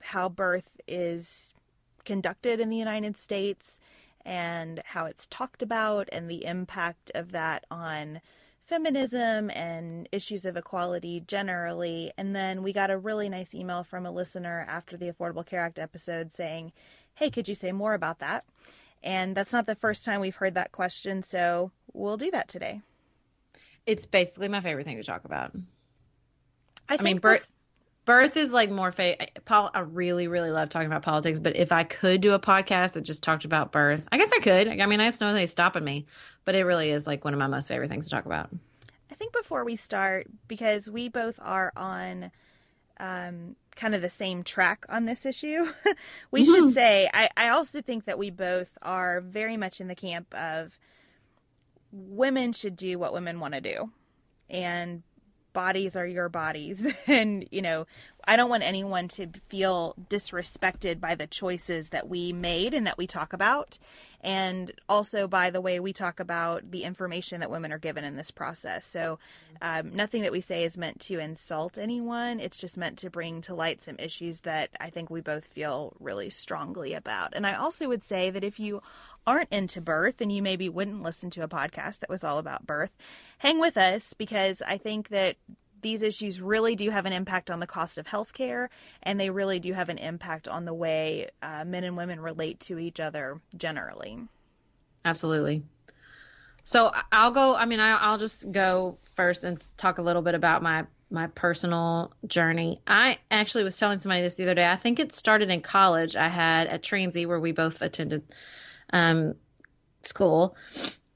how 0.02 0.28
birth 0.28 0.78
is 0.86 1.54
conducted 2.04 2.60
in 2.60 2.68
the 2.68 2.76
United 2.76 3.16
States 3.16 3.80
and 4.26 4.82
how 4.84 5.06
it's 5.06 5.26
talked 5.26 5.62
about 5.62 6.10
and 6.12 6.28
the 6.28 6.44
impact 6.44 7.10
of 7.14 7.32
that 7.32 7.64
on 7.70 8.20
feminism 8.62 9.48
and 9.52 10.06
issues 10.12 10.44
of 10.44 10.58
equality 10.58 11.24
generally. 11.26 12.12
And 12.18 12.36
then 12.36 12.62
we 12.62 12.74
got 12.74 12.90
a 12.90 12.98
really 12.98 13.30
nice 13.30 13.54
email 13.54 13.84
from 13.84 14.04
a 14.04 14.12
listener 14.12 14.66
after 14.68 14.98
the 14.98 15.10
Affordable 15.10 15.46
Care 15.46 15.60
Act 15.60 15.78
episode 15.78 16.30
saying, 16.30 16.72
Hey, 17.14 17.30
could 17.30 17.48
you 17.48 17.54
say 17.54 17.72
more 17.72 17.94
about 17.94 18.18
that? 18.18 18.44
And 19.02 19.34
that's 19.34 19.54
not 19.54 19.64
the 19.64 19.74
first 19.74 20.04
time 20.04 20.20
we've 20.20 20.36
heard 20.36 20.52
that 20.52 20.72
question, 20.72 21.22
so 21.22 21.70
we'll 21.94 22.18
do 22.18 22.30
that 22.30 22.48
today. 22.48 22.82
It's 23.86 24.06
basically 24.06 24.48
my 24.48 24.60
favorite 24.60 24.84
thing 24.86 24.96
to 24.96 25.04
talk 25.04 25.24
about. 25.24 25.52
I, 26.88 26.96
I 26.98 27.02
mean, 27.02 27.18
birth, 27.18 27.48
birth 28.04 28.36
is 28.36 28.52
like 28.52 28.70
more 28.70 28.92
fa- 28.92 29.16
Paul. 29.44 29.70
I 29.74 29.80
really, 29.80 30.28
really 30.28 30.50
love 30.50 30.68
talking 30.68 30.86
about 30.86 31.02
politics, 31.02 31.40
but 31.40 31.56
if 31.56 31.72
I 31.72 31.84
could 31.84 32.20
do 32.20 32.32
a 32.32 32.38
podcast 32.38 32.92
that 32.92 33.02
just 33.02 33.22
talked 33.22 33.44
about 33.44 33.72
birth, 33.72 34.02
I 34.10 34.18
guess 34.18 34.30
I 34.34 34.40
could. 34.40 34.68
I 34.68 34.86
mean, 34.86 35.00
I 35.00 35.06
just 35.06 35.20
know 35.20 35.32
they 35.32 35.46
stopping 35.46 35.84
me, 35.84 36.06
but 36.44 36.54
it 36.54 36.64
really 36.64 36.90
is 36.90 37.06
like 37.06 37.24
one 37.24 37.34
of 37.34 37.40
my 37.40 37.46
most 37.46 37.68
favorite 37.68 37.88
things 37.88 38.06
to 38.06 38.10
talk 38.10 38.26
about. 38.26 38.50
I 39.10 39.14
think 39.14 39.32
before 39.32 39.64
we 39.64 39.76
start, 39.76 40.26
because 40.48 40.90
we 40.90 41.08
both 41.08 41.38
are 41.40 41.72
on 41.76 42.30
um, 42.98 43.56
kind 43.76 43.94
of 43.94 44.02
the 44.02 44.10
same 44.10 44.42
track 44.42 44.84
on 44.88 45.04
this 45.04 45.24
issue, 45.24 45.66
we 46.30 46.42
mm-hmm. 46.42 46.52
should 46.52 46.70
say 46.72 47.08
I, 47.12 47.28
I 47.36 47.48
also 47.50 47.80
think 47.80 48.06
that 48.06 48.18
we 48.18 48.30
both 48.30 48.76
are 48.82 49.20
very 49.20 49.56
much 49.56 49.80
in 49.80 49.88
the 49.88 49.94
camp 49.94 50.34
of 50.34 50.78
women 51.94 52.52
should 52.52 52.76
do 52.76 52.98
what 52.98 53.12
women 53.12 53.40
want 53.40 53.54
to 53.54 53.60
do. 53.60 53.90
And 54.50 55.02
bodies 55.52 55.96
are 55.96 56.06
your 56.06 56.28
bodies. 56.28 56.92
and, 57.06 57.46
you 57.50 57.62
know, 57.62 57.86
I 58.26 58.36
don't 58.36 58.50
want 58.50 58.62
anyone 58.62 59.08
to 59.08 59.28
feel 59.48 59.94
disrespected 60.10 61.00
by 61.00 61.14
the 61.14 61.26
choices 61.26 61.90
that 61.90 62.08
we 62.08 62.32
made 62.32 62.74
and 62.74 62.86
that 62.86 62.98
we 62.98 63.06
talk 63.06 63.32
about. 63.32 63.78
And 64.20 64.72
also 64.88 65.28
by 65.28 65.50
the 65.50 65.60
way 65.60 65.78
we 65.78 65.92
talk 65.92 66.18
about 66.18 66.70
the 66.70 66.84
information 66.84 67.40
that 67.40 67.50
women 67.50 67.72
are 67.72 67.78
given 67.78 68.04
in 68.04 68.16
this 68.16 68.30
process. 68.30 68.86
So, 68.86 69.18
um, 69.60 69.94
nothing 69.94 70.22
that 70.22 70.32
we 70.32 70.40
say 70.40 70.64
is 70.64 70.78
meant 70.78 70.98
to 71.00 71.18
insult 71.18 71.78
anyone. 71.78 72.40
It's 72.40 72.56
just 72.56 72.78
meant 72.78 72.98
to 72.98 73.10
bring 73.10 73.42
to 73.42 73.54
light 73.54 73.82
some 73.82 73.96
issues 73.98 74.40
that 74.40 74.70
I 74.80 74.90
think 74.90 75.10
we 75.10 75.20
both 75.20 75.44
feel 75.44 75.94
really 76.00 76.30
strongly 76.30 76.94
about. 76.94 77.34
And 77.36 77.46
I 77.46 77.54
also 77.54 77.86
would 77.88 78.02
say 78.02 78.30
that 78.30 78.42
if 78.42 78.58
you 78.58 78.80
aren't 79.26 79.50
into 79.50 79.80
birth 79.80 80.20
and 80.20 80.32
you 80.32 80.42
maybe 80.42 80.68
wouldn't 80.68 81.02
listen 81.02 81.30
to 81.30 81.42
a 81.42 81.48
podcast 81.48 82.00
that 82.00 82.10
was 82.10 82.24
all 82.24 82.38
about 82.38 82.66
birth, 82.66 82.96
hang 83.38 83.58
with 83.60 83.76
us 83.76 84.14
because 84.14 84.62
I 84.62 84.78
think 84.78 85.08
that 85.08 85.36
these 85.80 86.02
issues 86.02 86.40
really 86.40 86.74
do 86.74 86.88
have 86.90 87.04
an 87.04 87.12
impact 87.12 87.50
on 87.50 87.60
the 87.60 87.66
cost 87.66 87.98
of 87.98 88.06
healthcare 88.06 88.68
and 89.02 89.20
they 89.20 89.30
really 89.30 89.60
do 89.60 89.72
have 89.74 89.90
an 89.90 89.98
impact 89.98 90.48
on 90.48 90.64
the 90.64 90.72
way 90.72 91.28
uh, 91.42 91.64
men 91.64 91.84
and 91.84 91.96
women 91.96 92.20
relate 92.20 92.58
to 92.58 92.78
each 92.78 93.00
other 93.00 93.40
generally. 93.56 94.18
Absolutely. 95.04 95.62
So 96.64 96.90
I'll 97.12 97.32
go, 97.32 97.54
I 97.54 97.66
mean, 97.66 97.80
I'll 97.80 98.16
just 98.16 98.50
go 98.50 98.96
first 99.14 99.44
and 99.44 99.62
talk 99.76 99.98
a 99.98 100.02
little 100.02 100.22
bit 100.22 100.34
about 100.34 100.62
my 100.62 100.86
my 101.10 101.28
personal 101.28 102.12
journey. 102.26 102.80
I 102.86 103.18
actually 103.30 103.62
was 103.62 103.76
telling 103.78 104.00
somebody 104.00 104.22
this 104.22 104.34
the 104.34 104.44
other 104.44 104.54
day. 104.54 104.66
I 104.66 104.76
think 104.76 104.98
it 104.98 105.12
started 105.12 105.48
in 105.48 105.60
college. 105.60 106.16
I 106.16 106.28
had 106.28 106.66
a 106.66 106.78
Transy 106.78 107.26
where 107.26 107.38
we 107.38 107.52
both 107.52 107.82
attended 107.82 108.22
um, 108.94 109.34
school. 110.02 110.56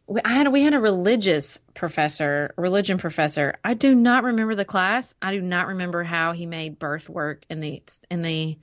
We, 0.07 0.21
I 0.25 0.35
had 0.35 0.53
we 0.53 0.62
had 0.62 0.75
a 0.75 0.81
religious 0.81 1.59
professor, 1.73 2.53
religion 2.59 2.99
professor. 2.99 3.55
I 3.64 3.73
do 3.73 3.95
not 3.95 4.25
remember 4.25 4.55
the 4.55 4.64
class. 4.67 5.14
I 5.23 5.33
do 5.33 5.41
not 5.41 5.69
remember 5.69 6.03
how 6.03 6.33
he 6.33 6.45
made 6.45 6.79
birth 6.79 7.09
work 7.09 7.47
in 7.49 7.61
the 7.61 7.83
in 8.11 8.21
the 8.21 8.59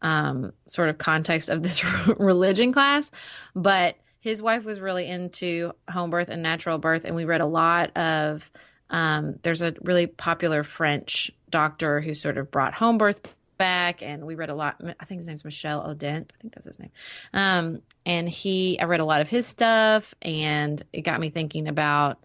um, 0.00 0.52
sort 0.66 0.88
of 0.88 0.98
context 0.98 1.50
of 1.50 1.62
this 1.62 1.84
religion 2.18 2.72
class, 2.72 3.10
but 3.54 3.96
his 4.20 4.40
wife 4.40 4.64
was 4.64 4.80
really 4.80 5.08
into 5.08 5.72
home 5.90 6.10
birth 6.10 6.28
and 6.28 6.42
natural 6.42 6.78
birth, 6.78 7.04
and 7.04 7.14
we 7.14 7.26
read 7.26 7.42
a 7.42 7.46
lot 7.46 7.94
of. 7.96 8.50
Um, 8.90 9.38
there's 9.42 9.62
a 9.62 9.74
really 9.80 10.06
popular 10.06 10.62
French 10.62 11.30
doctor 11.48 12.02
who 12.02 12.12
sort 12.12 12.36
of 12.36 12.50
brought 12.50 12.74
home 12.74 12.98
birth 12.98 13.22
back 13.62 14.02
and 14.02 14.26
we 14.26 14.34
read 14.34 14.50
a 14.50 14.54
lot 14.54 14.80
i 15.00 15.04
think 15.04 15.18
his 15.20 15.28
name's 15.28 15.44
Michel 15.44 15.82
Odent 15.82 16.30
i 16.34 16.36
think 16.40 16.54
that's 16.54 16.66
his 16.66 16.78
name. 16.78 16.90
Um, 17.32 17.82
and 18.04 18.28
he 18.28 18.78
i 18.80 18.84
read 18.84 19.00
a 19.00 19.04
lot 19.04 19.20
of 19.20 19.28
his 19.28 19.46
stuff 19.46 20.14
and 20.22 20.82
it 20.92 21.02
got 21.02 21.20
me 21.20 21.30
thinking 21.30 21.68
about 21.68 22.18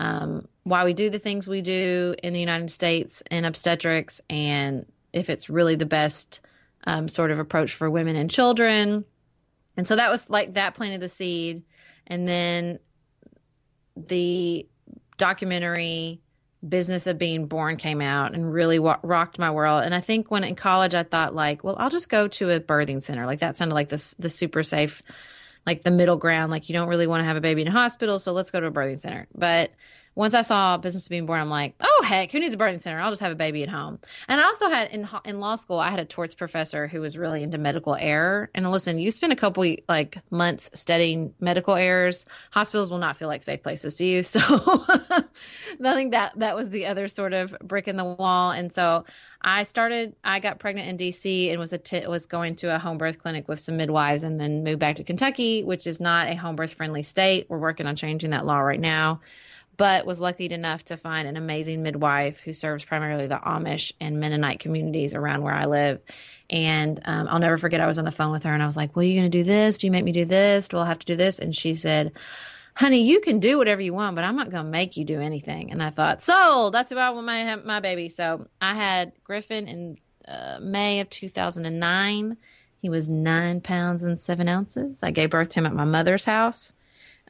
um, 0.00 0.46
why 0.62 0.84
we 0.84 0.94
do 0.94 1.10
the 1.10 1.18
things 1.18 1.48
we 1.48 1.62
do 1.62 2.14
in 2.22 2.32
the 2.32 2.40
united 2.40 2.70
states 2.70 3.22
in 3.30 3.44
obstetrics 3.44 4.20
and 4.28 4.86
if 5.12 5.30
it's 5.30 5.48
really 5.48 5.74
the 5.74 5.86
best 5.86 6.40
um, 6.84 7.08
sort 7.08 7.30
of 7.30 7.38
approach 7.38 7.74
for 7.74 7.90
women 7.90 8.16
and 8.16 8.30
children. 8.30 9.04
And 9.76 9.86
so 9.86 9.96
that 9.96 10.10
was 10.10 10.28
like 10.30 10.54
that 10.54 10.74
planted 10.74 11.00
the 11.00 11.08
seed. 11.08 11.62
And 12.06 12.26
then 12.26 12.78
the 13.96 14.66
documentary 15.16 16.20
business 16.66 17.06
of 17.06 17.18
being 17.18 17.46
born 17.46 17.76
came 17.76 18.00
out 18.00 18.34
and 18.34 18.52
really 18.52 18.78
wa- 18.78 18.98
rocked 19.02 19.38
my 19.38 19.50
world. 19.50 19.84
And 19.84 19.94
i 19.94 20.00
think 20.00 20.30
when 20.30 20.44
in 20.44 20.56
college 20.56 20.94
i 20.94 21.02
thought 21.02 21.34
like 21.34 21.62
well 21.62 21.76
i'll 21.78 21.90
just 21.90 22.08
go 22.08 22.28
to 22.28 22.50
a 22.50 22.60
birthing 22.60 23.02
center. 23.02 23.26
Like 23.26 23.40
that 23.40 23.56
sounded 23.56 23.74
like 23.74 23.88
this 23.88 24.14
the 24.18 24.28
super 24.28 24.62
safe 24.62 25.02
like 25.66 25.82
the 25.82 25.90
middle 25.90 26.16
ground. 26.16 26.50
Like 26.50 26.68
you 26.68 26.72
don't 26.72 26.88
really 26.88 27.06
want 27.06 27.20
to 27.20 27.24
have 27.24 27.36
a 27.36 27.40
baby 27.40 27.62
in 27.62 27.68
a 27.68 27.72
hospital 27.72 28.18
so 28.18 28.32
let's 28.32 28.50
go 28.50 28.60
to 28.60 28.66
a 28.66 28.72
birthing 28.72 29.00
center. 29.00 29.26
But 29.34 29.70
once 30.18 30.34
I 30.34 30.42
saw 30.42 30.76
business 30.78 31.06
being 31.06 31.26
born, 31.26 31.40
I'm 31.40 31.48
like, 31.48 31.76
oh 31.78 32.02
heck, 32.04 32.32
who 32.32 32.40
needs 32.40 32.52
a 32.52 32.56
birthing 32.56 32.82
center? 32.82 32.98
I'll 32.98 33.12
just 33.12 33.22
have 33.22 33.30
a 33.30 33.36
baby 33.36 33.62
at 33.62 33.68
home. 33.68 34.00
And 34.26 34.40
I 34.40 34.46
also 34.46 34.68
had 34.68 34.90
in 34.90 35.08
in 35.24 35.38
law 35.38 35.54
school, 35.54 35.78
I 35.78 35.90
had 35.90 36.00
a 36.00 36.04
torts 36.04 36.34
professor 36.34 36.88
who 36.88 37.00
was 37.00 37.16
really 37.16 37.44
into 37.44 37.56
medical 37.56 37.94
error. 37.94 38.50
And 38.52 38.68
listen, 38.68 38.98
you 38.98 39.12
spend 39.12 39.32
a 39.32 39.36
couple 39.36 39.76
like 39.88 40.18
months 40.32 40.70
studying 40.74 41.34
medical 41.38 41.76
errors, 41.76 42.26
hospitals 42.50 42.90
will 42.90 42.98
not 42.98 43.16
feel 43.16 43.28
like 43.28 43.44
safe 43.44 43.62
places 43.62 43.94
to 43.94 44.04
you. 44.04 44.22
So 44.28 45.84
I 45.84 45.94
think 45.94 46.10
that 46.10 46.32
that 46.38 46.56
was 46.56 46.70
the 46.70 46.86
other 46.86 47.08
sort 47.08 47.32
of 47.32 47.56
brick 47.62 47.86
in 47.86 47.96
the 47.96 48.04
wall. 48.04 48.50
And 48.50 48.72
so 48.72 49.04
I 49.40 49.62
started. 49.62 50.16
I 50.24 50.40
got 50.40 50.58
pregnant 50.58 50.88
in 50.88 50.96
D.C. 50.96 51.50
and 51.50 51.60
was 51.60 51.72
a 51.72 51.78
t- 51.78 52.06
was 52.08 52.26
going 52.26 52.56
to 52.56 52.74
a 52.74 52.78
home 52.78 52.98
birth 52.98 53.20
clinic 53.20 53.46
with 53.46 53.60
some 53.60 53.76
midwives, 53.76 54.24
and 54.24 54.40
then 54.40 54.64
moved 54.64 54.80
back 54.80 54.96
to 54.96 55.04
Kentucky, 55.04 55.62
which 55.62 55.86
is 55.86 56.00
not 56.00 56.26
a 56.26 56.34
home 56.34 56.56
birth 56.56 56.74
friendly 56.74 57.04
state. 57.04 57.46
We're 57.48 57.58
working 57.58 57.86
on 57.86 57.94
changing 57.94 58.30
that 58.30 58.44
law 58.44 58.58
right 58.58 58.80
now 58.80 59.20
but 59.78 60.04
was 60.04 60.20
lucky 60.20 60.46
enough 60.46 60.84
to 60.86 60.96
find 60.96 61.26
an 61.28 61.36
amazing 61.36 61.82
midwife 61.82 62.40
who 62.40 62.52
serves 62.52 62.84
primarily 62.84 63.28
the 63.28 63.36
Amish 63.36 63.92
and 64.00 64.18
Mennonite 64.18 64.58
communities 64.58 65.14
around 65.14 65.42
where 65.42 65.54
I 65.54 65.66
live. 65.66 66.00
And 66.50 67.00
um, 67.04 67.28
I'll 67.30 67.38
never 67.38 67.56
forget, 67.56 67.80
I 67.80 67.86
was 67.86 67.96
on 67.96 68.04
the 68.04 68.10
phone 68.10 68.32
with 68.32 68.42
her 68.42 68.52
and 68.52 68.62
I 68.62 68.66
was 68.66 68.76
like, 68.76 68.94
Well, 68.94 69.04
you 69.04 69.18
going 69.18 69.30
to 69.30 69.38
do 69.38 69.44
this? 69.44 69.78
Do 69.78 69.86
you 69.86 69.92
make 69.92 70.04
me 70.04 70.12
do 70.12 70.24
this? 70.24 70.68
Do 70.68 70.78
I 70.78 70.86
have 70.86 70.98
to 70.98 71.06
do 71.06 71.16
this? 71.16 71.38
And 71.38 71.54
she 71.54 71.74
said, 71.74 72.12
Honey, 72.74 73.02
you 73.02 73.20
can 73.20 73.38
do 73.38 73.56
whatever 73.56 73.80
you 73.80 73.94
want, 73.94 74.16
but 74.16 74.24
I'm 74.24 74.36
not 74.36 74.50
going 74.50 74.64
to 74.64 74.70
make 74.70 74.96
you 74.96 75.04
do 75.04 75.20
anything. 75.20 75.70
And 75.70 75.80
I 75.80 75.90
thought, 75.90 76.22
Sold, 76.22 76.74
that's 76.74 76.90
about 76.90 77.14
when 77.14 77.24
my, 77.24 77.56
my 77.56 77.78
baby. 77.78 78.08
So 78.08 78.48
I 78.60 78.74
had 78.74 79.12
Griffin 79.22 79.68
in 79.68 79.98
uh, 80.26 80.58
May 80.60 80.98
of 81.00 81.08
2009. 81.08 82.36
He 82.80 82.88
was 82.90 83.08
nine 83.08 83.60
pounds 83.60 84.02
and 84.02 84.18
seven 84.18 84.48
ounces. 84.48 85.04
I 85.04 85.12
gave 85.12 85.30
birth 85.30 85.50
to 85.50 85.60
him 85.60 85.66
at 85.66 85.74
my 85.74 85.84
mother's 85.84 86.24
house. 86.24 86.72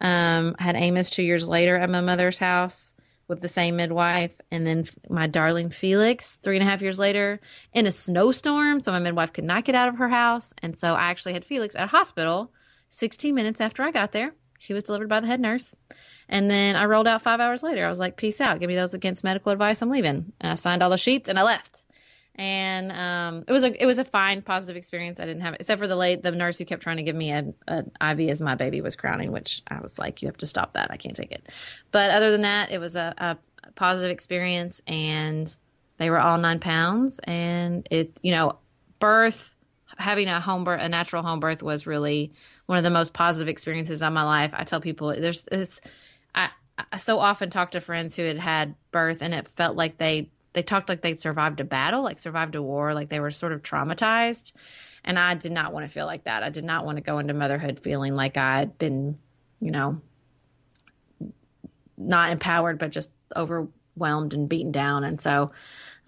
Um, 0.01 0.57
I 0.59 0.63
had 0.65 0.77
Amos 0.77 1.11
two 1.11 1.23
years 1.23 1.49
later 1.49 1.77
at 1.77 1.91
my 1.91 2.01
mother's 2.01 2.39
house 2.39 2.95
with 3.29 3.41
the 3.43 3.49
same 3.49 3.77
midwife. 3.77 4.33
And 4.51 4.67
then 4.67 4.87
my 5.09 5.27
darling 5.27 5.71
Felix, 5.71 6.37
three 6.37 6.57
and 6.57 6.67
a 6.67 6.71
half 6.71 6.83
years 6.83 6.99
later, 6.99 7.41
in 7.73 7.87
a 7.87 7.93
snowstorm. 7.93 8.83
So 8.83 8.91
my 8.91 8.99
midwife 8.99 9.33
could 9.33 9.45
not 9.45 9.65
get 9.65 9.75
out 9.75 9.89
of 9.89 9.97
her 9.97 10.09
house. 10.09 10.53
And 10.63 10.77
so 10.77 10.95
I 10.95 11.11
actually 11.11 11.35
had 11.35 11.45
Felix 11.45 11.77
at 11.77 11.85
a 11.85 11.89
hospital 11.89 12.51
16 12.89 13.35
minutes 13.35 13.61
after 13.61 13.83
I 13.83 13.91
got 13.91 14.13
there. 14.13 14.35
He 14.59 14.75
was 14.75 14.85
delivered 14.85 15.09
by 15.09 15.21
the 15.21 15.27
head 15.27 15.41
nurse. 15.41 15.75
And 16.29 16.51
then 16.51 16.75
I 16.75 16.87
rolled 16.87 17.07
out 17.07 17.23
five 17.23 17.41
hours 17.41 17.63
later. 17.63 17.87
I 17.87 17.89
was 17.89 17.99
like, 17.99 18.17
peace 18.17 18.41
out. 18.41 18.59
Give 18.61 18.69
me 18.69 18.75
those 18.75 18.95
against 18.95 19.25
medical 19.25 19.53
advice. 19.53 19.81
I'm 19.81 19.91
leaving. 19.91 20.33
And 20.41 20.53
I 20.53 20.55
signed 20.57 20.83
all 20.83 20.91
the 20.91 20.99
sheets 20.99 21.29
and 21.29 21.39
I 21.39 21.43
left. 21.43 21.85
And 22.39 22.93
um, 22.93 23.45
it 23.49 23.53
was 23.53 23.65
a 23.65 23.83
it 23.83 23.85
was 23.85 23.99
a 23.99 24.05
fine 24.05 24.43
positive 24.43 24.77
experience. 24.77 25.19
I 25.19 25.27
didn't 25.27 25.43
have 25.43 25.55
it 25.55 25.61
except 25.61 25.81
for 25.81 25.89
the 25.89 25.97
late 25.97 26.23
the 26.23 26.31
nurse 26.31 26.57
who 26.57 26.65
kept 26.65 26.83
trying 26.83 26.99
to 26.99 27.03
give 27.03 27.17
me 27.17 27.33
a, 27.33 27.53
an 27.67 27.91
IV 28.01 28.31
as 28.31 28.41
my 28.41 28.55
baby 28.55 28.81
was 28.81 28.95
crowning, 28.95 29.33
which 29.33 29.63
I 29.69 29.81
was 29.81 29.99
like, 29.99 30.23
you 30.23 30.29
have 30.29 30.37
to 30.39 30.47
stop 30.47 30.75
that. 30.75 30.91
I 30.91 30.97
can't 30.97 31.17
take 31.17 31.33
it. 31.33 31.49
But 31.91 32.13
other 32.13 32.31
than 32.31 32.43
that, 32.43 32.71
it 32.71 32.79
was 32.79 32.95
a, 32.95 33.13
a 33.19 33.39
positive 33.75 34.13
experience, 34.13 34.81
and 34.87 35.55
they 35.97 36.11
were 36.11 36.21
all 36.21 36.39
nine 36.39 36.61
pounds, 36.61 37.19
and 37.25 37.87
it 37.91 38.17
you 38.23 38.31
know 38.31 38.57
birth 39.01 39.55
having 39.97 40.29
a 40.29 40.41
home 40.41 40.63
birth 40.63 40.81
a 40.81 40.89
natural 40.89 41.25
home 41.25 41.41
birth 41.41 41.61
was 41.61 41.89
really 41.89 42.33
one 42.67 42.79
of 42.79 42.85
the 42.85 42.91
most 42.91 43.15
positive 43.15 43.49
experiences 43.49 44.01
of 44.01 44.13
my 44.13 44.23
life. 44.23 44.53
I 44.55 44.63
tell 44.63 44.81
people 44.81 45.09
there's 45.09 45.43
this 45.43 45.81
I, 46.37 46.51
I 46.93 46.99
so 46.99 47.19
often 47.19 47.51
talk 47.51 47.73
to 47.73 47.81
friends 47.81 48.15
who 48.15 48.23
had 48.23 48.39
had 48.39 48.77
birth 48.93 49.23
and 49.23 49.35
it 49.35 49.49
felt 49.57 49.77
like 49.77 49.99
they 49.99 50.29
they 50.59 50.63
talked 50.65 50.89
like 50.89 51.03
they'd 51.03 51.21
survived 51.21 51.61
a 51.61 51.65
battle, 51.65 52.03
like 52.03 52.19
survived 52.19 52.57
a 52.57 52.63
war, 52.63 52.93
like 52.93 53.09
they 53.09 53.21
were 53.21 53.31
sort 53.31 53.53
of 53.53 53.63
traumatized. 53.63 54.51
And 55.05 55.17
I 55.17 55.35
did 55.35 55.53
not 55.53 55.73
want 55.73 55.87
to 55.87 55.93
feel 55.93 56.05
like 56.05 56.25
that. 56.25 56.43
I 56.43 56.51
did 56.51 56.65
not 56.65 56.85
want 56.85 56.97
to 56.97 57.01
go 57.01 57.21
into 57.21 57.33
motherhood 57.33 57.79
feeling 57.79 58.17
like 58.17 58.37
I'd 58.37 58.77
been, 58.77 59.17
you 59.61 59.71
know, 59.71 60.01
not 61.97 62.33
empowered, 62.33 62.81
but 62.81 62.91
just 62.91 63.11
overwhelmed 63.37 64.35
and 64.35 64.49
beaten 64.49 64.73
down. 64.73 65.05
And 65.05 65.21
so 65.21 65.53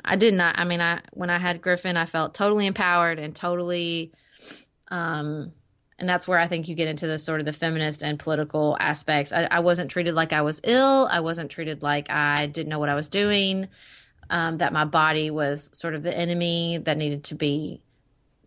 I 0.04 0.16
did 0.16 0.34
not, 0.34 0.58
I 0.58 0.64
mean, 0.64 0.80
I, 0.80 1.00
when 1.12 1.30
I 1.30 1.38
had 1.38 1.62
Griffin, 1.62 1.96
I 1.96 2.06
felt 2.06 2.34
totally 2.34 2.66
empowered 2.66 3.20
and 3.20 3.32
totally, 3.32 4.10
um, 4.88 5.52
and 5.96 6.08
that's 6.08 6.26
where 6.26 6.40
I 6.40 6.48
think 6.48 6.66
you 6.66 6.74
get 6.74 6.88
into 6.88 7.06
the 7.06 7.20
sort 7.20 7.38
of 7.38 7.46
the 7.46 7.52
feminist 7.52 8.02
and 8.02 8.18
political 8.18 8.76
aspects. 8.80 9.32
I, 9.32 9.44
I 9.44 9.60
wasn't 9.60 9.92
treated 9.92 10.14
like 10.14 10.32
I 10.32 10.42
was 10.42 10.60
ill. 10.64 11.06
I 11.08 11.20
wasn't 11.20 11.52
treated 11.52 11.84
like 11.84 12.10
I 12.10 12.46
didn't 12.46 12.70
know 12.70 12.80
what 12.80 12.88
I 12.88 12.96
was 12.96 13.08
doing 13.08 13.68
um, 14.30 14.58
that 14.58 14.72
my 14.72 14.84
body 14.84 15.30
was 15.30 15.70
sort 15.74 15.94
of 15.94 16.02
the 16.02 16.16
enemy 16.16 16.78
that 16.78 16.96
needed 16.96 17.24
to 17.24 17.34
be 17.34 17.82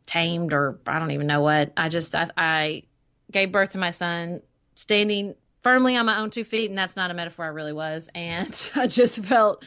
tamed, 0.06 0.54
or 0.54 0.80
I 0.88 0.98
don't 0.98 1.12
even 1.12 1.28
know 1.28 1.42
what. 1.42 1.74
I 1.78 1.90
just 1.90 2.16
I, 2.16 2.30
I 2.38 2.84
gave 3.32 3.52
birth 3.52 3.72
to 3.72 3.78
my 3.78 3.92
son 3.92 4.42
standing 4.76 5.36
firmly 5.60 5.96
on 5.96 6.06
my 6.06 6.20
own 6.20 6.30
two 6.30 6.44
feet, 6.44 6.70
and 6.70 6.78
that's 6.78 6.96
not 6.96 7.12
a 7.12 7.14
metaphor. 7.14 7.46
I 7.46 7.50
really 7.50 7.74
was, 7.74 8.10
and 8.16 8.72
I 8.76 8.88
just 8.88 9.20
felt 9.20 9.64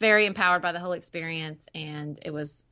very 0.00 0.26
empowered 0.26 0.62
by 0.62 0.72
the 0.72 0.80
whole 0.80 0.92
experience, 0.92 1.66
and 1.74 2.18
it 2.22 2.32
was. 2.32 2.64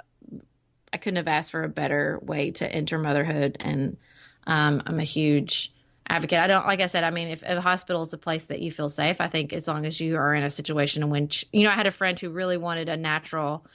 I 0.92 0.98
couldn't 0.98 1.16
have 1.16 1.28
asked 1.28 1.50
for 1.50 1.62
a 1.62 1.68
better 1.68 2.18
way 2.22 2.52
to 2.52 2.72
enter 2.72 2.96
motherhood, 2.96 3.58
and 3.60 3.98
um, 4.46 4.82
I'm 4.86 4.98
a 4.98 5.04
huge 5.04 5.74
advocate. 6.08 6.38
I 6.38 6.46
don't 6.46 6.66
like 6.66 6.80
I 6.80 6.86
said. 6.86 7.04
I 7.04 7.10
mean, 7.10 7.28
if, 7.28 7.42
if 7.42 7.58
a 7.58 7.60
hospital 7.60 8.02
is 8.02 8.12
a 8.12 8.18
place 8.18 8.44
that 8.44 8.60
you 8.60 8.70
feel 8.70 8.88
safe, 8.88 9.20
I 9.20 9.28
think 9.28 9.52
as 9.52 9.68
long 9.68 9.86
as 9.86 10.00
you 10.00 10.16
are 10.16 10.34
in 10.34 10.42
a 10.42 10.50
situation 10.50 11.02
in 11.02 11.10
which 11.10 11.44
you 11.52 11.64
know, 11.64 11.70
I 11.70 11.74
had 11.74 11.86
a 11.86 11.90
friend 11.92 12.18
who 12.18 12.30
really 12.30 12.56
wanted 12.56 12.88
a 12.88 12.96
natural 12.96 13.66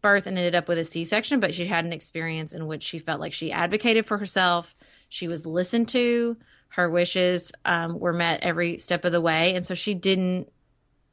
birth 0.00 0.26
and 0.26 0.38
ended 0.38 0.54
up 0.54 0.68
with 0.68 0.78
a 0.78 0.84
C-section, 0.84 1.40
but 1.40 1.54
she 1.54 1.66
had 1.66 1.84
an 1.84 1.92
experience 1.92 2.52
in 2.52 2.66
which 2.66 2.82
she 2.82 2.98
felt 2.98 3.20
like 3.20 3.32
she 3.32 3.50
advocated 3.50 4.06
for 4.06 4.18
herself. 4.18 4.76
She 5.08 5.28
was 5.28 5.46
listened 5.46 5.88
to. 5.88 6.36
Her 6.68 6.90
wishes 6.90 7.50
um, 7.64 7.98
were 7.98 8.12
met 8.12 8.40
every 8.42 8.78
step 8.78 9.04
of 9.04 9.12
the 9.12 9.20
way, 9.20 9.54
and 9.54 9.66
so 9.66 9.74
she 9.74 9.94
didn't. 9.94 10.52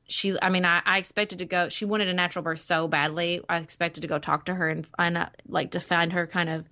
She, 0.08 0.38
I 0.40 0.50
mean, 0.50 0.66
I, 0.66 0.82
I 0.86 0.98
expected 1.00 1.40
to 1.40 1.46
go. 1.46 1.70
She 1.70 1.86
wanted 1.86 2.10
a 2.10 2.14
natural 2.14 2.44
birth 2.44 2.60
so 2.60 2.88
badly. 2.88 3.42
I 3.50 3.58
expected 3.58 4.02
to 4.02 4.08
go 4.08 4.20
talk 4.20 4.46
to 4.46 4.54
her 4.54 4.70
and 4.70 4.86
find 4.86 5.18
out, 5.18 5.30
like, 5.48 5.72
to 5.72 5.80
find 5.80 6.14
her 6.14 6.28
kind 6.28 6.50
of 6.50 6.66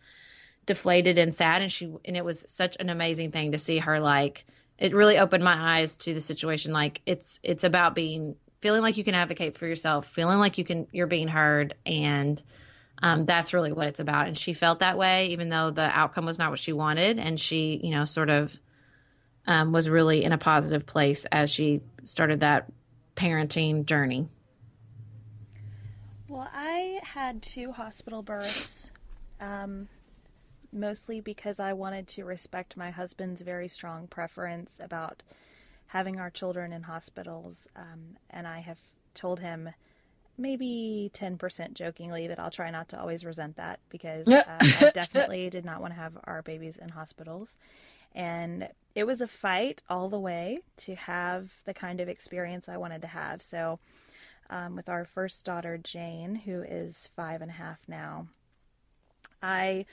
deflated 0.66 1.18
and 1.18 1.34
sad 1.34 1.62
and 1.62 1.72
she 1.72 1.94
and 2.06 2.16
it 2.16 2.24
was 2.24 2.46
such 2.48 2.78
an 2.80 2.90
amazing 2.90 3.32
thing 3.32 3.52
to 3.52 3.58
see 3.58 3.80
her 3.80 4.00
like 4.00 4.46
it 4.78 4.94
really 4.94 5.18
opened 5.18 5.44
my 5.44 5.80
eyes 5.80 5.96
to 5.98 6.14
the 6.14 6.22
situation. 6.22 6.74
Like 6.74 7.02
it's 7.06 7.40
it's 7.44 7.64
about 7.64 7.96
being 7.96 8.36
feeling 8.62 8.82
like 8.82 8.98
you 8.98 9.04
can 9.04 9.16
advocate 9.16 9.58
for 9.58 9.68
yourself 9.68 10.08
feeling 10.08 10.40
like 10.40 10.58
you 10.58 10.66
can 10.66 10.88
you're 10.92 11.08
being 11.08 11.28
heard 11.28 11.76
and 11.86 12.42
um, 13.02 13.26
that's 13.26 13.54
really 13.54 13.74
what 13.74 13.88
it's 13.88 14.00
about. 14.00 14.28
And 14.28 14.38
she 14.38 14.54
felt 14.54 14.80
that 14.80 14.98
way 14.98 15.28
even 15.28 15.50
though 15.50 15.72
the 15.72 15.84
outcome 15.84 16.26
was 16.26 16.40
not 16.40 16.50
what 16.50 16.60
she 16.60 16.74
wanted 16.74 17.20
and 17.20 17.40
she 17.40 17.80
you 17.84 17.92
know 17.92 18.06
sort 18.06 18.30
of 18.30 18.58
um, 19.46 19.74
was 19.74 19.90
really 19.90 20.24
in 20.24 20.32
a 20.32 20.38
positive 20.38 20.86
place 20.86 21.26
as 21.32 21.52
she 21.52 21.82
started 22.06 22.40
that 22.40 22.72
parenting 23.16 23.86
journey. 23.86 24.28
Well 26.30 26.50
i 26.52 27.00
had 27.04 27.42
two 27.42 27.72
hospital 27.72 28.24
births 28.24 28.90
um, 29.40 29.88
mostly 30.74 31.22
because 31.22 31.60
I 31.60 31.74
wanted 31.74 32.08
to 32.10 32.26
respect 32.26 32.78
my 32.78 32.92
husband's 32.92 33.42
very 33.42 33.68
strong 33.68 34.08
preference 34.08 34.80
about 34.82 35.24
having 35.88 36.20
our 36.20 36.30
children 36.30 36.74
in 36.74 36.84
hospitals. 36.84 37.68
Um, 37.76 38.18
and 38.30 38.48
I 38.48 38.60
have 38.60 38.80
told 39.14 39.40
him 39.40 39.70
maybe 40.38 41.12
10% 41.14 41.74
jokingly 41.74 42.28
that 42.28 42.40
I'll 42.40 42.50
try 42.50 42.72
not 42.72 42.90
to 42.90 43.00
always 43.00 43.24
resent 43.24 43.58
that 43.58 43.80
because 43.90 44.28
uh, 44.28 44.44
I 44.48 44.92
definitely 44.94 45.50
did 45.50 45.66
not 45.66 45.82
want 45.82 45.94
to 45.94 46.00
have 46.00 46.18
our 46.24 46.42
babies 46.42 46.78
in 46.78 46.90
hospitals. 46.90 47.56
And 48.16 48.70
it 48.96 49.06
was 49.06 49.22
a 49.22 49.28
fight 49.28 49.82
all 49.90 50.10
the 50.10 50.20
way 50.20 50.60
to 50.78 50.96
have 50.96 51.52
the 51.66 51.74
kind 51.74 52.00
of 52.00 52.10
experience 52.10 52.70
I 52.70 52.78
wanted 52.78 53.02
to 53.02 53.08
have. 53.08 53.42
So, 53.42 53.80
um, 54.50 54.76
with 54.76 54.90
our 54.90 55.06
first 55.06 55.46
daughter, 55.46 55.80
Jane, 55.82 56.36
who 56.36 56.62
is 56.62 57.10
five 57.16 57.42
and 57.42 57.50
a 57.50 57.56
half 57.56 57.86
now, 57.88 58.28
I 59.42 59.86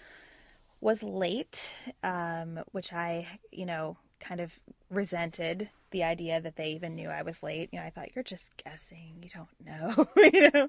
was 0.80 1.02
late, 1.02 1.72
um, 2.02 2.60
which 2.72 2.92
I, 2.92 3.26
you 3.50 3.66
know, 3.66 3.96
kind 4.20 4.40
of 4.40 4.58
resented 4.90 5.70
the 5.90 6.04
idea 6.04 6.40
that 6.40 6.56
they 6.56 6.70
even 6.70 6.94
knew 6.94 7.08
I 7.08 7.22
was 7.22 7.42
late. 7.42 7.70
You 7.72 7.80
know, 7.80 7.86
I 7.86 7.90
thought 7.90 8.14
you're 8.14 8.22
just 8.22 8.56
guessing, 8.62 9.16
you 9.22 9.30
don't 9.30 9.48
know, 9.64 10.08
you 10.16 10.50
know. 10.50 10.68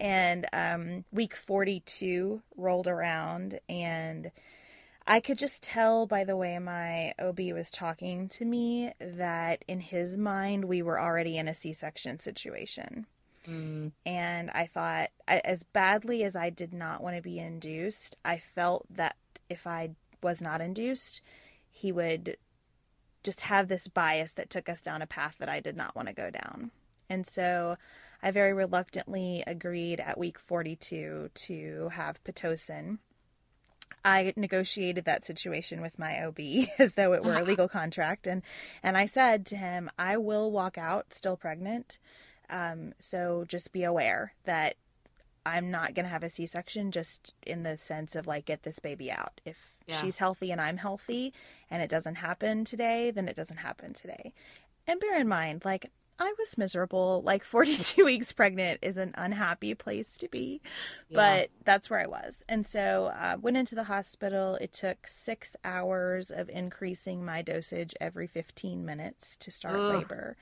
And 0.00 0.46
um, 0.52 1.04
week 1.12 1.34
42 1.34 2.42
rolled 2.56 2.88
around, 2.88 3.60
and 3.68 4.30
I 5.06 5.20
could 5.20 5.38
just 5.38 5.62
tell 5.62 6.06
by 6.06 6.24
the 6.24 6.36
way 6.36 6.58
my 6.58 7.14
OB 7.18 7.38
was 7.52 7.70
talking 7.70 8.28
to 8.30 8.44
me 8.44 8.92
that 9.00 9.64
in 9.68 9.80
his 9.80 10.16
mind 10.18 10.64
we 10.64 10.82
were 10.82 11.00
already 11.00 11.38
in 11.38 11.46
a 11.46 11.54
C-section 11.54 12.18
situation. 12.18 13.06
Mm. 13.46 13.92
And 14.04 14.50
I 14.50 14.66
thought, 14.66 15.10
as 15.28 15.62
badly 15.62 16.24
as 16.24 16.34
I 16.34 16.50
did 16.50 16.72
not 16.72 17.02
want 17.02 17.14
to 17.14 17.22
be 17.22 17.38
induced, 17.38 18.16
I 18.24 18.38
felt 18.38 18.86
that 18.90 19.14
if 19.48 19.66
I 19.66 19.90
was 20.22 20.40
not 20.40 20.60
induced, 20.60 21.20
he 21.70 21.92
would 21.92 22.36
just 23.22 23.42
have 23.42 23.68
this 23.68 23.88
bias 23.88 24.32
that 24.34 24.50
took 24.50 24.68
us 24.68 24.82
down 24.82 25.02
a 25.02 25.06
path 25.06 25.34
that 25.38 25.48
I 25.48 25.60
did 25.60 25.76
not 25.76 25.96
want 25.96 26.08
to 26.08 26.14
go 26.14 26.30
down. 26.30 26.70
And 27.08 27.26
so 27.26 27.76
I 28.22 28.30
very 28.30 28.52
reluctantly 28.52 29.42
agreed 29.46 30.00
at 30.00 30.18
week 30.18 30.38
42 30.38 31.30
to 31.34 31.88
have 31.92 32.22
Pitocin. 32.24 32.98
I 34.04 34.32
negotiated 34.36 35.04
that 35.04 35.24
situation 35.24 35.80
with 35.80 35.98
my 35.98 36.24
OB 36.24 36.38
as 36.78 36.94
though 36.94 37.12
it 37.12 37.24
were 37.24 37.34
a 37.34 37.42
legal 37.42 37.68
contract, 37.68 38.26
and 38.26 38.42
and 38.82 38.96
I 38.96 39.06
said 39.06 39.46
to 39.46 39.56
him, 39.56 39.90
"I 39.98 40.16
will 40.16 40.50
walk 40.52 40.78
out 40.78 41.12
still 41.12 41.36
pregnant, 41.36 41.98
um, 42.48 42.94
so 42.98 43.44
just 43.48 43.72
be 43.72 43.82
aware 43.84 44.32
that 44.44 44.76
I'm 45.46 45.70
not 45.70 45.94
going 45.94 46.04
to 46.04 46.10
have 46.10 46.24
a 46.24 46.30
C 46.30 46.44
section 46.44 46.90
just 46.90 47.32
in 47.46 47.62
the 47.62 47.76
sense 47.76 48.16
of 48.16 48.26
like, 48.26 48.46
get 48.46 48.64
this 48.64 48.80
baby 48.80 49.12
out. 49.12 49.40
If 49.44 49.56
yeah. 49.86 50.00
she's 50.00 50.18
healthy 50.18 50.50
and 50.50 50.60
I'm 50.60 50.76
healthy 50.76 51.32
and 51.70 51.80
it 51.80 51.88
doesn't 51.88 52.16
happen 52.16 52.64
today, 52.64 53.12
then 53.12 53.28
it 53.28 53.36
doesn't 53.36 53.58
happen 53.58 53.92
today. 53.94 54.32
And 54.88 54.98
bear 54.98 55.18
in 55.18 55.28
mind, 55.28 55.64
like, 55.64 55.90
I 56.18 56.34
was 56.36 56.58
miserable. 56.58 57.22
Like 57.24 57.44
42 57.44 58.04
weeks 58.04 58.32
pregnant 58.32 58.80
is 58.82 58.96
an 58.96 59.14
unhappy 59.16 59.74
place 59.74 60.18
to 60.18 60.28
be, 60.28 60.60
yeah. 61.08 61.16
but 61.16 61.50
that's 61.64 61.88
where 61.88 62.00
I 62.00 62.06
was. 62.06 62.44
And 62.48 62.66
so 62.66 63.12
uh, 63.14 63.36
went 63.40 63.56
into 63.56 63.76
the 63.76 63.84
hospital. 63.84 64.56
It 64.56 64.72
took 64.72 65.06
six 65.06 65.54
hours 65.62 66.32
of 66.32 66.48
increasing 66.48 67.24
my 67.24 67.42
dosage 67.42 67.94
every 68.00 68.26
15 68.26 68.84
minutes 68.84 69.36
to 69.36 69.52
start 69.52 69.76
Ugh. 69.76 69.94
labor. 69.94 70.36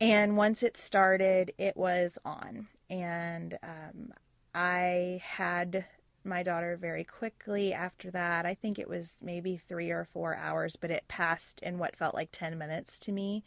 And 0.00 0.36
once 0.36 0.62
it 0.62 0.76
started, 0.76 1.54
it 1.56 1.76
was 1.76 2.18
on 2.24 2.66
and 2.92 3.56
um, 3.62 4.12
I 4.54 5.22
had 5.24 5.86
my 6.24 6.42
daughter 6.42 6.76
very 6.76 7.04
quickly 7.04 7.72
after 7.72 8.10
that. 8.10 8.44
I 8.44 8.54
think 8.54 8.78
it 8.78 8.88
was 8.88 9.18
maybe 9.22 9.56
three 9.56 9.90
or 9.90 10.04
four 10.04 10.36
hours, 10.36 10.76
but 10.76 10.90
it 10.90 11.08
passed 11.08 11.60
in 11.62 11.78
what 11.78 11.96
felt 11.96 12.14
like 12.14 12.28
10 12.32 12.58
minutes 12.58 13.00
to 13.00 13.12
me. 13.12 13.44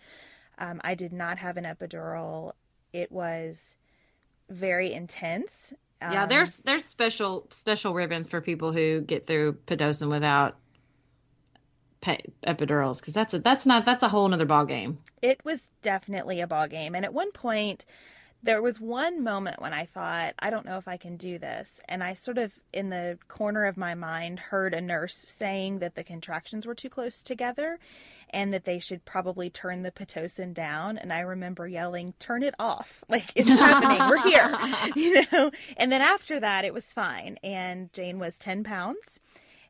Um, 0.58 0.82
I 0.84 0.96
did 0.96 1.14
not 1.14 1.38
have 1.38 1.58
an 1.58 1.64
epidural. 1.64 2.54
It 2.92 3.12
was 3.12 3.76
very 4.50 4.92
intense. 4.92 5.74
Um, 6.02 6.12
yeah, 6.12 6.26
there's 6.26 6.58
there's 6.58 6.84
special 6.84 7.48
special 7.52 7.94
ribbons 7.94 8.28
for 8.28 8.42
people 8.42 8.74
who 8.74 9.02
get 9.02 9.28
through 9.28 9.54
pitocin 9.68 10.10
without 10.10 10.58
epidurals 12.46 13.00
because 13.00 13.14
that's 13.14 13.34
a 13.34 13.40
that's 13.40 13.66
not 13.66 13.86
that's 13.86 14.04
a 14.04 14.10
whole 14.10 14.26
another 14.26 14.46
ball 14.46 14.66
game. 14.66 14.98
It 15.22 15.44
was 15.46 15.72
definitely 15.82 16.42
a 16.42 16.48
ball 16.48 16.68
game, 16.68 16.96
and 16.96 17.06
at 17.06 17.14
one 17.14 17.32
point 17.32 17.86
there 18.46 18.62
was 18.62 18.80
one 18.80 19.24
moment 19.24 19.60
when 19.60 19.74
I 19.74 19.86
thought, 19.86 20.36
I 20.38 20.52
don't 20.52 20.68
know 20.68 20.78
if 20.78 20.88
I 20.88 20.98
can 20.98 21.18
do 21.18 21.40
this. 21.40 21.82
And 21.90 22.04
I 22.04 22.14
sort 22.14 22.38
of, 22.38 22.54
in 22.72 22.90
the 22.90 23.18
corner 23.28 23.66
of 23.66 23.76
my 23.76 23.96
mind, 23.96 24.38
heard 24.38 24.76
a 24.76 24.82
nurse 24.82 25.16
saying 25.16 25.80
that 25.80 25.96
the 25.96 26.04
contractions 26.04 26.68
were 26.68 26.76
too 26.76 26.90
close 26.90 27.24
together 27.24 27.80
and 28.30 28.54
that 28.54 28.64
they 28.64 28.78
should 28.78 29.04
probably 29.04 29.50
turn 29.50 29.82
the 29.82 29.92
Pitocin 29.92 30.54
down. 30.54 30.96
And 30.96 31.12
I 31.12 31.22
remember 31.22 31.68
yelling, 31.68 32.14
turn 32.20 32.44
it 32.44 32.54
off. 32.60 33.04
Like, 33.16 33.32
it's 33.36 33.50
happening. 33.50 34.10
We're 34.10 34.30
here. 34.30 34.54
You 34.96 35.26
know? 35.32 35.52
And 35.78 35.92
then 35.92 36.02
after 36.02 36.40
that, 36.40 36.66
it 36.66 36.74
was 36.74 36.92
fine. 36.92 37.38
And 37.44 37.92
Jane 37.94 38.20
was 38.20 38.38
10 38.38 38.64
pounds. 38.64 39.22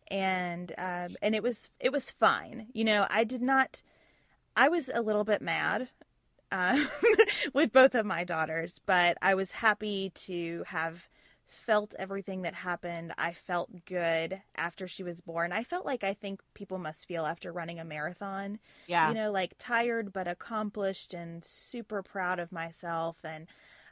And, 0.09 0.73
um, 0.77 1.15
and 1.21 1.35
it 1.35 1.43
was, 1.43 1.69
it 1.79 1.91
was 1.91 2.09
fine. 2.09 2.67
You 2.73 2.85
know, 2.85 3.05
I 3.09 3.23
did 3.23 3.41
not, 3.41 3.83
I 4.55 4.67
was 4.67 4.89
a 4.93 5.01
little 5.01 5.23
bit 5.23 5.41
mad 5.41 5.89
uh, 6.51 6.83
with 7.53 7.71
both 7.71 7.95
of 7.95 8.05
my 8.05 8.23
daughters, 8.23 8.79
but 8.85 9.17
I 9.21 9.35
was 9.35 9.51
happy 9.51 10.11
to 10.15 10.63
have 10.67 11.09
felt 11.47 11.95
everything 11.97 12.41
that 12.41 12.53
happened. 12.53 13.13
I 13.17 13.33
felt 13.33 13.85
good 13.85 14.41
after 14.55 14.87
she 14.87 15.03
was 15.03 15.21
born. 15.21 15.51
I 15.51 15.63
felt 15.63 15.85
like 15.85 16.03
I 16.03 16.13
think 16.13 16.41
people 16.53 16.77
must 16.77 17.07
feel 17.07 17.25
after 17.25 17.51
running 17.51 17.79
a 17.79 17.85
marathon. 17.85 18.59
Yeah. 18.87 19.09
You 19.09 19.15
know, 19.15 19.31
like 19.31 19.53
tired 19.57 20.11
but 20.11 20.27
accomplished 20.27 21.13
and 21.13 21.43
super 21.43 22.03
proud 22.03 22.39
of 22.39 22.51
myself 22.51 23.23
and 23.23 23.47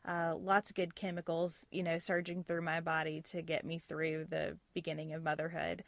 uh, 0.05 0.35
lots 0.35 0.69
of 0.69 0.75
good 0.75 0.95
chemicals, 0.95 1.65
you 1.71 1.83
know, 1.83 1.97
surging 1.97 2.43
through 2.43 2.61
my 2.61 2.81
body 2.81 3.21
to 3.21 3.41
get 3.41 3.65
me 3.65 3.79
through 3.87 4.25
the 4.29 4.57
beginning 4.73 5.13
of 5.13 5.23
motherhood. 5.23 5.83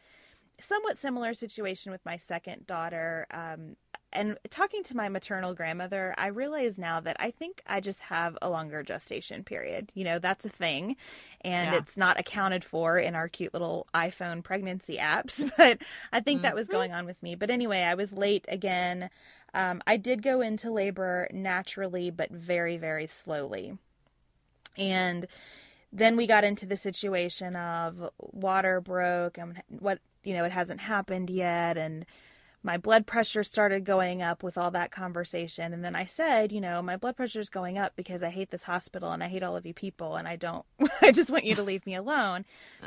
Somewhat 0.59 0.97
similar 0.97 1.33
situation 1.33 1.91
with 1.91 2.05
my 2.05 2.15
second 2.15 2.65
daughter. 2.65 3.27
Um, 3.31 3.75
and 4.15 4.37
talking 4.49 4.83
to 4.85 4.95
my 4.97 5.09
maternal 5.09 5.53
grandmother, 5.53 6.15
I 6.17 6.27
realize 6.27 6.79
now 6.79 6.99
that 7.01 7.17
I 7.19 7.31
think 7.31 7.61
I 7.67 7.79
just 7.81 7.99
have 8.01 8.37
a 8.41 8.49
longer 8.49 8.81
gestation 8.83 9.43
period. 9.43 9.91
You 9.93 10.03
know, 10.05 10.19
that's 10.19 10.45
a 10.45 10.49
thing, 10.49 10.95
and 11.41 11.71
Yeah. 11.73 11.77
it's 11.79 11.97
not 11.97 12.19
accounted 12.19 12.63
for 12.63 12.97
in 12.97 13.13
our 13.15 13.27
cute 13.27 13.53
little 13.53 13.87
iPhone 13.93 14.43
pregnancy 14.43 14.97
apps. 15.01 15.49
But 15.57 15.79
I 16.11 16.19
think 16.21 16.41
that 16.41 16.55
was 16.55 16.67
going 16.67 16.91
on 16.93 17.05
with 17.05 17.21
me. 17.21 17.35
But 17.35 17.49
anyway, 17.49 17.81
I 17.81 17.93
was 17.95 18.13
late 18.13 18.45
again. 18.47 19.09
Um, 19.53 19.81
I 19.87 19.97
did 19.97 20.21
go 20.23 20.41
into 20.41 20.71
labor 20.71 21.27
naturally, 21.31 22.09
but 22.11 22.31
very, 22.31 22.77
very 22.77 23.07
slowly. 23.07 23.77
And 24.77 25.27
then 25.93 26.17
we 26.17 26.27
got 26.27 26.43
into 26.43 26.65
the 26.65 26.75
situation 26.75 27.55
of 27.55 28.09
water 28.19 28.81
broke 28.81 29.37
and 29.37 29.61
what, 29.69 29.99
you 30.23 30.33
know, 30.33 30.43
it 30.43 30.51
hasn't 30.51 30.81
happened 30.81 31.29
yet. 31.29 31.77
And 31.77 32.05
my 32.65 32.77
blood 32.77 33.05
pressure 33.05 33.43
started 33.43 33.85
going 33.85 34.23
up 34.23 34.41
with 34.41 34.57
all 34.57 34.71
that 34.71 34.89
conversation. 34.89 35.71
And 35.71 35.85
then 35.85 35.95
I 35.95 36.05
said, 36.05 36.51
you 36.51 36.59
know, 36.59 36.81
my 36.81 36.97
blood 36.97 37.15
pressure 37.15 37.39
is 37.39 37.47
going 37.49 37.77
up 37.77 37.95
because 37.95 38.23
I 38.23 38.29
hate 38.31 38.49
this 38.49 38.63
hospital 38.63 39.11
and 39.11 39.23
I 39.23 39.27
hate 39.27 39.43
all 39.43 39.55
of 39.55 39.67
you 39.67 39.73
people 39.73 40.15
and 40.15 40.27
I 40.27 40.35
don't, 40.35 40.65
I 41.01 41.11
just 41.11 41.29
want 41.29 41.45
you 41.45 41.53
to 41.53 41.61
leave 41.63 41.85
me 41.85 41.93
alone. 41.93 42.43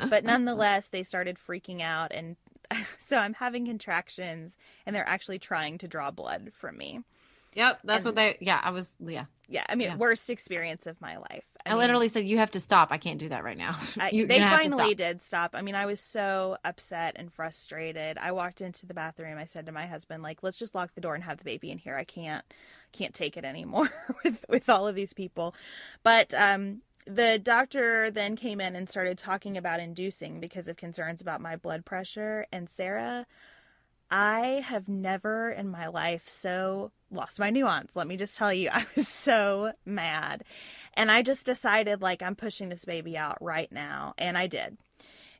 But 0.09 0.23
nonetheless, 0.25 0.89
they 0.89 1.01
started 1.03 1.37
freaking 1.37 1.81
out. 1.81 2.11
And 2.11 2.35
so 2.97 3.17
I'm 3.17 3.35
having 3.35 3.65
contractions 3.67 4.57
and 4.85 4.93
they're 4.93 5.07
actually 5.07 5.39
trying 5.39 5.77
to 5.77 5.87
draw 5.87 6.11
blood 6.11 6.51
from 6.59 6.77
me. 6.77 6.99
Yep. 7.53 7.79
That's 7.85 8.05
And- 8.05 8.15
what 8.15 8.21
they, 8.21 8.37
yeah, 8.41 8.59
I 8.61 8.71
was, 8.71 8.93
yeah. 8.99 9.25
Yeah. 9.49 9.65
I 9.67 9.75
mean, 9.75 9.89
Yeah. 9.89 9.95
worst 9.95 10.29
experience 10.29 10.85
of 10.85 11.01
my 11.01 11.17
life. 11.17 11.43
I, 11.65 11.71
mean, 11.71 11.79
literally 11.79 12.07
said, 12.07 12.25
you 12.25 12.37
have 12.37 12.51
to 12.51 12.59
stop. 12.59 12.89
I 12.91 12.97
can't 12.97 13.19
do 13.19 13.29
that 13.29 13.43
right 13.43 13.57
now. 13.57 13.71
You're 14.11 14.27
they 14.27 14.37
gonna 14.37 14.47
have 14.47 14.61
to 14.61 14.69
finally 14.69 14.89
stop. 14.91 14.97
did 14.97 15.21
stop. 15.21 15.51
I 15.55 15.61
mean, 15.61 15.75
I 15.75 15.85
was 15.87 15.99
so 15.99 16.57
upset 16.63 17.15
and 17.17 17.33
frustrated. 17.33 18.17
I 18.19 18.31
walked 18.31 18.61
into 18.61 18.85
the 18.85 18.93
bathroom. 18.93 19.37
I 19.37 19.45
said 19.45 19.65
to 19.65 19.71
my 19.71 19.87
husband, 19.87 20.23
"Like, 20.23 20.43
let's 20.43 20.59
just 20.59 20.75
lock 20.75 20.93
the 20.93 21.01
door 21.01 21.15
and 21.15 21.23
have 21.23 21.37
the 21.37 21.43
baby 21.43 21.71
in 21.71 21.79
here. 21.79 21.95
I 21.95 22.03
can't, 22.03 22.45
can't 22.93 23.13
take 23.13 23.35
it 23.37 23.43
anymore 23.43 23.89
with 24.23 24.45
with 24.47 24.69
all 24.69 24.87
of 24.87 24.95
these 24.95 25.13
people." 25.13 25.55
But 26.03 26.33
um, 26.35 26.81
the 27.05 27.39
doctor 27.39 28.11
then 28.11 28.35
came 28.35 28.61
in 28.61 28.75
and 28.75 28.89
started 28.89 29.17
talking 29.17 29.57
about 29.57 29.79
inducing 29.79 30.39
because 30.39 30.67
of 30.67 30.77
concerns 30.77 31.21
about 31.21 31.41
my 31.41 31.55
blood 31.55 31.85
pressure. 31.85 32.45
And 32.51 32.69
Sarah, 32.69 33.25
I 34.11 34.63
have 34.65 34.87
never 34.87 35.51
in 35.51 35.69
my 35.69 35.87
life 35.87 36.27
so 36.27 36.91
lost 37.11 37.39
my 37.39 37.49
nuance. 37.49 37.95
Let 37.95 38.07
me 38.07 38.17
just 38.17 38.37
tell 38.37 38.53
you, 38.53 38.69
I 38.73 38.85
was 38.95 39.07
so 39.07 39.73
mad. 39.85 40.43
And 40.95 41.11
I 41.11 41.21
just 41.21 41.45
decided, 41.45 42.01
like, 42.01 42.21
I'm 42.21 42.35
pushing 42.35 42.69
this 42.69 42.85
baby 42.85 43.17
out 43.17 43.37
right 43.41 43.71
now. 43.71 44.13
And 44.17 44.37
I 44.37 44.47
did. 44.47 44.77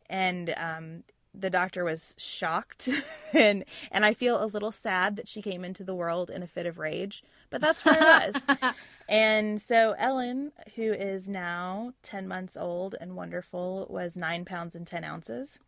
And, 0.10 0.54
um, 0.58 1.04
the 1.34 1.50
doctor 1.50 1.84
was 1.84 2.16
shocked 2.18 2.90
and 3.34 3.64
and 3.92 4.04
I 4.04 4.16
feel 4.16 4.44
a 4.44 4.48
little 4.48 4.72
sad 4.72 5.16
that 5.18 5.28
she 5.28 5.44
came 5.44 5.64
into 5.64 5.84
the 5.84 5.94
world 5.94 6.32
in 6.32 6.42
a 6.42 6.48
fit 6.48 6.66
of 6.66 6.80
rage, 6.80 7.24
but 7.52 7.62
that's 7.62 7.86
where 7.86 7.98
I 8.02 8.32
was. 8.32 8.74
and 9.10 9.62
so 9.62 9.96
Ellen, 10.00 10.52
who 10.76 10.92
is 10.92 11.30
now 11.30 11.94
10 12.02 12.28
months 12.28 12.58
old 12.58 12.96
and 13.00 13.16
wonderful, 13.16 13.86
was 13.90 14.18
9 14.18 14.44
pounds 14.44 14.74
and 14.74 14.88
10 14.88 15.04
ounces 15.04 15.60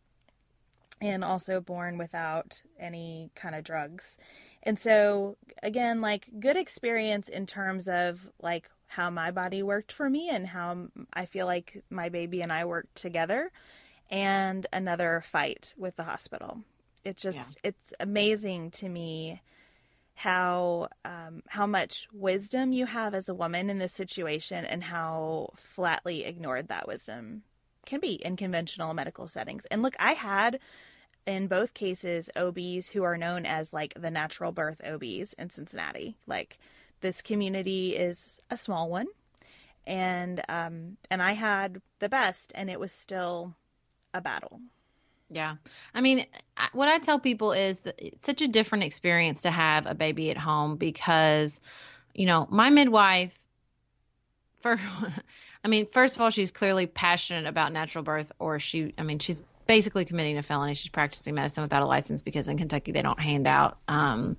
and 1.02 1.24
also 1.24 1.60
born 1.60 1.98
without 1.98 2.62
any 2.78 3.30
kind 3.34 3.56
of 3.56 3.64
drugs. 3.64 4.16
And 4.62 4.78
so 4.78 5.36
again, 5.62 6.00
like 6.00 6.28
good 6.38 6.56
experience 6.56 7.28
in 7.28 7.44
terms 7.44 7.88
of 7.88 8.30
like 8.40 8.70
how 8.86 9.10
my 9.10 9.32
body 9.32 9.64
worked 9.64 9.90
for 9.90 10.08
me 10.08 10.28
and 10.30 10.46
how 10.46 10.86
I 11.12 11.26
feel 11.26 11.46
like 11.46 11.82
my 11.90 12.08
baby 12.08 12.40
and 12.40 12.52
I 12.52 12.64
worked 12.66 12.94
together 12.94 13.50
and 14.10 14.64
another 14.72 15.22
fight 15.26 15.74
with 15.76 15.96
the 15.96 16.04
hospital. 16.04 16.60
It's 17.04 17.22
just 17.22 17.58
it's 17.64 17.92
amazing 17.98 18.70
to 18.72 18.88
me 18.88 19.42
how 20.14 20.88
um, 21.04 21.42
how 21.48 21.66
much 21.66 22.06
wisdom 22.12 22.72
you 22.72 22.86
have 22.86 23.12
as 23.12 23.28
a 23.28 23.34
woman 23.34 23.70
in 23.70 23.78
this 23.78 23.92
situation 23.92 24.64
and 24.64 24.84
how 24.84 25.48
flatly 25.56 26.24
ignored 26.24 26.68
that 26.68 26.86
wisdom 26.86 27.42
can 27.86 27.98
be 27.98 28.12
in 28.24 28.36
conventional 28.36 28.94
medical 28.94 29.26
settings. 29.26 29.64
And 29.66 29.82
look, 29.82 29.96
I 29.98 30.12
had 30.12 30.60
in 31.26 31.46
both 31.46 31.74
cases 31.74 32.30
OBs 32.36 32.88
who 32.88 33.02
are 33.02 33.16
known 33.16 33.46
as 33.46 33.72
like 33.72 33.94
the 33.94 34.10
natural 34.10 34.52
birth 34.52 34.80
OBs 34.84 35.34
in 35.34 35.50
Cincinnati. 35.50 36.16
Like 36.26 36.58
this 37.00 37.22
community 37.22 37.96
is 37.96 38.40
a 38.50 38.56
small 38.56 38.88
one 38.88 39.06
and 39.86 40.42
um 40.48 40.96
and 41.10 41.22
I 41.22 41.32
had 41.32 41.80
the 41.98 42.08
best 42.08 42.52
and 42.54 42.70
it 42.70 42.78
was 42.78 42.92
still 42.92 43.54
a 44.14 44.20
battle. 44.20 44.60
Yeah. 45.32 45.56
I 45.94 46.00
mean, 46.02 46.26
what 46.72 46.88
I 46.88 46.98
tell 46.98 47.18
people 47.18 47.52
is 47.52 47.80
that 47.80 47.94
it's 47.98 48.26
such 48.26 48.42
a 48.42 48.48
different 48.48 48.84
experience 48.84 49.42
to 49.42 49.50
have 49.50 49.86
a 49.86 49.94
baby 49.94 50.30
at 50.30 50.36
home 50.36 50.76
because, 50.76 51.60
you 52.14 52.26
know, 52.26 52.46
my 52.50 52.68
midwife, 52.68 53.38
for, 54.60 54.78
I 55.64 55.68
mean, 55.68 55.86
first 55.90 56.16
of 56.16 56.22
all, 56.22 56.28
she's 56.28 56.50
clearly 56.50 56.86
passionate 56.86 57.46
about 57.46 57.72
natural 57.72 58.04
birth, 58.04 58.30
or 58.38 58.58
she, 58.58 58.92
I 58.98 59.04
mean, 59.04 59.18
she's 59.18 59.42
basically 59.72 60.04
committing 60.04 60.36
a 60.36 60.42
felony. 60.42 60.74
She's 60.74 60.90
practicing 60.90 61.34
medicine 61.34 61.62
without 61.62 61.80
a 61.80 61.86
license 61.86 62.20
because 62.20 62.46
in 62.46 62.58
Kentucky 62.58 62.92
they 62.92 63.00
don't 63.00 63.18
hand 63.18 63.46
out 63.46 63.78
um, 63.88 64.36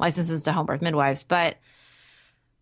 licenses 0.00 0.42
to 0.42 0.52
home 0.52 0.66
birth 0.66 0.82
midwives. 0.82 1.22
But 1.22 1.58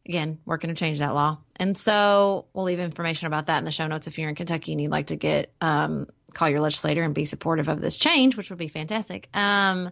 again, 0.05 0.39
working 0.45 0.69
to 0.69 0.75
change 0.75 0.99
that 0.99 1.15
law. 1.15 1.39
And 1.57 1.75
so 1.75 2.49
we'll 2.53 2.67
leave 2.67 2.81
information 2.81 3.29
about 3.29 3.47
that 3.47 3.61
in 3.61 3.65
the 3.65 3.71
show 3.71 3.87
notes 3.87 4.09
if 4.09 4.19
you're 4.19 4.29
in 4.29 4.35
Kentucky 4.35 4.73
and 4.73 4.81
you'd 4.83 4.91
like 4.91 5.07
to 5.07 5.17
get 5.17 5.55
um, 5.63 6.07
call 6.35 6.51
your 6.51 6.61
legislator 6.61 7.03
and 7.03 7.15
be 7.15 7.25
supportive 7.25 7.69
of 7.69 7.81
this 7.81 7.97
change, 7.97 8.37
which 8.37 8.51
would 8.51 8.59
be 8.59 8.69
fantastic. 8.69 9.31
Um, 9.33 9.91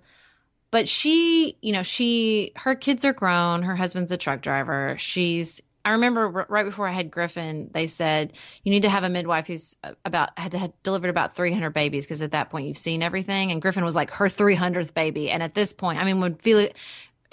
but 0.70 0.90
she, 0.90 1.56
you 1.62 1.72
know, 1.72 1.82
she 1.82 2.52
her 2.56 2.74
kids 2.74 3.02
are 3.06 3.14
grown. 3.14 3.62
Her 3.62 3.76
husband's 3.76 4.12
a 4.12 4.18
truck 4.18 4.42
driver. 4.42 4.94
She's 4.98 5.62
I 5.84 5.92
remember 5.92 6.40
r- 6.40 6.46
right 6.48 6.64
before 6.64 6.86
I 6.86 6.92
had 6.92 7.10
Griffin, 7.10 7.70
they 7.72 7.86
said 7.86 8.34
you 8.62 8.70
need 8.70 8.82
to 8.82 8.90
have 8.90 9.02
a 9.02 9.08
midwife 9.08 9.46
who's 9.46 9.76
uh, 9.82 9.92
about 10.04 10.30
had 10.38 10.52
had 10.52 10.72
delivered 10.82 11.10
about 11.10 11.34
300 11.34 11.70
babies 11.70 12.04
because 12.04 12.22
at 12.22 12.32
that 12.32 12.50
point 12.50 12.66
you've 12.66 12.78
seen 12.78 13.02
everything. 13.02 13.50
And 13.50 13.62
Griffin 13.62 13.84
was 13.84 13.96
like 13.96 14.10
her 14.12 14.26
300th 14.26 14.94
baby. 14.94 15.30
And 15.30 15.42
at 15.42 15.54
this 15.54 15.72
point, 15.72 15.98
I 15.98 16.04
mean, 16.04 16.20
when 16.20 16.34
Felix, 16.34 16.78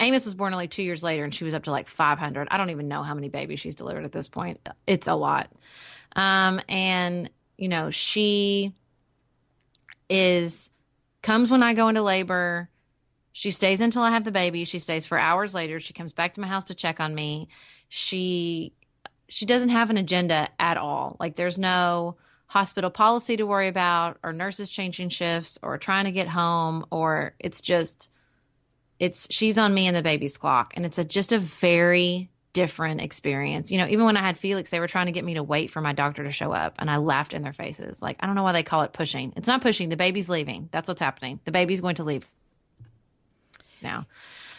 Amos 0.00 0.24
was 0.24 0.34
born 0.34 0.52
only 0.52 0.68
two 0.68 0.82
years 0.82 1.02
later, 1.02 1.24
and 1.24 1.34
she 1.34 1.44
was 1.44 1.54
up 1.54 1.64
to 1.64 1.70
like 1.70 1.88
500. 1.88 2.48
I 2.50 2.56
don't 2.56 2.70
even 2.70 2.88
know 2.88 3.02
how 3.02 3.14
many 3.14 3.28
babies 3.28 3.60
she's 3.60 3.74
delivered 3.74 4.04
at 4.04 4.12
this 4.12 4.28
point. 4.28 4.66
It's 4.86 5.08
a 5.08 5.14
lot. 5.14 5.50
Um, 6.16 6.60
and 6.68 7.30
you 7.56 7.68
know, 7.68 7.90
she 7.90 8.72
is 10.08 10.70
comes 11.22 11.50
when 11.50 11.62
I 11.62 11.74
go 11.74 11.88
into 11.88 12.02
labor. 12.02 12.70
She 13.32 13.50
stays 13.50 13.80
until 13.80 14.02
I 14.02 14.10
have 14.10 14.24
the 14.24 14.32
baby. 14.32 14.64
She 14.64 14.78
stays 14.78 15.06
for 15.06 15.18
hours 15.18 15.54
later. 15.54 15.78
She 15.80 15.92
comes 15.92 16.12
back 16.12 16.34
to 16.34 16.40
my 16.40 16.48
house 16.48 16.64
to 16.66 16.74
check 16.74 16.98
on 16.98 17.14
me. 17.14 17.48
She 17.88 18.72
she 19.28 19.46
doesn't 19.46 19.68
have 19.68 19.90
an 19.90 19.98
agenda 19.98 20.48
at 20.58 20.76
all. 20.76 21.16
Like 21.20 21.36
there's 21.36 21.58
no 21.58 22.16
hospital 22.46 22.90
policy 22.90 23.36
to 23.36 23.46
worry 23.46 23.68
about 23.68 24.18
or 24.22 24.32
nurses 24.32 24.70
changing 24.70 25.10
shifts 25.10 25.58
or 25.62 25.76
trying 25.76 26.06
to 26.06 26.12
get 26.12 26.28
home 26.28 26.86
or 26.90 27.34
it's 27.38 27.60
just 27.60 28.08
it's 28.98 29.26
she's 29.30 29.58
on 29.58 29.74
me 29.74 29.86
and 29.86 29.94
the 29.94 30.02
baby's 30.02 30.38
clock 30.38 30.72
and 30.74 30.86
it's 30.86 30.98
a 30.98 31.04
just 31.04 31.32
a 31.32 31.38
very 31.38 32.30
different 32.54 33.00
experience. 33.00 33.70
You 33.70 33.78
know, 33.78 33.86
even 33.86 34.04
when 34.04 34.16
I 34.16 34.20
had 34.20 34.38
Felix, 34.38 34.70
they 34.70 34.80
were 34.80 34.88
trying 34.88 35.06
to 35.06 35.12
get 35.12 35.24
me 35.24 35.34
to 35.34 35.42
wait 35.42 35.70
for 35.70 35.80
my 35.80 35.92
doctor 35.92 36.24
to 36.24 36.30
show 36.30 36.52
up 36.52 36.76
and 36.78 36.90
I 36.90 36.96
laughed 36.96 37.34
in 37.34 37.42
their 37.42 37.52
faces. 37.52 38.02
Like, 38.02 38.16
I 38.18 38.26
don't 38.26 38.34
know 38.34 38.42
why 38.42 38.52
they 38.52 38.62
call 38.62 38.82
it 38.82 38.92
pushing. 38.92 39.32
It's 39.36 39.46
not 39.46 39.60
pushing. 39.60 39.90
The 39.90 39.96
baby's 39.96 40.28
leaving. 40.28 40.68
That's 40.72 40.88
what's 40.88 41.00
happening. 41.00 41.38
The 41.44 41.52
baby's 41.52 41.80
going 41.80 41.96
to 41.96 42.04
leave 42.04 42.26
now. 43.82 44.06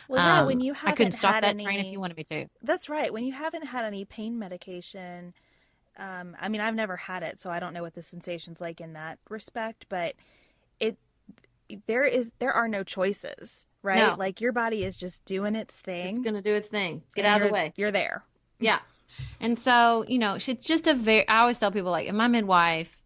Well, 0.09 0.21
yeah, 0.21 0.41
Um, 0.41 0.47
when 0.47 0.59
you 0.59 0.73
haven't 0.73 0.97
couldn't 0.97 1.11
stop 1.13 1.35
had 1.35 1.43
that 1.43 1.51
any, 1.51 1.63
train 1.63 1.79
if 1.79 1.89
you 1.91 1.99
wanted 2.01 2.17
me 2.17 2.25
to. 2.25 2.47
That's 2.61 2.89
right. 2.89 3.13
When 3.13 3.23
you 3.23 3.31
haven't 3.31 3.67
had 3.67 3.85
any 3.85 4.03
pain 4.03 4.37
medication, 4.37 5.33
Um, 5.97 6.35
I 6.39 6.49
mean, 6.49 6.61
I've 6.61 6.75
never 6.75 6.97
had 6.97 7.23
it, 7.23 7.39
so 7.39 7.49
I 7.49 7.59
don't 7.59 7.73
know 7.73 7.81
what 7.83 7.93
the 7.93 8.01
sensation's 8.01 8.59
like 8.59 8.81
in 8.81 8.93
that 8.93 9.19
respect. 9.29 9.85
But 9.89 10.15
it 10.79 10.97
there 11.87 12.03
is 12.03 12.31
there 12.39 12.53
are 12.53 12.67
no 12.67 12.83
choices, 12.83 13.65
right? 13.83 13.99
No. 13.99 14.15
Like 14.17 14.41
your 14.41 14.51
body 14.51 14.83
is 14.83 14.97
just 14.97 15.23
doing 15.25 15.55
its 15.55 15.79
thing. 15.79 16.07
It's 16.07 16.19
going 16.19 16.35
to 16.35 16.41
do 16.41 16.53
its 16.55 16.69
thing. 16.69 17.03
Get 17.15 17.25
out 17.25 17.41
of 17.41 17.47
the 17.47 17.53
way. 17.53 17.73
You're 17.75 17.91
there. 17.91 18.23
Yeah. 18.59 18.79
And 19.39 19.57
so, 19.59 20.05
you 20.07 20.19
know, 20.19 20.37
she's 20.37 20.57
just 20.57 20.87
a 20.87 20.93
very, 20.93 21.27
I 21.27 21.39
always 21.39 21.59
tell 21.59 21.71
people, 21.71 21.91
like, 21.91 22.11
my 22.13 22.27
midwife 22.27 22.98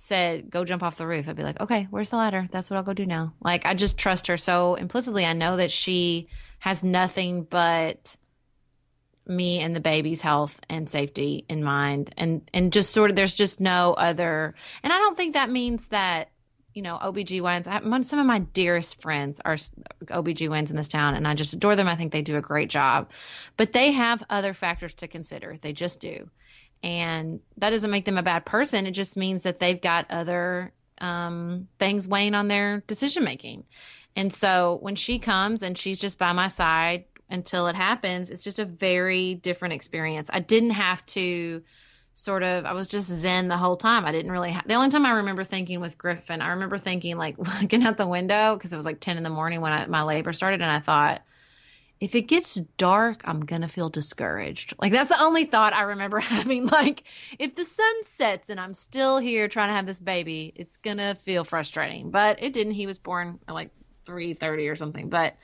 said, 0.00 0.48
go 0.48 0.64
jump 0.64 0.82
off 0.82 0.96
the 0.96 1.06
roof, 1.06 1.28
I'd 1.28 1.36
be 1.36 1.42
like, 1.42 1.60
okay, 1.60 1.86
where's 1.90 2.08
the 2.08 2.16
ladder? 2.16 2.48
That's 2.50 2.70
what 2.70 2.78
I'll 2.78 2.82
go 2.82 2.94
do 2.94 3.04
now. 3.04 3.34
Like, 3.42 3.66
I 3.66 3.74
just 3.74 3.98
trust 3.98 4.28
her 4.28 4.38
so 4.38 4.74
implicitly. 4.76 5.26
I 5.26 5.34
know 5.34 5.58
that 5.58 5.70
she 5.70 6.28
has 6.58 6.82
nothing 6.82 7.42
but 7.44 8.16
me 9.26 9.60
and 9.60 9.76
the 9.76 9.80
baby's 9.80 10.22
health 10.22 10.58
and 10.70 10.88
safety 10.88 11.44
in 11.50 11.62
mind. 11.62 12.14
And, 12.16 12.48
and 12.54 12.72
just 12.72 12.94
sort 12.94 13.10
of, 13.10 13.16
there's 13.16 13.34
just 13.34 13.60
no 13.60 13.92
other, 13.92 14.54
and 14.82 14.90
I 14.90 14.96
don't 14.96 15.18
think 15.18 15.34
that 15.34 15.50
means 15.50 15.86
that, 15.88 16.30
you 16.72 16.80
know, 16.80 16.96
OBGYNs, 16.96 17.68
I, 17.68 18.00
some 18.00 18.18
of 18.18 18.26
my 18.26 18.38
dearest 18.38 19.02
friends 19.02 19.38
are 19.44 19.56
OBGYNs 20.06 20.70
in 20.70 20.76
this 20.76 20.88
town, 20.88 21.14
and 21.14 21.28
I 21.28 21.34
just 21.34 21.52
adore 21.52 21.76
them. 21.76 21.88
I 21.88 21.96
think 21.96 22.12
they 22.12 22.22
do 22.22 22.38
a 22.38 22.40
great 22.40 22.70
job 22.70 23.10
but 23.58 23.74
they 23.74 23.92
have 23.92 24.22
other 24.30 24.54
factors 24.54 24.94
to 24.94 25.08
consider. 25.08 25.58
They 25.60 25.74
just 25.74 26.00
do. 26.00 26.30
And 26.82 27.40
that 27.58 27.70
doesn't 27.70 27.90
make 27.90 28.06
them 28.06 28.18
a 28.18 28.22
bad 28.22 28.46
person. 28.46 28.86
It 28.86 28.92
just 28.92 29.16
means 29.16 29.42
that 29.42 29.58
they've 29.58 29.80
got 29.80 30.10
other 30.10 30.72
um, 31.00 31.68
things 31.78 32.08
weighing 32.08 32.34
on 32.34 32.48
their 32.48 32.82
decision 32.86 33.24
making. 33.24 33.64
And 34.16 34.32
so 34.34 34.78
when 34.80 34.96
she 34.96 35.18
comes 35.18 35.62
and 35.62 35.76
she's 35.76 35.98
just 35.98 36.18
by 36.18 36.32
my 36.32 36.48
side 36.48 37.04
until 37.28 37.68
it 37.68 37.76
happens, 37.76 38.30
it's 38.30 38.42
just 38.42 38.58
a 38.58 38.64
very 38.64 39.34
different 39.34 39.74
experience. 39.74 40.30
I 40.32 40.40
didn't 40.40 40.70
have 40.70 41.04
to 41.06 41.62
sort 42.14 42.42
of, 42.42 42.64
I 42.64 42.72
was 42.72 42.88
just 42.88 43.08
zen 43.08 43.48
the 43.48 43.56
whole 43.56 43.76
time. 43.76 44.04
I 44.04 44.12
didn't 44.12 44.32
really 44.32 44.50
have, 44.50 44.66
the 44.66 44.74
only 44.74 44.90
time 44.90 45.06
I 45.06 45.12
remember 45.12 45.44
thinking 45.44 45.80
with 45.80 45.96
Griffin, 45.96 46.42
I 46.42 46.48
remember 46.48 46.76
thinking 46.76 47.16
like 47.16 47.38
looking 47.60 47.82
out 47.84 47.98
the 47.98 48.06
window 48.06 48.56
because 48.56 48.72
it 48.72 48.76
was 48.76 48.86
like 48.86 49.00
10 49.00 49.16
in 49.16 49.22
the 49.22 49.30
morning 49.30 49.60
when 49.60 49.72
I, 49.72 49.86
my 49.86 50.02
labor 50.02 50.32
started. 50.32 50.60
And 50.60 50.70
I 50.70 50.80
thought, 50.80 51.22
if 52.00 52.14
it 52.14 52.22
gets 52.22 52.54
dark, 52.78 53.20
I'm 53.26 53.44
going 53.44 53.60
to 53.60 53.68
feel 53.68 53.90
discouraged. 53.90 54.74
Like 54.80 54.90
that's 54.90 55.10
the 55.10 55.22
only 55.22 55.44
thought 55.44 55.74
I 55.74 55.82
remember 55.82 56.18
having. 56.20 56.66
Like 56.66 57.04
if 57.38 57.54
the 57.54 57.64
sun 57.64 58.04
sets 58.04 58.48
and 58.48 58.58
I'm 58.58 58.74
still 58.74 59.18
here 59.18 59.48
trying 59.48 59.68
to 59.68 59.74
have 59.74 59.86
this 59.86 60.00
baby, 60.00 60.52
it's 60.56 60.78
going 60.78 60.96
to 60.96 61.14
feel 61.26 61.44
frustrating. 61.44 62.10
But 62.10 62.42
it 62.42 62.54
didn't. 62.54 62.72
He 62.72 62.86
was 62.86 62.98
born 62.98 63.38
at 63.46 63.54
like 63.54 63.70
3:30 64.06 64.70
or 64.70 64.76
something. 64.76 65.10
But 65.10 65.36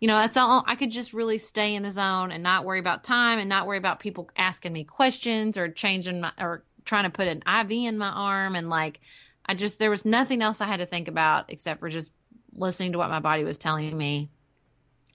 you 0.00 0.08
know, 0.08 0.16
that's 0.16 0.36
all 0.36 0.64
I 0.66 0.76
could 0.76 0.90
just 0.90 1.12
really 1.12 1.38
stay 1.38 1.74
in 1.74 1.82
the 1.82 1.90
zone 1.90 2.32
and 2.32 2.42
not 2.42 2.64
worry 2.64 2.78
about 2.78 3.04
time 3.04 3.38
and 3.38 3.48
not 3.48 3.66
worry 3.66 3.78
about 3.78 4.00
people 4.00 4.30
asking 4.36 4.72
me 4.72 4.84
questions 4.84 5.58
or 5.58 5.68
changing 5.68 6.20
my 6.22 6.32
or 6.38 6.62
trying 6.84 7.04
to 7.04 7.10
put 7.10 7.28
an 7.28 7.42
IV 7.46 7.70
in 7.70 7.98
my 7.98 8.08
arm 8.08 8.54
and 8.54 8.70
like 8.70 9.00
I 9.44 9.54
just 9.54 9.78
there 9.78 9.90
was 9.90 10.06
nothing 10.06 10.40
else 10.40 10.60
I 10.60 10.66
had 10.66 10.78
to 10.78 10.86
think 10.86 11.08
about 11.08 11.50
except 11.52 11.80
for 11.80 11.88
just 11.90 12.12
listening 12.54 12.92
to 12.92 12.98
what 12.98 13.10
my 13.10 13.20
body 13.20 13.44
was 13.44 13.58
telling 13.58 13.96
me 13.96 14.30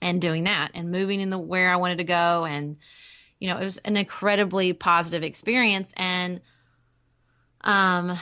and 0.04 0.20
doing 0.20 0.44
that 0.44 0.70
and 0.74 0.92
moving 0.92 1.20
in 1.20 1.30
the 1.30 1.38
where 1.38 1.70
I 1.70 1.76
wanted 1.76 1.98
to 1.98 2.04
go. 2.04 2.44
And 2.44 2.76
you 3.40 3.48
know 3.48 3.56
it 3.56 3.64
was 3.64 3.78
an 3.78 3.96
incredibly 3.96 4.72
positive 4.74 5.24
experience. 5.24 5.92
And 5.96 6.40
um 7.62 8.16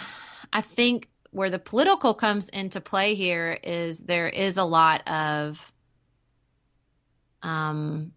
I 0.52 0.60
think 0.62 1.08
where 1.32 1.50
the 1.50 1.58
political 1.58 2.14
comes 2.14 2.48
into 2.48 2.80
play 2.80 3.14
here 3.14 3.58
is 3.62 3.98
there 3.98 4.28
is 4.28 4.56
a 4.56 4.64
lot 4.64 5.06
of 5.08 5.72
um 7.42 8.12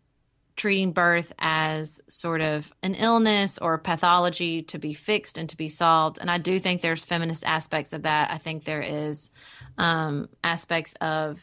treating 0.56 0.94
birth 0.94 1.34
as 1.40 2.00
sort 2.08 2.42
of 2.42 2.72
an 2.82 2.94
illness 2.94 3.58
or 3.58 3.78
pathology 3.78 4.62
to 4.62 4.80
be 4.80 4.94
fixed 4.94 5.38
and 5.38 5.50
to 5.50 5.58
be 5.58 5.68
solved. 5.68 6.18
And 6.22 6.32
I 6.32 6.38
do 6.38 6.60
think 6.60 6.80
there's 6.80 7.04
feminist 7.04 7.44
aspects 7.44 7.92
of 7.92 8.04
that. 8.04 8.32
I 8.32 8.38
think 8.38 8.64
there 8.64 8.84
is 8.84 9.32
um 9.78 10.30
aspects 10.44 10.94
of 11.02 11.42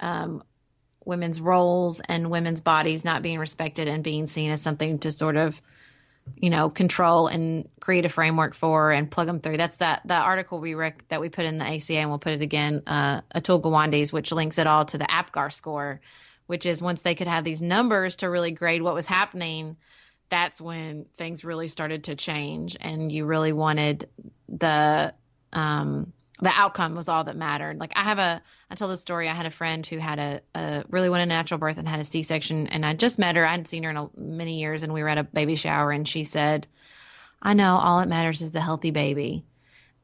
um 0.00 0.42
women's 1.06 1.40
roles 1.40 2.00
and 2.00 2.30
women's 2.30 2.60
bodies 2.60 3.04
not 3.04 3.22
being 3.22 3.38
respected 3.38 3.88
and 3.88 4.04
being 4.04 4.26
seen 4.26 4.50
as 4.50 4.60
something 4.60 4.98
to 4.98 5.10
sort 5.10 5.36
of 5.36 5.60
you 6.36 6.50
know 6.50 6.68
control 6.68 7.28
and 7.28 7.68
create 7.80 8.04
a 8.04 8.08
framework 8.08 8.54
for 8.54 8.90
and 8.90 9.10
plug 9.10 9.28
them 9.28 9.40
through. 9.40 9.56
That's 9.56 9.76
that 9.78 10.02
the 10.04 10.14
article 10.14 10.58
we 10.58 10.74
rec- 10.74 11.06
that 11.08 11.20
we 11.20 11.28
put 11.28 11.44
in 11.44 11.58
the 11.58 11.64
ACA 11.64 11.98
and 11.98 12.10
we'll 12.10 12.18
put 12.18 12.32
it 12.32 12.42
again 12.42 12.82
uh 12.86 13.20
Atul 13.34 13.62
Gawande's 13.62 14.12
which 14.12 14.32
links 14.32 14.58
it 14.58 14.66
all 14.66 14.84
to 14.86 14.98
the 14.98 15.06
APGAR 15.06 15.52
score 15.52 16.00
which 16.46 16.66
is 16.66 16.82
once 16.82 17.02
they 17.02 17.14
could 17.14 17.26
have 17.28 17.44
these 17.44 17.62
numbers 17.62 18.16
to 18.16 18.30
really 18.30 18.50
grade 18.50 18.82
what 18.82 18.94
was 18.94 19.06
happening 19.06 19.76
that's 20.28 20.60
when 20.60 21.06
things 21.16 21.44
really 21.44 21.68
started 21.68 22.04
to 22.04 22.16
change 22.16 22.76
and 22.80 23.12
you 23.12 23.24
really 23.24 23.52
wanted 23.52 24.08
the 24.48 25.14
um 25.52 26.12
the 26.40 26.50
outcome 26.50 26.94
was 26.94 27.08
all 27.08 27.24
that 27.24 27.36
mattered. 27.36 27.78
Like 27.78 27.92
I 27.96 28.04
have 28.04 28.18
a, 28.18 28.42
I 28.70 28.74
tell 28.74 28.88
this 28.88 29.00
story. 29.00 29.28
I 29.28 29.34
had 29.34 29.46
a 29.46 29.50
friend 29.50 29.86
who 29.86 29.98
had 29.98 30.18
a, 30.18 30.40
a 30.54 30.84
really 30.90 31.08
wanted 31.08 31.26
natural 31.26 31.58
birth 31.58 31.78
and 31.78 31.88
had 31.88 32.00
a 32.00 32.04
C-section, 32.04 32.66
and 32.66 32.84
I 32.84 32.94
just 32.94 33.18
met 33.18 33.36
her. 33.36 33.46
I 33.46 33.52
hadn't 33.52 33.68
seen 33.68 33.84
her 33.84 33.90
in 33.90 33.96
a, 33.96 34.08
many 34.16 34.60
years, 34.60 34.82
and 34.82 34.92
we 34.92 35.02
were 35.02 35.08
at 35.08 35.18
a 35.18 35.24
baby 35.24 35.56
shower, 35.56 35.90
and 35.90 36.06
she 36.06 36.24
said, 36.24 36.66
"I 37.40 37.54
know 37.54 37.76
all 37.76 38.00
that 38.00 38.08
matters 38.08 38.42
is 38.42 38.50
the 38.50 38.60
healthy 38.60 38.90
baby," 38.90 39.44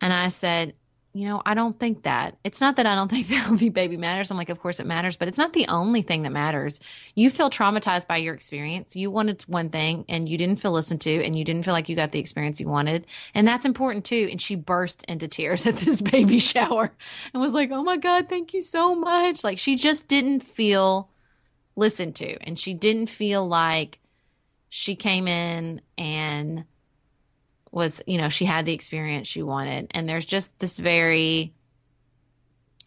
and 0.01 0.13
I 0.13 0.29
said, 0.29 0.75
"You 1.13 1.29
know, 1.29 1.43
I 1.45 1.55
don't 1.55 1.79
think 1.79 2.05
that. 2.05 2.37
It's 2.45 2.61
not 2.61 2.77
that 2.77 2.87
I 2.87 2.95
don't 2.95 3.09
think 3.11 3.29
the 3.29 3.35
healthy 3.35 3.69
baby 3.69 3.97
matters. 3.97 4.31
I'm 4.31 4.37
like, 4.37 4.49
of 4.49 4.61
course 4.61 4.81
it 4.81 4.87
matters, 4.87 5.17
but 5.17 5.29
it's 5.29 5.39
not 5.39 5.53
the 5.53 5.67
only 5.69 6.03
thing 6.03 6.23
that 6.23 6.33
matters. 6.33 6.81
You 7.15 7.31
feel 7.31 7.51
traumatized 7.51 8.07
by 8.07 8.19
your 8.19 8.35
experience. 8.35 8.97
You 8.97 9.11
wanted 9.11 9.43
one 9.43 9.71
thing, 9.71 10.05
and 10.09 10.29
you 10.29 10.39
didn't 10.39 10.57
feel 10.61 10.73
listened 10.73 11.01
to, 11.03 11.25
and 11.25 11.37
you 11.37 11.45
didn't 11.45 11.65
feel 11.65 11.75
like 11.75 11.89
you 11.89 11.97
got 11.97 12.13
the 12.13 12.21
experience 12.21 12.61
you 12.61 12.69
wanted, 12.69 13.07
and 13.35 13.47
that's 13.47 13.65
important 13.65 14.05
too." 14.05 14.29
And 14.31 14.41
she 14.41 14.55
burst 14.55 15.05
into 15.09 15.29
tears 15.29 15.67
at 15.67 15.77
this 15.77 16.01
baby 16.01 16.39
shower 16.53 16.93
and 17.33 17.43
was 17.43 17.55
like, 17.55 17.71
"Oh 17.73 17.83
my 17.83 17.97
god, 17.97 18.29
thank 18.29 18.55
you 18.55 18.61
so 18.61 18.95
much." 18.95 19.45
Like 19.45 19.59
she 19.59 19.77
just 19.77 20.09
didn't 20.09 20.41
feel 20.41 21.09
listened 21.77 22.15
to 22.17 22.37
and 22.43 22.59
she 22.59 22.75
didn't 22.75 23.09
feel 23.09 23.47
like 23.47 23.99
she 24.69 24.95
came 24.97 25.29
in 25.29 25.81
and 25.99 26.65
was, 27.73 28.01
you 28.07 28.19
know, 28.19 28.29
she 28.29 28.45
had 28.45 28.67
the 28.67 28.75
experience 28.75 29.27
she 29.27 29.43
wanted. 29.43 29.91
And 29.93 30.09
there's 30.09 30.27
just 30.27 30.57
this 30.61 30.79
very 30.79 31.55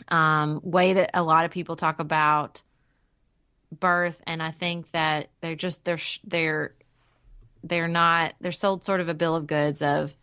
um 0.10 0.60
way 0.64 0.94
that 0.94 1.12
a 1.14 1.24
lot 1.24 1.46
of 1.46 1.52
people 1.52 1.76
talk 1.76 2.00
about 2.00 2.62
birth 3.80 4.22
and 4.28 4.44
I 4.44 4.52
think 4.52 4.92
that 4.92 5.30
they're 5.42 5.56
just 5.56 5.84
they're 5.86 5.98
they're 6.26 6.76
they're 7.64 7.88
not 7.88 8.36
they're 8.40 8.52
sold 8.52 8.86
sort 8.86 9.00
of 9.00 9.10
a 9.10 9.14
bill 9.14 9.36
of 9.36 9.48
goods 9.48 9.82
of 9.82 10.14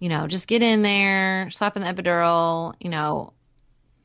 you 0.00 0.08
know, 0.08 0.26
just 0.26 0.48
get 0.48 0.62
in 0.62 0.82
there, 0.82 1.50
slap 1.50 1.76
in 1.76 1.82
the 1.82 1.88
epidural, 1.88 2.74
you 2.80 2.88
know, 2.88 3.34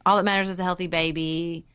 all 0.05 0.17
that 0.17 0.25
matters 0.25 0.49
is 0.49 0.59
a 0.59 0.63
healthy 0.63 0.87
baby. 0.87 1.65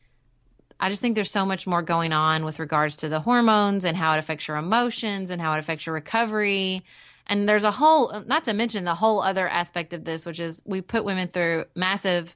I 0.79 0.89
just 0.89 1.01
think 1.01 1.15
there's 1.15 1.31
so 1.31 1.45
much 1.45 1.67
more 1.67 1.81
going 1.81 2.13
on 2.13 2.45
with 2.45 2.59
regards 2.59 2.97
to 2.97 3.09
the 3.09 3.19
hormones 3.19 3.83
and 3.83 3.97
how 3.97 4.13
it 4.13 4.19
affects 4.19 4.47
your 4.47 4.57
emotions 4.57 5.31
and 5.31 5.41
how 5.41 5.53
it 5.53 5.59
affects 5.59 5.85
your 5.85 5.95
recovery. 5.95 6.83
And 7.31 7.47
there's 7.47 7.63
a 7.63 7.71
whole, 7.71 8.11
not 8.27 8.43
to 8.43 8.53
mention 8.53 8.83
the 8.83 8.93
whole 8.93 9.21
other 9.21 9.47
aspect 9.47 9.93
of 9.93 10.03
this, 10.03 10.25
which 10.25 10.41
is 10.41 10.61
we 10.65 10.81
put 10.81 11.05
women 11.05 11.29
through 11.29 11.63
massive 11.77 12.35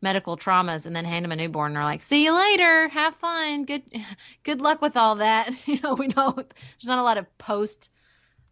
medical 0.00 0.36
traumas 0.36 0.86
and 0.86 0.94
then 0.94 1.04
hand 1.04 1.24
them 1.24 1.32
a 1.32 1.36
newborn 1.36 1.72
and 1.72 1.78
are 1.78 1.84
like, 1.84 2.00
see 2.00 2.22
you 2.22 2.32
later, 2.32 2.86
have 2.90 3.16
fun, 3.16 3.64
good, 3.64 3.82
good 4.44 4.60
luck 4.60 4.80
with 4.80 4.96
all 4.96 5.16
that. 5.16 5.52
You 5.66 5.80
know, 5.82 5.94
we 5.94 6.06
know 6.06 6.32
there's 6.36 6.86
not 6.86 7.00
a 7.00 7.02
lot 7.02 7.18
of 7.18 7.26
post 7.38 7.90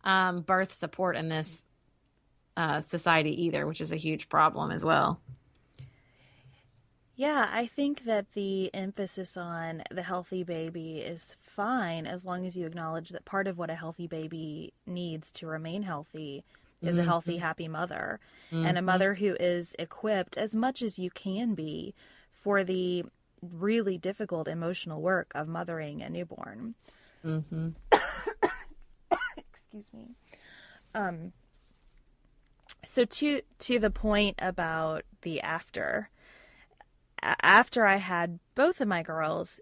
um, 0.03 0.41
birth 0.41 0.73
support 0.73 1.17
in 1.17 1.29
this 1.29 1.65
uh, 2.57 2.81
society 2.81 3.45
either, 3.45 3.65
which 3.65 3.81
is 3.81 3.93
a 3.93 3.97
huge 3.97 4.29
problem 4.29 4.73
as 4.73 4.85
well. 4.85 5.21
Yeah, 7.17 7.49
I 7.53 7.67
think 7.67 8.05
that 8.05 8.33
the 8.33 8.75
emphasis 8.75 9.37
on 9.37 9.85
the 9.91 10.03
healthy 10.03 10.43
baby 10.43 10.99
is 10.99 11.37
fine 11.41 12.07
as 12.07 12.25
long 12.25 12.45
as 12.45 12.57
you 12.57 12.67
acknowledge 12.67 13.11
that 13.11 13.25
part 13.25 13.47
of 13.47 13.57
what 13.57 13.71
a 13.71 13.77
healthy 13.77 14.09
baby 14.09 14.73
needs 14.85 15.31
to 15.33 15.47
remain 15.47 15.85
healthy 15.85 16.45
is 16.83 16.99
a 16.99 17.05
healthy, 17.05 17.39
happy 17.39 17.67
mother 17.67 18.21
and 18.51 18.77
a 18.77 18.83
mother 18.83 19.15
who 19.15 19.35
is 19.41 19.75
equipped 19.79 20.37
as 20.37 20.55
much 20.55 20.83
as 20.83 20.99
you 20.99 21.11
can 21.11 21.55
be 21.55 21.95
for 22.31 22.63
the 22.63 23.05
really 23.41 23.97
difficult 23.97 24.49
emotional 24.49 25.01
work 25.01 25.33
of 25.35 25.49
mothering 25.49 26.03
a 26.03 26.11
newborn. 26.11 26.75
Mm-hmm. 27.25 27.71
Excuse 29.37 29.93
me. 29.95 30.11
Um 30.95 31.33
so 32.85 33.05
to 33.05 33.41
to 33.61 33.79
the 33.79 33.91
point 33.91 34.39
about 34.41 35.05
the 35.23 35.41
after 35.41 36.11
after 37.43 37.87
I 37.87 37.97
had 37.97 38.39
both 38.55 38.81
of 38.81 38.89
my 38.89 39.03
girls, 39.03 39.61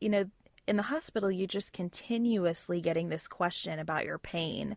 you 0.00 0.08
know, 0.08 0.24
in 0.66 0.76
the 0.76 0.84
hospital, 0.84 1.30
you 1.30 1.46
just 1.46 1.72
continuously 1.72 2.80
getting 2.80 3.08
this 3.08 3.28
question 3.28 3.78
about 3.78 4.04
your 4.04 4.18
pain. 4.18 4.76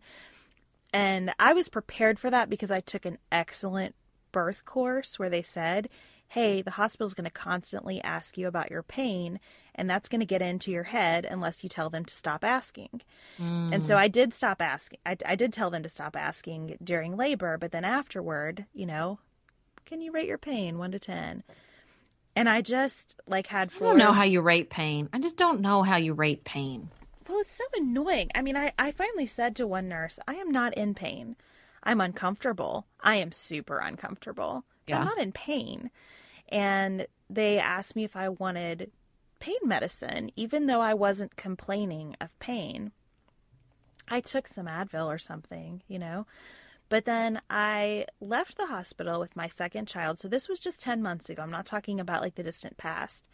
And 0.92 1.32
I 1.38 1.52
was 1.52 1.68
prepared 1.68 2.18
for 2.18 2.30
that 2.30 2.50
because 2.50 2.70
I 2.70 2.80
took 2.80 3.04
an 3.04 3.18
excellent 3.30 3.94
birth 4.32 4.64
course 4.64 5.18
where 5.18 5.30
they 5.30 5.42
said, 5.42 5.88
hey, 6.28 6.60
the 6.60 6.72
hospital's 6.72 7.14
going 7.14 7.24
to 7.24 7.30
constantly 7.30 8.02
ask 8.02 8.36
you 8.36 8.48
about 8.48 8.70
your 8.70 8.82
pain. 8.82 9.40
and 9.78 9.90
that's 9.90 10.08
going 10.08 10.20
to 10.20 10.26
get 10.26 10.40
into 10.40 10.70
your 10.70 10.84
head 10.84 11.26
unless 11.30 11.62
you 11.62 11.68
tell 11.68 11.90
them 11.90 12.02
to 12.02 12.14
stop 12.14 12.42
asking. 12.42 13.02
Mm. 13.38 13.72
And 13.72 13.84
so 13.84 13.98
I 13.98 14.08
did 14.08 14.32
stop 14.32 14.62
asking. 14.62 15.00
I, 15.04 15.18
I 15.26 15.34
did 15.36 15.52
tell 15.52 15.68
them 15.68 15.82
to 15.82 15.88
stop 15.90 16.16
asking 16.16 16.78
during 16.82 17.14
labor, 17.14 17.58
but 17.58 17.72
then 17.72 17.84
afterward, 17.84 18.64
you 18.72 18.86
know, 18.86 19.18
can 19.84 20.00
you 20.00 20.12
rate 20.12 20.28
your 20.28 20.38
pain 20.38 20.78
one 20.78 20.92
to 20.92 20.98
10? 20.98 21.42
And 22.36 22.48
I 22.48 22.60
just 22.60 23.18
like 23.26 23.48
had. 23.48 23.72
I 23.74 23.78
don't 23.80 23.98
know 23.98 24.12
how 24.12 24.22
you 24.22 24.42
rate 24.42 24.70
pain. 24.70 25.08
I 25.12 25.18
just 25.18 25.36
don't 25.36 25.60
know 25.60 25.82
how 25.82 25.96
you 25.96 26.12
rate 26.12 26.44
pain. 26.44 26.90
Well, 27.28 27.40
it's 27.40 27.50
so 27.50 27.64
annoying. 27.76 28.30
I 28.34 28.42
mean, 28.42 28.56
I, 28.56 28.72
I 28.78 28.92
finally 28.92 29.26
said 29.26 29.56
to 29.56 29.66
one 29.66 29.88
nurse, 29.88 30.20
I 30.28 30.34
am 30.34 30.50
not 30.50 30.74
in 30.74 30.94
pain. 30.94 31.34
I'm 31.82 32.00
uncomfortable. 32.00 32.86
I 33.00 33.16
am 33.16 33.32
super 33.32 33.78
uncomfortable. 33.78 34.64
Yeah. 34.86 34.98
I'm 34.98 35.04
not 35.06 35.18
in 35.18 35.32
pain. 35.32 35.90
And 36.48 37.06
they 37.28 37.58
asked 37.58 37.96
me 37.96 38.04
if 38.04 38.14
I 38.14 38.28
wanted 38.28 38.92
pain 39.40 39.56
medicine, 39.64 40.30
even 40.36 40.66
though 40.66 40.80
I 40.80 40.94
wasn't 40.94 41.36
complaining 41.36 42.16
of 42.20 42.38
pain. 42.38 42.92
I 44.08 44.20
took 44.20 44.46
some 44.46 44.66
Advil 44.66 45.06
or 45.06 45.18
something, 45.18 45.82
you 45.88 45.98
know. 45.98 46.26
But 46.88 47.04
then 47.04 47.40
I 47.50 48.06
left 48.20 48.56
the 48.56 48.66
hospital 48.66 49.18
with 49.18 49.36
my 49.36 49.48
second 49.48 49.86
child. 49.86 50.18
So 50.18 50.28
this 50.28 50.48
was 50.48 50.60
just 50.60 50.80
10 50.80 51.02
months 51.02 51.28
ago. 51.28 51.42
I'm 51.42 51.50
not 51.50 51.66
talking 51.66 51.98
about 51.98 52.22
like 52.22 52.36
the 52.36 52.42
distant 52.42 52.76
past. 52.76 53.24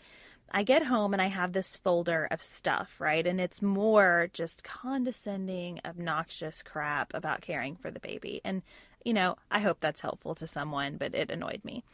I 0.50 0.62
get 0.62 0.84
home 0.84 1.12
and 1.12 1.22
I 1.22 1.28
have 1.28 1.52
this 1.52 1.76
folder 1.76 2.28
of 2.30 2.42
stuff, 2.42 3.00
right? 3.00 3.26
And 3.26 3.40
it's 3.40 3.62
more 3.62 4.28
just 4.32 4.64
condescending, 4.64 5.80
obnoxious 5.84 6.62
crap 6.62 7.12
about 7.14 7.40
caring 7.40 7.76
for 7.76 7.90
the 7.90 8.00
baby. 8.00 8.40
And, 8.44 8.62
you 9.04 9.14
know, 9.14 9.36
I 9.50 9.60
hope 9.60 9.78
that's 9.80 10.00
helpful 10.02 10.34
to 10.36 10.46
someone, 10.46 10.96
but 10.96 11.14
it 11.14 11.30
annoyed 11.30 11.64
me. 11.64 11.84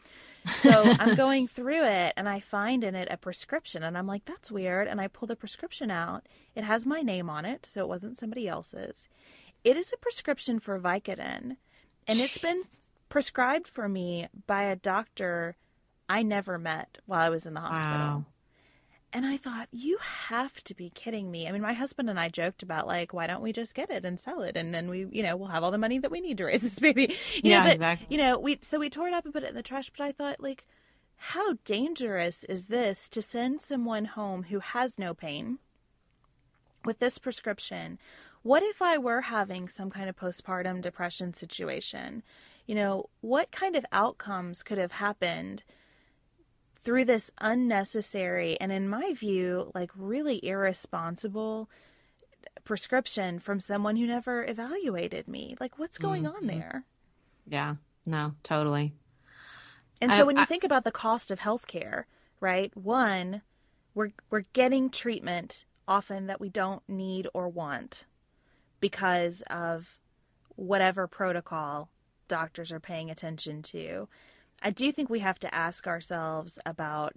So 0.61 0.83
I'm 0.99 1.15
going 1.17 1.47
through 1.47 1.85
it 1.85 2.15
and 2.17 2.29
I 2.29 2.41
find 2.41 2.83
in 2.83 2.95
it 2.95 3.09
a 3.11 3.17
prescription 3.17 3.83
and 3.83 3.97
I'm 3.97 4.07
like, 4.07 4.25
that's 4.25 4.51
weird. 4.51 4.89
And 4.89 5.01
I 5.01 5.09
pull 5.09 5.29
the 5.29 5.37
prescription 5.37 5.91
out. 5.91 6.27
It 6.55 6.65
has 6.65 6.87
my 6.87 7.03
name 7.03 7.31
on 7.31 7.45
it, 7.45 7.67
so 7.67 7.81
it 7.81 7.89
wasn't 7.89 8.19
somebody 8.19 8.49
else's. 8.49 9.09
It 9.65 9.77
is 9.77 9.93
a 9.93 9.97
prescription 9.97 10.61
for 10.61 10.79
Vicodin 10.79 11.57
and 12.07 12.21
it's 12.21 12.39
been 12.39 12.63
prescribed 13.09 13.69
for 13.69 13.89
me 13.89 14.29
by 14.47 14.63
a 14.63 14.77
doctor 14.77 15.57
I 16.09 16.23
never 16.23 16.59
met 16.59 16.99
while 17.07 17.21
I 17.21 17.29
was 17.29 17.45
in 17.45 17.55
the 17.55 17.61
hospital. 17.61 17.99
Wow. 17.99 18.25
And 19.13 19.25
I 19.25 19.39
thought, 19.39 19.69
you 19.73 19.99
have 20.01 20.63
to 20.65 20.75
be 20.75 20.91
kidding 20.91 21.31
me. 21.31 21.49
I 21.49 21.53
mean, 21.53 21.63
my 21.63 21.73
husband 21.73 22.11
and 22.11 22.21
I 22.21 22.29
joked 22.29 22.63
about 22.63 22.87
like, 22.87 23.15
why 23.15 23.27
don't 23.27 23.43
we 23.43 23.53
just 23.53 23.75
get 23.75 23.91
it 23.91 24.05
and 24.05 24.21
sell 24.21 24.43
it, 24.43 24.55
and 24.55 24.75
then 24.75 24.91
we, 24.91 25.07
you 25.11 25.23
know, 25.23 25.35
we'll 25.35 25.49
have 25.49 25.65
all 25.65 25.71
the 25.71 25.79
money 25.79 25.99
that 25.99 26.11
we 26.11 26.21
need 26.21 26.37
to 26.39 26.45
raise 26.45 26.61
this 26.61 26.79
baby. 26.79 27.15
You 27.37 27.51
yeah, 27.51 27.59
know, 27.59 27.65
but, 27.65 27.73
exactly. 27.73 28.07
You 28.11 28.19
know, 28.19 28.39
we 28.39 28.59
so 28.61 28.79
we 28.79 28.91
tore 28.91 29.09
it 29.09 29.15
up 29.15 29.25
and 29.25 29.33
put 29.33 29.45
it 29.45 29.51
in 29.51 29.55
the 29.55 29.63
trash. 29.63 29.91
But 29.97 30.05
I 30.05 30.13
thought, 30.13 30.41
like, 30.41 30.67
how 31.17 31.55
dangerous 31.65 32.45
is 32.45 32.69
this 32.69 33.09
to 33.11 33.23
send 33.23 33.63
someone 33.63 34.07
home 34.07 34.45
who 34.45 34.61
has 34.61 34.99
no 34.99 35.15
pain 35.15 35.59
with 36.85 36.99
this 36.99 37.17
prescription? 37.19 37.99
What 38.43 38.63
if 38.63 38.81
I 38.81 38.99
were 38.99 39.23
having 39.23 39.69
some 39.69 39.91
kind 39.91 40.09
of 40.09 40.17
postpartum 40.17 40.81
depression 40.81 41.35
situation? 41.35 42.23
You 42.67 42.75
know, 42.75 43.11
what 43.21 43.51
kind 43.51 43.77
of 43.77 43.87
outcomes 43.93 44.63
could 44.63 44.79
have 44.79 44.93
happened? 44.93 45.63
through 46.89 47.05
this 47.05 47.31
unnecessary 47.39 48.59
and, 48.61 48.73
in 48.73 48.89
my 48.89 49.13
view, 49.13 49.71
like 49.75 49.91
really 49.95 50.43
irresponsible 50.43 51.69
prescription 52.65 53.39
from 53.39 53.61
someone 53.61 53.97
who 53.97 54.07
never 54.07 54.45
evaluated 54.45 55.29
me. 55.29 55.57
Like, 55.61 55.79
what's 55.79 55.99
going 55.99 56.25
mm-hmm. 56.25 56.37
on 56.37 56.47
there? 56.47 56.85
Yeah, 57.47 57.75
no, 58.07 58.35
totally. 58.43 58.95
And 60.01 60.15
so 60.15 60.25
when 60.25 60.37
you 60.37 60.43
I, 60.43 60.47
think 60.47 60.65
about 60.65 60.85
the 60.85 60.91
cost 60.91 61.31
of 61.31 61.41
healthcare, 61.41 62.05
right? 62.41 62.75
One, 62.77 63.43
we're 63.95 64.13
we're 64.31 64.45
getting 64.53 64.91
treatment 64.91 65.65
often 65.89 66.27
that 66.29 66.41
we 66.41 66.49
don't 66.49 66.83
need 66.89 67.27
or 67.35 67.49
want 67.49 68.07
because 68.81 69.43
of 69.51 69.99
whatever 70.57 71.07
protocol 71.07 71.89
doctors 72.27 72.73
are 72.73 72.81
paying 72.81 73.11
attention 73.11 73.63
to. 73.63 74.09
I 74.63 74.71
do 74.71 74.91
think 74.93 75.09
we 75.09 75.21
have 75.21 75.39
to 75.41 75.55
ask 75.55 75.87
ourselves 75.87 76.59
about 76.67 77.15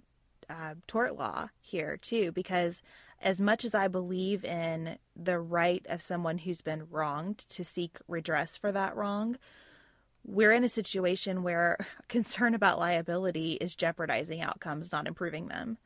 uh, 0.48 0.74
tort 0.86 1.16
law 1.16 1.48
here 1.60 1.96
too, 1.96 2.32
because 2.32 2.82
as 3.20 3.40
much 3.40 3.64
as 3.64 3.74
I 3.74 3.88
believe 3.88 4.44
in 4.44 4.98
the 5.16 5.38
right 5.38 5.84
of 5.88 6.02
someone 6.02 6.38
who's 6.38 6.60
been 6.60 6.88
wronged 6.90 7.38
to 7.50 7.64
seek 7.64 7.98
redress 8.08 8.56
for 8.56 8.72
that 8.72 8.96
wrong, 8.96 9.36
we're 10.24 10.52
in 10.52 10.64
a 10.64 10.68
situation 10.68 11.42
where 11.42 11.78
concern 12.08 12.54
about 12.54 12.78
liability 12.78 13.54
is 13.54 13.74
jeopardizing 13.74 14.40
outcomes, 14.40 14.92
not 14.92 15.06
improving 15.06 15.48
them. 15.48 15.78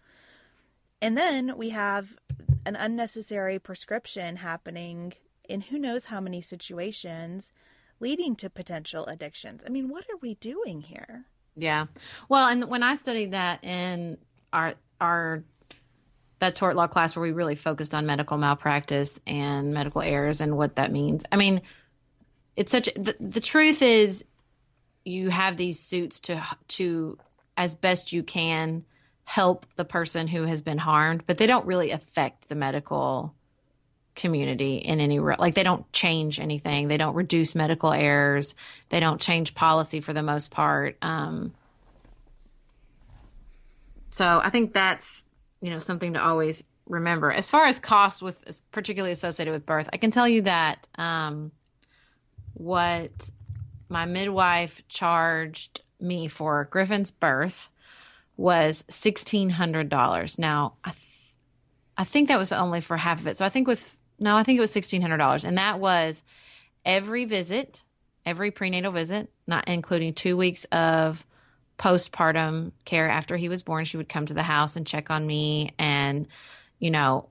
And 1.01 1.16
then 1.16 1.57
we 1.57 1.70
have 1.70 2.16
an 2.64 2.77
unnecessary 2.77 3.59
prescription 3.59 4.37
happening 4.37 5.12
in 5.49 5.63
who 5.63 5.79
knows 5.79 6.07
how 6.07 6.21
many 6.21 6.41
situations 6.41 7.53
leading 8.01 8.37
to 8.37 8.51
potential 8.51 9.07
addictions. 9.07 9.63
I 9.67 9.71
mean, 9.71 9.89
what 9.89 10.05
are 10.05 10.19
we 10.21 10.35
doing 10.35 10.81
here? 10.81 11.25
Yeah. 11.57 11.87
Well, 12.29 12.47
and 12.47 12.69
when 12.69 12.83
I 12.83 12.97
studied 12.97 13.33
that 13.33 13.65
in 13.65 14.19
our 14.53 14.75
our 15.01 15.45
that 16.39 16.55
tort 16.55 16.77
law 16.77 16.87
class 16.87 17.17
where 17.17 17.23
we 17.23 17.33
really 17.33 17.55
focused 17.55 17.95
on 17.95 18.05
medical 18.05 18.37
malpractice 18.37 19.19
and 19.27 19.73
medical 19.73 20.03
errors 20.03 20.41
and 20.41 20.57
what 20.57 20.77
that 20.77 20.93
means. 20.93 21.25
I 21.33 21.37
mean, 21.37 21.63
it's 22.57 22.71
such 22.71 22.91
the, 22.95 23.17
the 23.19 23.41
truth 23.41 23.81
is 23.81 24.25
you 25.05 25.31
have 25.31 25.57
these 25.57 25.81
suits 25.81 26.21
to 26.21 26.43
to 26.69 27.19
as 27.57 27.75
best 27.75 28.13
you 28.13 28.23
can 28.23 28.85
help 29.25 29.67
the 29.77 29.85
person 29.85 30.29
who 30.29 30.45
has 30.45 30.63
been 30.63 30.79
harmed, 30.79 31.25
but 31.27 31.39
they 31.39 31.47
don't 31.47 31.67
really 31.67 31.91
affect 31.91 32.49
the 32.49 32.55
medical 32.55 33.35
community 34.17 34.77
in 34.77 34.99
any 34.99 35.21
real 35.21 35.37
like 35.39 35.55
they 35.55 35.62
don't 35.62 35.91
change 35.93 36.41
anything. 36.41 36.89
They 36.89 36.97
don't 36.97 37.14
reduce 37.14 37.55
medical 37.55 37.93
errors. 37.93 38.55
They 38.89 38.99
don't 38.99 39.21
change 39.21 39.55
policy 39.55 40.01
for 40.01 40.12
the 40.12 40.23
most 40.23 40.51
part. 40.51 40.97
Um, 41.03 41.55
so 44.11 44.41
i 44.43 44.49
think 44.49 44.73
that's 44.73 45.25
you 45.61 45.71
know 45.71 45.79
something 45.79 46.14
to 46.14 46.25
always 46.25 46.64
remember. 46.87 47.31
As 47.31 47.51
far 47.51 47.67
as 47.67 47.79
cost 47.79 48.23
with 48.23 48.61
particularly 48.73 49.12
associated 49.12 49.53
with 49.53 49.67
birth 49.67 49.89
i 49.93 49.99
can 49.99 50.11
tell 50.11 50.29
you 50.29 50.43
that 50.43 50.89
um, 50.97 51.53
what 52.55 53.31
my 53.89 54.05
midwife 54.07 54.83
charged 54.89 55.83
me 56.01 56.29
for 56.29 56.67
griffin's 56.71 57.11
birth 57.11 57.69
was 58.37 58.85
$1600 58.91 60.39
now 60.39 60.75
i 60.85 60.91
th- 60.91 61.07
I 61.97 62.05
think 62.05 62.29
that 62.29 62.39
was 62.39 62.53
only 62.53 62.81
for 62.81 62.97
half 62.97 63.21
of 63.21 63.27
it. 63.27 63.39
So 63.39 63.45
I 63.45 63.49
think 63.49 63.67
with 63.67 63.96
no, 64.19 64.37
I 64.37 64.43
think 64.43 64.59
it 64.59 64.61
was 64.61 64.75
$1,600. 64.75 65.45
And 65.45 65.59
that 65.59 65.79
was 65.79 66.23
every 66.85 67.25
visit, 67.25 67.85
every 68.25 68.51
prenatal 68.51 68.93
visit, 68.93 69.31
not 69.47 69.69
including 69.69 70.14
two 70.14 70.37
weeks 70.37 70.64
of 70.73 71.25
postpartum 71.79 72.73
care 72.85 73.09
after 73.09 73.37
he 73.37 73.49
was 73.49 73.62
born. 73.62 73.85
She 73.85 73.97
would 73.97 74.09
come 74.09 74.27
to 74.27 74.35
the 74.35 74.43
house 74.43 74.77
and 74.77 74.87
check 74.87 75.11
on 75.11 75.27
me. 75.27 75.71
And, 75.79 76.27
you 76.79 76.91
know, 76.91 77.29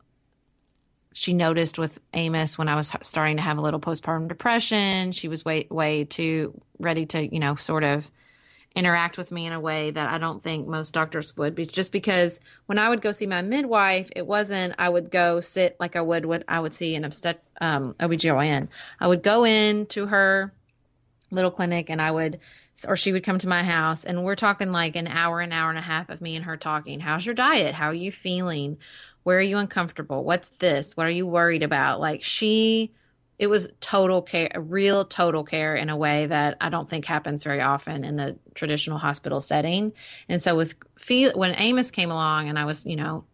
she 1.13 1.33
noticed 1.33 1.79
with 1.79 1.99
Amos 2.13 2.57
when 2.57 2.67
I 2.67 2.75
was 2.75 2.91
starting 3.01 3.38
to 3.38 3.41
have 3.41 3.57
a 3.57 3.61
little 3.61 3.79
postpartum 3.79 4.27
depression, 4.27 5.11
she 5.13 5.27
was 5.27 5.45
way, 5.45 5.65
way 5.71 6.03
too 6.03 6.59
ready 6.77 7.05
to, 7.07 7.25
you 7.33 7.39
know, 7.39 7.55
sort 7.55 7.83
of 7.83 8.11
interact 8.76 9.17
with 9.17 9.32
me 9.32 9.45
in 9.45 9.53
a 9.53 9.59
way 9.59 9.91
that 9.91 10.11
I 10.11 10.17
don't 10.17 10.43
think 10.43 10.67
most 10.67 10.93
doctors 10.93 11.36
would. 11.38 11.55
Be 11.55 11.65
just 11.65 11.91
because 11.91 12.39
when 12.65 12.78
I 12.78 12.89
would 12.89 13.01
go 13.01 13.11
see 13.11 13.26
my 13.26 13.41
midwife, 13.41 14.11
it 14.15 14.28
wasn't 14.28 14.76
I 14.78 14.89
would 14.89 15.09
go 15.09 15.39
sit 15.39 15.78
like 15.80 15.95
I 15.95 16.01
would 16.01 16.26
what 16.26 16.43
I 16.47 16.59
would 16.59 16.73
see 16.73 16.95
an 16.95 17.05
obstet 17.05 17.43
um 17.61 17.95
OBGYN. 17.99 18.67
I 18.99 19.07
would 19.07 19.23
go 19.23 19.45
in 19.45 19.86
to 19.88 20.07
her 20.07 20.53
little 21.32 21.51
clinic 21.51 21.89
and 21.89 22.01
I 22.01 22.11
would 22.11 22.39
or 22.86 22.97
she 22.97 23.13
would 23.13 23.23
come 23.23 23.39
to 23.39 23.47
my 23.47 23.63
house 23.63 24.03
and 24.03 24.26
we're 24.26 24.36
talking 24.36 24.71
like 24.71 24.97
an 24.97 25.07
hour 25.07 25.39
an 25.39 25.53
hour 25.53 25.69
and 25.69 25.80
a 25.80 25.82
half 25.82 26.09
of 26.09 26.19
me 26.19 26.36
and 26.36 26.43
her 26.43 26.57
talking. 26.57 26.99
How's 26.99 27.26
your 27.26 27.36
diet? 27.36 27.76
How 27.76 27.88
are 27.88 27.93
you 27.93 28.11
feeling? 28.11 28.78
Where 29.23 29.38
are 29.38 29.41
you 29.41 29.57
uncomfortable? 29.57 30.23
What's 30.23 30.49
this? 30.59 30.97
What 30.97 31.07
are 31.07 31.11
you 31.11 31.26
worried 31.26 31.63
about? 31.63 32.01
Like 32.01 32.23
she 32.23 32.91
it 33.38 33.47
was 33.47 33.67
total 33.81 34.21
care, 34.21 34.51
real 34.57 35.03
total 35.05 35.43
care 35.43 35.75
in 35.75 35.89
a 35.89 35.97
way 35.97 36.27
that 36.27 36.57
I 36.61 36.69
don't 36.69 36.89
think 36.89 37.05
happens 37.05 37.43
very 37.43 37.61
often 37.61 38.05
in 38.05 38.15
the 38.15 38.38
traditional 38.53 38.97
hospital 38.97 39.41
setting. 39.41 39.93
And 40.29 40.41
so 40.41 40.55
with 40.55 40.75
when 41.36 41.53
Amos 41.57 41.91
came 41.91 42.11
along 42.11 42.49
and 42.49 42.57
I 42.57 42.65
was, 42.65 42.86
you 42.86 42.95
know, 42.95 43.25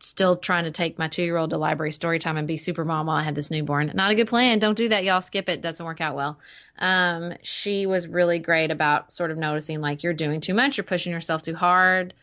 still 0.00 0.36
trying 0.36 0.64
to 0.64 0.72
take 0.72 0.98
my 0.98 1.06
two 1.06 1.22
year 1.22 1.36
old 1.36 1.50
to 1.50 1.56
library 1.56 1.92
story 1.92 2.18
time 2.18 2.36
and 2.36 2.48
be 2.48 2.56
super 2.56 2.84
mom 2.84 3.06
while 3.06 3.16
I 3.16 3.22
had 3.22 3.36
this 3.36 3.50
newborn. 3.50 3.92
Not 3.94 4.10
a 4.10 4.16
good 4.16 4.26
plan. 4.26 4.58
Don't 4.58 4.76
do 4.76 4.88
that, 4.88 5.04
y'all. 5.04 5.20
Skip 5.20 5.48
it. 5.48 5.62
Doesn't 5.62 5.86
work 5.86 6.00
out 6.00 6.16
well. 6.16 6.40
Um, 6.78 7.34
she 7.42 7.86
was 7.86 8.08
really 8.08 8.40
great 8.40 8.72
about 8.72 9.12
sort 9.12 9.30
of 9.30 9.38
noticing 9.38 9.80
like 9.80 10.02
you're 10.02 10.12
doing 10.12 10.40
too 10.40 10.54
much, 10.54 10.76
you're 10.76 10.84
pushing 10.84 11.12
yourself 11.12 11.42
too 11.42 11.54
hard. 11.54 12.14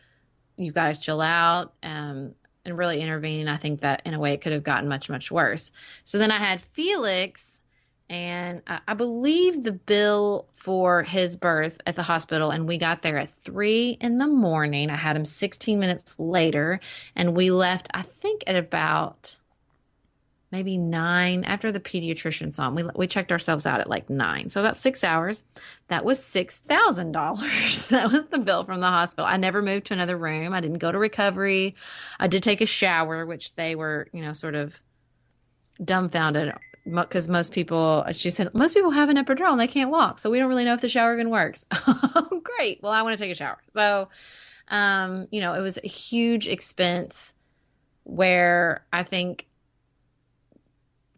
You've 0.58 0.74
got 0.74 0.94
to 0.94 1.00
chill 1.00 1.22
out. 1.22 1.72
Um, 1.82 2.34
and 2.64 2.76
really 2.76 3.00
intervening, 3.00 3.48
I 3.48 3.56
think 3.56 3.80
that 3.80 4.02
in 4.04 4.14
a 4.14 4.18
way 4.18 4.34
it 4.34 4.40
could 4.40 4.52
have 4.52 4.62
gotten 4.62 4.88
much, 4.88 5.08
much 5.08 5.30
worse. 5.30 5.72
So 6.04 6.18
then 6.18 6.30
I 6.30 6.38
had 6.38 6.60
Felix, 6.60 7.60
and 8.08 8.62
I, 8.66 8.80
I 8.88 8.94
believe 8.94 9.62
the 9.62 9.72
bill 9.72 10.48
for 10.54 11.02
his 11.02 11.36
birth 11.36 11.80
at 11.86 11.96
the 11.96 12.02
hospital, 12.02 12.50
and 12.50 12.68
we 12.68 12.76
got 12.76 13.02
there 13.02 13.18
at 13.18 13.30
three 13.30 13.96
in 14.00 14.18
the 14.18 14.26
morning. 14.26 14.90
I 14.90 14.96
had 14.96 15.16
him 15.16 15.24
16 15.24 15.78
minutes 15.78 16.18
later, 16.18 16.80
and 17.16 17.36
we 17.36 17.50
left, 17.50 17.88
I 17.94 18.02
think, 18.02 18.44
at 18.46 18.56
about 18.56 19.36
maybe 20.52 20.76
nine 20.76 21.44
after 21.44 21.70
the 21.70 21.80
pediatrician 21.80 22.52
saw 22.52 22.68
him. 22.68 22.74
We, 22.74 22.84
we 22.96 23.06
checked 23.06 23.30
ourselves 23.30 23.66
out 23.66 23.80
at 23.80 23.88
like 23.88 24.10
nine. 24.10 24.50
So 24.50 24.60
about 24.60 24.76
six 24.76 25.04
hours. 25.04 25.42
That 25.88 26.04
was 26.04 26.20
$6,000. 26.20 27.88
that 27.88 28.12
was 28.12 28.24
the 28.30 28.38
bill 28.38 28.64
from 28.64 28.80
the 28.80 28.86
hospital. 28.86 29.26
I 29.26 29.36
never 29.36 29.62
moved 29.62 29.86
to 29.86 29.94
another 29.94 30.16
room. 30.16 30.52
I 30.52 30.60
didn't 30.60 30.78
go 30.78 30.90
to 30.90 30.98
recovery. 30.98 31.76
I 32.18 32.26
did 32.26 32.42
take 32.42 32.60
a 32.60 32.66
shower, 32.66 33.24
which 33.26 33.54
they 33.54 33.74
were, 33.74 34.08
you 34.12 34.22
know, 34.22 34.32
sort 34.32 34.54
of 34.54 34.80
dumbfounded 35.84 36.52
because 36.84 37.28
most 37.28 37.52
people, 37.52 38.04
she 38.12 38.30
said, 38.30 38.52
most 38.54 38.74
people 38.74 38.90
have 38.90 39.08
an 39.08 39.16
epidural 39.16 39.52
and 39.52 39.60
they 39.60 39.68
can't 39.68 39.90
walk. 39.90 40.18
So 40.18 40.30
we 40.30 40.38
don't 40.38 40.48
really 40.48 40.64
know 40.64 40.74
if 40.74 40.80
the 40.80 40.88
shower 40.88 41.14
even 41.14 41.30
works. 41.30 41.64
Great. 42.42 42.82
Well, 42.82 42.92
I 42.92 43.02
want 43.02 43.16
to 43.16 43.22
take 43.22 43.30
a 43.30 43.36
shower. 43.36 43.58
So, 43.72 44.08
um, 44.68 45.28
you 45.30 45.40
know, 45.40 45.54
it 45.54 45.60
was 45.60 45.78
a 45.82 45.86
huge 45.86 46.48
expense 46.48 47.34
where 48.04 48.84
I 48.92 49.04
think 49.04 49.46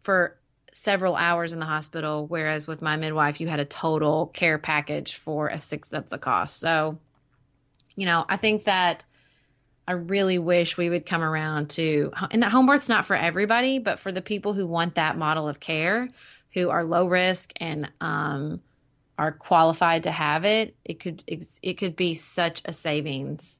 for 0.03 0.37
several 0.73 1.15
hours 1.15 1.53
in 1.53 1.59
the 1.59 1.65
hospital, 1.65 2.27
whereas 2.27 2.67
with 2.67 2.81
my 2.81 2.97
midwife, 2.97 3.39
you 3.39 3.47
had 3.47 3.59
a 3.59 3.65
total 3.65 4.27
care 4.27 4.57
package 4.57 5.15
for 5.15 5.47
a 5.47 5.59
sixth 5.59 5.93
of 5.93 6.09
the 6.09 6.17
cost. 6.17 6.59
So, 6.59 6.97
you 7.95 8.05
know, 8.05 8.25
I 8.27 8.37
think 8.37 8.65
that 8.65 9.05
I 9.87 9.93
really 9.93 10.39
wish 10.39 10.77
we 10.77 10.89
would 10.89 11.05
come 11.05 11.21
around 11.21 11.69
to, 11.71 12.11
and 12.31 12.43
home 12.43 12.65
birth's 12.65 12.89
not 12.89 13.05
for 13.05 13.15
everybody, 13.15 13.79
but 13.79 13.99
for 13.99 14.11
the 14.11 14.21
people 14.21 14.53
who 14.53 14.65
want 14.65 14.95
that 14.95 15.17
model 15.17 15.47
of 15.47 15.59
care, 15.59 16.09
who 16.53 16.69
are 16.69 16.83
low 16.83 17.07
risk 17.07 17.51
and 17.57 17.91
um, 17.99 18.61
are 19.17 19.31
qualified 19.31 20.03
to 20.03 20.11
have 20.11 20.45
it, 20.45 20.75
it 20.85 20.99
could 20.99 21.23
it 21.27 21.73
could 21.77 21.95
be 21.95 22.15
such 22.15 22.61
a 22.65 22.73
savings, 22.73 23.59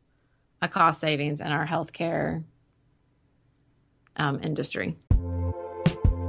a 0.62 0.68
cost 0.68 1.02
savings 1.02 1.42
in 1.42 1.48
our 1.48 1.68
healthcare 1.68 2.44
um, 4.16 4.40
industry. 4.44 4.96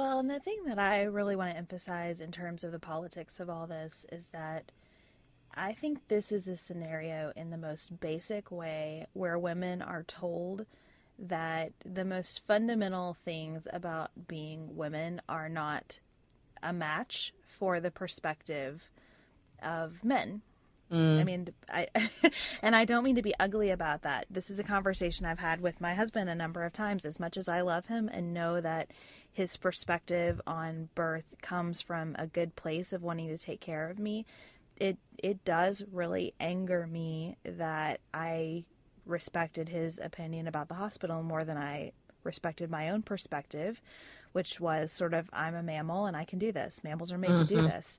Well, 0.00 0.20
and 0.20 0.30
the 0.30 0.40
thing 0.40 0.64
that 0.64 0.78
I 0.78 1.02
really 1.02 1.36
want 1.36 1.50
to 1.50 1.58
emphasize 1.58 2.22
in 2.22 2.32
terms 2.32 2.64
of 2.64 2.72
the 2.72 2.78
politics 2.78 3.38
of 3.38 3.50
all 3.50 3.66
this 3.66 4.06
is 4.10 4.30
that 4.30 4.72
I 5.54 5.74
think 5.74 6.08
this 6.08 6.32
is 6.32 6.48
a 6.48 6.56
scenario 6.56 7.34
in 7.36 7.50
the 7.50 7.58
most 7.58 8.00
basic 8.00 8.50
way 8.50 9.08
where 9.12 9.38
women 9.38 9.82
are 9.82 10.04
told 10.04 10.64
that 11.18 11.72
the 11.84 12.06
most 12.06 12.46
fundamental 12.46 13.12
things 13.26 13.68
about 13.70 14.10
being 14.26 14.74
women 14.74 15.20
are 15.28 15.50
not 15.50 15.98
a 16.62 16.72
match 16.72 17.34
for 17.46 17.78
the 17.78 17.90
perspective 17.90 18.90
of 19.62 20.02
men. 20.02 20.40
Mm. 20.90 21.20
I 21.20 21.24
mean, 21.24 21.48
I 21.68 21.88
and 22.62 22.74
I 22.74 22.86
don't 22.86 23.04
mean 23.04 23.16
to 23.16 23.22
be 23.22 23.34
ugly 23.38 23.68
about 23.68 24.00
that. 24.02 24.26
This 24.30 24.48
is 24.48 24.58
a 24.58 24.64
conversation 24.64 25.26
I've 25.26 25.38
had 25.38 25.60
with 25.60 25.78
my 25.80 25.94
husband 25.94 26.30
a 26.30 26.34
number 26.34 26.64
of 26.64 26.72
times. 26.72 27.04
As 27.04 27.20
much 27.20 27.36
as 27.36 27.48
I 27.48 27.60
love 27.60 27.86
him 27.86 28.08
and 28.08 28.32
know 28.32 28.62
that 28.62 28.90
his 29.32 29.56
perspective 29.56 30.40
on 30.46 30.88
birth 30.94 31.36
comes 31.40 31.80
from 31.80 32.16
a 32.18 32.26
good 32.26 32.56
place 32.56 32.92
of 32.92 33.02
wanting 33.02 33.28
to 33.28 33.38
take 33.38 33.60
care 33.60 33.88
of 33.88 33.98
me, 33.98 34.26
it 34.76 34.98
it 35.18 35.44
does 35.44 35.82
really 35.92 36.34
anger 36.40 36.86
me 36.86 37.36
that 37.44 38.00
I 38.12 38.64
respected 39.06 39.68
his 39.68 39.98
opinion 39.98 40.46
about 40.46 40.68
the 40.68 40.74
hospital 40.74 41.22
more 41.22 41.44
than 41.44 41.56
I 41.56 41.92
respected 42.24 42.70
my 42.70 42.90
own 42.90 43.02
perspective, 43.02 43.80
which 44.32 44.60
was 44.60 44.92
sort 44.92 45.14
of 45.14 45.28
I'm 45.32 45.54
a 45.54 45.62
mammal 45.62 46.06
and 46.06 46.16
I 46.16 46.24
can 46.24 46.38
do 46.38 46.52
this. 46.52 46.82
Mammals 46.82 47.12
are 47.12 47.18
made 47.18 47.36
to 47.36 47.44
do 47.44 47.56
mm-hmm. 47.56 47.66
this. 47.66 47.98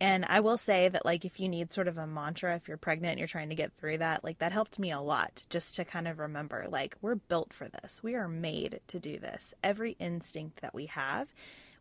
And 0.00 0.24
I 0.28 0.40
will 0.40 0.56
say 0.56 0.88
that, 0.88 1.04
like, 1.04 1.24
if 1.24 1.38
you 1.38 1.48
need 1.48 1.72
sort 1.72 1.86
of 1.88 1.96
a 1.98 2.06
mantra, 2.06 2.56
if 2.56 2.66
you're 2.66 2.76
pregnant 2.76 3.12
and 3.12 3.18
you're 3.18 3.28
trying 3.28 3.48
to 3.50 3.54
get 3.54 3.72
through 3.74 3.98
that, 3.98 4.24
like, 4.24 4.38
that 4.38 4.52
helped 4.52 4.78
me 4.78 4.90
a 4.90 5.00
lot 5.00 5.44
just 5.50 5.76
to 5.76 5.84
kind 5.84 6.08
of 6.08 6.18
remember, 6.18 6.66
like, 6.68 6.96
we're 7.00 7.14
built 7.14 7.52
for 7.52 7.68
this. 7.68 8.02
We 8.02 8.14
are 8.16 8.28
made 8.28 8.80
to 8.88 8.98
do 8.98 9.18
this. 9.18 9.54
Every 9.62 9.92
instinct 10.00 10.60
that 10.62 10.74
we 10.74 10.86
have, 10.86 11.28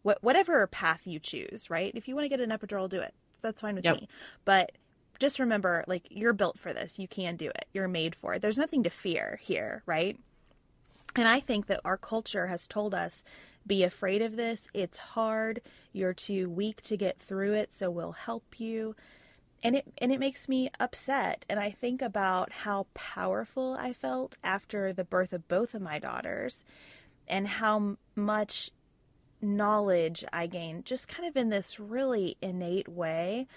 wh- 0.04 0.22
whatever 0.24 0.66
path 0.68 1.02
you 1.06 1.20
choose, 1.20 1.70
right? 1.70 1.92
If 1.96 2.08
you 2.08 2.16
want 2.16 2.26
to 2.26 2.30
get 2.30 2.40
an 2.40 2.52
epidural, 2.52 2.88
do 2.88 3.02
it. 3.02 3.16
That's 3.42 3.62
fine 3.62 3.76
with 3.76 3.86
Yep. 3.86 4.02
me. 4.02 4.08
But 4.46 4.74
just 5.20 5.40
remember, 5.40 5.84
like, 5.88 6.06
you're 6.10 6.34
built 6.34 6.60
for 6.60 6.72
this. 6.72 7.00
You 7.00 7.08
can 7.08 7.36
do 7.36 7.50
it. 7.50 7.66
You're 7.74 7.88
made 7.88 8.16
for 8.16 8.36
it. 8.36 8.42
There's 8.42 8.58
nothing 8.58 8.84
to 8.84 8.90
fear 8.90 9.40
here, 9.42 9.82
right? 9.86 10.20
And 11.16 11.28
I 11.28 11.40
think 11.40 11.68
that 11.68 11.82
our 11.86 11.98
culture 11.98 12.48
has 12.48 12.68
told 12.68 12.94
us 12.94 13.24
be 13.66 13.84
afraid 13.84 14.22
of 14.22 14.36
this. 14.36 14.68
It's 14.74 14.98
hard. 14.98 15.62
You're 15.92 16.14
too 16.14 16.50
weak 16.50 16.82
to 16.84 16.98
get 16.98 17.20
through 17.20 17.54
it, 17.54 17.74
so 17.74 17.90
we'll 17.90 18.12
help 18.14 18.60
you. 18.60 18.96
And 19.64 19.78
it 19.78 19.86
and 20.00 20.12
it 20.12 20.20
makes 20.20 20.50
me 20.50 20.70
upset. 20.80 21.46
And 21.50 21.60
I 21.60 21.72
think 21.72 22.02
about 22.02 22.52
how 22.52 22.88
powerful 22.94 23.76
I 23.80 23.94
felt 23.94 24.36
after 24.44 24.92
the 24.92 25.06
birth 25.06 25.32
of 25.32 25.48
both 25.48 25.74
of 25.74 25.82
my 25.82 26.00
daughters 26.00 26.64
and 27.28 27.48
how 27.48 27.98
much 28.16 28.72
knowledge 29.42 30.24
I 30.32 30.48
gained 30.48 30.86
just 30.86 31.08
kind 31.08 31.28
of 31.28 31.36
in 31.36 31.50
this 31.50 31.80
really 31.80 32.38
innate 32.42 32.88
way. 32.88 33.48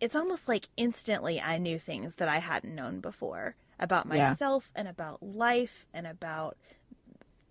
It's 0.00 0.16
almost 0.16 0.46
like 0.48 0.68
instantly 0.76 1.40
I 1.40 1.58
knew 1.58 1.78
things 1.78 2.16
that 2.16 2.28
I 2.28 2.38
hadn't 2.38 2.74
known 2.74 3.00
before 3.00 3.56
about 3.78 4.06
Yeah. 4.06 4.28
myself 4.28 4.72
and 4.74 4.88
about 4.88 5.22
life 5.22 5.86
and 5.92 6.06
about 6.06 6.56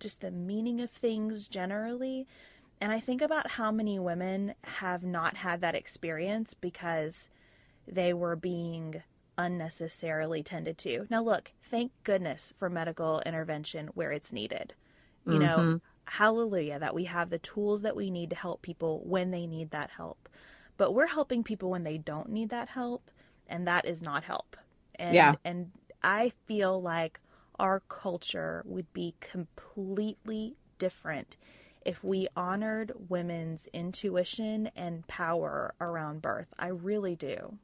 just 0.06 0.20
the 0.20 0.30
meaning 0.30 0.80
of 0.80 0.88
things 0.88 1.48
generally. 1.48 2.28
And 2.80 2.92
I 2.92 3.00
think 3.00 3.20
about 3.20 3.50
how 3.50 3.72
many 3.72 3.98
women 3.98 4.54
have 4.62 5.02
not 5.02 5.38
had 5.38 5.60
that 5.62 5.74
experience 5.74 6.54
because 6.54 7.28
they 7.88 8.14
were 8.14 8.36
being 8.36 9.02
unnecessarily 9.36 10.44
tended 10.44 10.78
to. 10.78 11.08
Now, 11.10 11.24
look, 11.24 11.50
thank 11.60 11.90
goodness 12.04 12.54
for 12.56 12.70
medical 12.70 13.20
intervention 13.26 13.88
where 13.94 14.12
it's 14.12 14.32
needed. 14.32 14.74
You 15.26 15.40
know, 15.40 15.56
mm-hmm. 15.56 15.76
hallelujah 16.04 16.78
that 16.78 16.94
we 16.94 17.06
have 17.06 17.30
the 17.30 17.40
tools 17.40 17.82
that 17.82 17.96
we 17.96 18.08
need 18.08 18.30
to 18.30 18.36
help 18.36 18.62
people 18.62 19.02
when 19.04 19.32
they 19.32 19.44
need 19.44 19.72
that 19.72 19.90
help. 19.90 20.28
But 20.76 20.94
we're 20.94 21.08
helping 21.08 21.42
people 21.42 21.68
when 21.68 21.82
they 21.82 21.98
don't 21.98 22.28
need 22.28 22.50
that 22.50 22.68
help, 22.68 23.10
and 23.48 23.66
that 23.66 23.86
is 23.86 24.02
not 24.02 24.22
help. 24.22 24.56
And, 24.94 25.16
Yeah. 25.16 25.34
And 25.44 25.72
I 26.00 26.30
feel 26.46 26.80
like 26.80 27.18
our 27.58 27.80
culture 27.88 28.62
would 28.66 28.92
be 28.92 29.14
completely 29.20 30.56
different 30.78 31.36
if 31.84 32.02
we 32.02 32.26
honored 32.36 32.92
women's 33.08 33.68
intuition 33.72 34.70
and 34.74 35.06
power 35.06 35.74
around 35.80 36.20
birth. 36.20 36.48
I 36.58 36.68
really 36.68 37.14
do. 37.14 37.58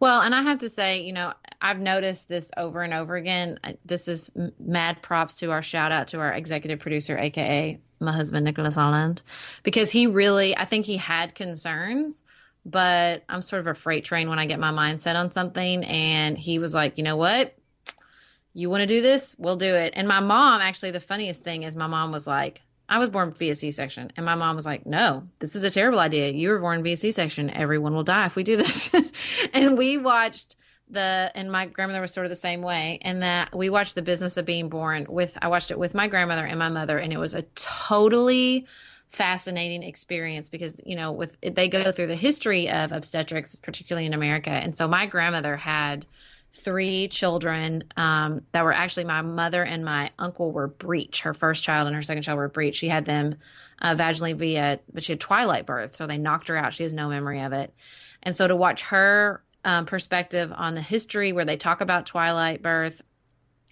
Well, 0.00 0.20
and 0.20 0.34
I 0.34 0.42
have 0.42 0.58
to 0.58 0.68
say, 0.68 1.00
you 1.00 1.14
know, 1.14 1.32
I've 1.60 1.78
noticed 1.78 2.28
this 2.28 2.50
over 2.58 2.82
and 2.82 2.92
over 2.92 3.16
again. 3.16 3.58
This 3.86 4.06
is 4.06 4.30
mad 4.60 5.00
props 5.00 5.36
to 5.36 5.50
our 5.50 5.62
shout 5.62 5.92
out 5.92 6.08
to 6.08 6.20
our 6.20 6.32
executive 6.32 6.80
producer, 6.80 7.16
aka 7.16 7.80
my 8.00 8.12
husband 8.12 8.44
Nicholas 8.44 8.74
Holland, 8.74 9.22
because 9.62 9.90
he 9.90 10.08
really, 10.08 10.56
I 10.56 10.64
think 10.64 10.84
he 10.86 10.96
had 10.96 11.34
concerns, 11.34 12.22
but 12.66 13.22
I'm 13.28 13.42
sort 13.42 13.60
of 13.60 13.68
a 13.68 13.74
freight 13.74 14.04
train 14.04 14.28
when 14.28 14.40
I 14.40 14.46
get 14.46 14.58
my 14.58 14.72
mindset 14.72 15.14
on 15.14 15.32
something, 15.32 15.84
and 15.84 16.36
he 16.36 16.58
was 16.58 16.74
like, 16.74 16.98
you 16.98 17.04
know 17.04 17.16
what, 17.16 17.54
you 18.54 18.68
want 18.70 18.82
to 18.82 18.86
do 18.86 19.00
this, 19.00 19.34
we'll 19.38 19.56
do 19.56 19.74
it. 19.74 19.94
And 19.96 20.06
my 20.06 20.20
mom, 20.20 20.60
actually, 20.60 20.90
the 20.90 21.00
funniest 21.00 21.42
thing 21.42 21.62
is, 21.62 21.76
my 21.76 21.86
mom 21.86 22.12
was 22.12 22.26
like. 22.26 22.62
I 22.88 22.98
was 22.98 23.08
born 23.08 23.30
via 23.30 23.54
C 23.54 23.70
section, 23.70 24.12
and 24.18 24.26
my 24.26 24.34
mom 24.34 24.54
was 24.54 24.66
like, 24.66 24.84
No, 24.84 25.26
this 25.38 25.56
is 25.56 25.64
a 25.64 25.70
terrible 25.70 25.98
idea. 25.98 26.30
You 26.30 26.50
were 26.50 26.58
born 26.58 26.82
via 26.82 26.96
C 26.96 27.10
section. 27.10 27.48
Everyone 27.48 27.94
will 27.94 28.02
die 28.02 28.26
if 28.26 28.36
we 28.36 28.42
do 28.42 28.56
this. 28.56 28.90
and 29.54 29.78
we 29.78 29.96
watched 29.96 30.56
the, 30.92 31.32
and 31.34 31.50
my 31.50 31.66
grandmother 31.66 32.02
was 32.02 32.12
sort 32.12 32.26
of 32.26 32.30
the 32.30 32.36
same 32.36 32.60
way, 32.60 32.98
and 33.02 33.22
that 33.22 33.56
we 33.56 33.70
watched 33.70 33.94
The 33.94 34.02
Business 34.02 34.36
of 34.36 34.44
Being 34.44 34.68
Born 34.68 35.06
with, 35.08 35.36
I 35.40 35.48
watched 35.48 35.70
it 35.70 35.78
with 35.78 35.94
my 35.94 36.06
grandmother 36.06 36.44
and 36.44 36.58
my 36.58 36.68
mother, 36.68 36.98
and 36.98 37.12
it 37.12 37.18
was 37.18 37.34
a 37.34 37.42
totally 37.54 38.66
fascinating 39.08 39.82
experience 39.82 40.48
because, 40.48 40.80
you 40.84 40.96
know, 40.96 41.12
with, 41.12 41.36
they 41.40 41.68
go 41.68 41.92
through 41.92 42.06
the 42.06 42.16
history 42.16 42.70
of 42.70 42.92
obstetrics, 42.92 43.56
particularly 43.56 44.06
in 44.06 44.14
America. 44.14 44.50
And 44.50 44.74
so 44.74 44.88
my 44.88 45.06
grandmother 45.06 45.56
had, 45.56 46.06
three 46.54 47.08
children 47.08 47.84
um, 47.96 48.42
that 48.52 48.64
were 48.64 48.72
actually 48.72 49.04
my 49.04 49.22
mother 49.22 49.62
and 49.62 49.84
my 49.84 50.10
uncle 50.18 50.52
were 50.52 50.68
breech. 50.68 51.22
Her 51.22 51.34
first 51.34 51.64
child 51.64 51.86
and 51.86 51.96
her 51.96 52.02
second 52.02 52.22
child 52.22 52.36
were 52.36 52.48
breech. 52.48 52.76
She 52.76 52.88
had 52.88 53.04
them 53.04 53.36
uh, 53.80 53.94
vaginally 53.94 54.36
via, 54.36 54.80
but 54.92 55.02
she 55.02 55.12
had 55.12 55.20
twilight 55.20 55.66
birth, 55.66 55.96
so 55.96 56.06
they 56.06 56.18
knocked 56.18 56.48
her 56.48 56.56
out. 56.56 56.74
She 56.74 56.82
has 56.82 56.92
no 56.92 57.08
memory 57.08 57.40
of 57.40 57.52
it. 57.52 57.74
And 58.22 58.36
so 58.36 58.46
to 58.46 58.54
watch 58.54 58.82
her 58.82 59.42
um, 59.64 59.86
perspective 59.86 60.52
on 60.54 60.74
the 60.74 60.82
history 60.82 61.32
where 61.32 61.44
they 61.44 61.56
talk 61.56 61.80
about 61.80 62.06
twilight 62.06 62.62
birth, 62.62 63.02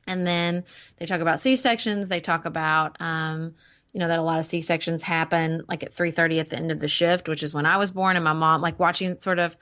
and 0.06 0.26
then 0.26 0.64
they 0.96 1.06
talk 1.06 1.20
about 1.20 1.40
C 1.40 1.56
sections. 1.56 2.08
They 2.08 2.20
talk 2.20 2.44
about 2.44 2.96
um, 3.00 3.54
you 3.92 4.00
know 4.00 4.08
that 4.08 4.18
a 4.18 4.22
lot 4.22 4.38
of 4.38 4.46
C 4.46 4.62
sections 4.62 5.02
happen 5.02 5.62
like 5.68 5.82
at 5.82 5.94
three 5.94 6.10
thirty 6.10 6.40
at 6.40 6.48
the 6.48 6.56
end 6.56 6.72
of 6.72 6.80
the 6.80 6.88
shift, 6.88 7.28
which 7.28 7.42
is 7.42 7.52
when 7.52 7.66
I 7.66 7.76
was 7.76 7.90
born, 7.90 8.16
and 8.16 8.24
my 8.24 8.32
mom 8.32 8.60
like 8.60 8.78
watching 8.78 9.20
sort 9.20 9.38
of 9.38 9.56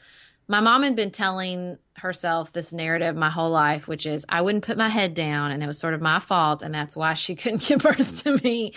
my 0.49 0.61
mom 0.61 0.83
had 0.83 0.97
been 0.97 1.11
telling 1.11 1.79
herself 1.97 2.53
this 2.53 2.73
narrative 2.73 3.15
my 3.15 3.29
whole 3.29 3.51
life, 3.51 3.87
which 3.87 4.07
is 4.07 4.25
I 4.29 4.41
wouldn't 4.41 4.65
put 4.65 4.79
my 4.79 4.89
head 4.89 5.15
down 5.15 5.51
and 5.51 5.63
it 5.63 5.67
was 5.67 5.79
sort 5.79 5.95
of 5.95 6.01
my 6.01 6.19
fault. 6.19 6.63
And 6.63 6.75
that's 6.75 6.97
why 6.97 7.15
she 7.15 7.35
couldn't 7.37 7.67
give 7.67 7.81
birth 7.81 8.25
to 8.25 8.39
me. 8.43 8.73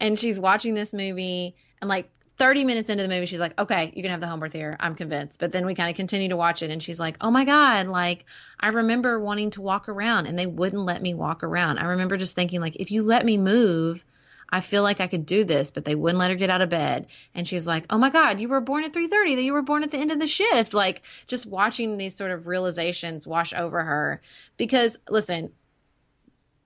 And 0.00 0.18
she's 0.18 0.40
watching 0.40 0.74
this 0.74 0.92
movie 0.92 1.54
and 1.80 1.88
like 1.88 2.10
30 2.38 2.64
minutes 2.64 2.90
into 2.90 3.02
the 3.02 3.08
movie, 3.08 3.26
she's 3.26 3.38
like, 3.38 3.58
okay, 3.60 3.92
you 3.94 4.02
can 4.02 4.10
have 4.10 4.20
the 4.20 4.26
home 4.26 4.40
birth 4.40 4.52
here. 4.54 4.76
I'm 4.80 4.96
convinced. 4.96 5.38
But 5.38 5.52
then 5.52 5.64
we 5.64 5.74
kind 5.74 5.90
of 5.90 5.96
continue 5.96 6.28
to 6.30 6.36
watch 6.36 6.62
it 6.62 6.70
and 6.70 6.82
she's 6.82 6.98
like, 6.98 7.16
oh 7.20 7.30
my 7.30 7.44
God, 7.44 7.86
like 7.86 8.24
I 8.58 8.68
remember 8.68 9.20
wanting 9.20 9.50
to 9.52 9.60
walk 9.60 9.88
around 9.88 10.26
and 10.26 10.36
they 10.36 10.46
wouldn't 10.46 10.82
let 10.82 11.02
me 11.02 11.14
walk 11.14 11.44
around. 11.44 11.78
I 11.78 11.84
remember 11.84 12.16
just 12.16 12.34
thinking 12.34 12.60
like, 12.60 12.76
if 12.76 12.90
you 12.90 13.02
let 13.04 13.24
me 13.24 13.38
move, 13.38 14.04
I 14.52 14.60
feel 14.60 14.82
like 14.82 15.00
I 15.00 15.06
could 15.06 15.24
do 15.24 15.44
this, 15.44 15.70
but 15.70 15.86
they 15.86 15.94
wouldn't 15.94 16.18
let 16.18 16.30
her 16.30 16.36
get 16.36 16.50
out 16.50 16.60
of 16.60 16.68
bed. 16.68 17.06
And 17.34 17.48
she's 17.48 17.66
like, 17.66 17.86
"Oh 17.88 17.96
my 17.96 18.10
God, 18.10 18.38
you 18.38 18.48
were 18.48 18.60
born 18.60 18.84
at 18.84 18.92
3:30. 18.92 19.34
That 19.34 19.42
you 19.42 19.54
were 19.54 19.62
born 19.62 19.82
at 19.82 19.90
the 19.90 19.96
end 19.96 20.12
of 20.12 20.20
the 20.20 20.26
shift." 20.26 20.74
Like 20.74 21.00
just 21.26 21.46
watching 21.46 21.96
these 21.96 22.14
sort 22.14 22.30
of 22.30 22.46
realizations 22.46 23.26
wash 23.26 23.54
over 23.54 23.82
her. 23.82 24.20
Because 24.58 24.98
listen, 25.08 25.52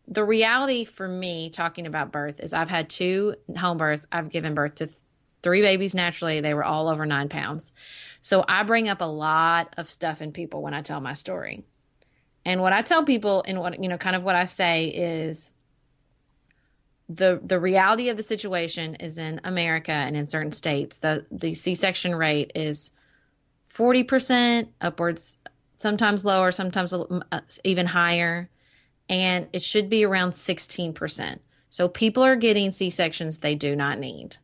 the 0.08 0.24
reality 0.24 0.84
for 0.84 1.06
me 1.06 1.48
talking 1.48 1.86
about 1.86 2.10
birth 2.10 2.40
is 2.40 2.52
I've 2.52 2.68
had 2.68 2.90
two 2.90 3.36
home 3.56 3.78
births. 3.78 4.06
I've 4.10 4.30
given 4.30 4.54
birth 4.54 4.76
to 4.76 4.86
th- 4.86 4.98
three 5.44 5.62
babies 5.62 5.94
naturally. 5.94 6.40
They 6.40 6.54
were 6.54 6.64
all 6.64 6.88
over 6.88 7.06
nine 7.06 7.28
pounds. 7.28 7.72
So 8.20 8.44
I 8.48 8.64
bring 8.64 8.88
up 8.88 9.00
a 9.00 9.04
lot 9.04 9.74
of 9.76 9.88
stuff 9.88 10.20
in 10.20 10.32
people 10.32 10.60
when 10.60 10.74
I 10.74 10.82
tell 10.82 11.00
my 11.00 11.14
story. 11.14 11.62
And 12.44 12.60
what 12.62 12.72
I 12.72 12.82
tell 12.82 13.04
people, 13.04 13.44
and 13.46 13.60
what 13.60 13.80
you 13.80 13.88
know, 13.88 13.98
kind 13.98 14.16
of 14.16 14.24
what 14.24 14.34
I 14.34 14.44
say 14.44 14.86
is 14.86 15.52
the 17.08 17.40
the 17.42 17.60
reality 17.60 18.08
of 18.08 18.16
the 18.16 18.22
situation 18.22 18.96
is 18.96 19.18
in 19.18 19.40
America 19.44 19.92
and 19.92 20.16
in 20.16 20.26
certain 20.26 20.52
states 20.52 20.98
the 20.98 21.24
the 21.30 21.54
C-section 21.54 22.14
rate 22.14 22.52
is 22.54 22.90
40% 23.72 24.68
upwards 24.80 25.38
sometimes 25.76 26.24
lower 26.24 26.50
sometimes 26.50 26.92
uh, 26.92 27.40
even 27.64 27.86
higher 27.86 28.50
and 29.08 29.48
it 29.52 29.62
should 29.62 29.88
be 29.88 30.04
around 30.04 30.32
16%. 30.32 31.38
So 31.70 31.88
people 31.88 32.24
are 32.24 32.36
getting 32.36 32.72
C-sections 32.72 33.38
they 33.38 33.54
do 33.54 33.76
not 33.76 33.98
need. 33.98 34.36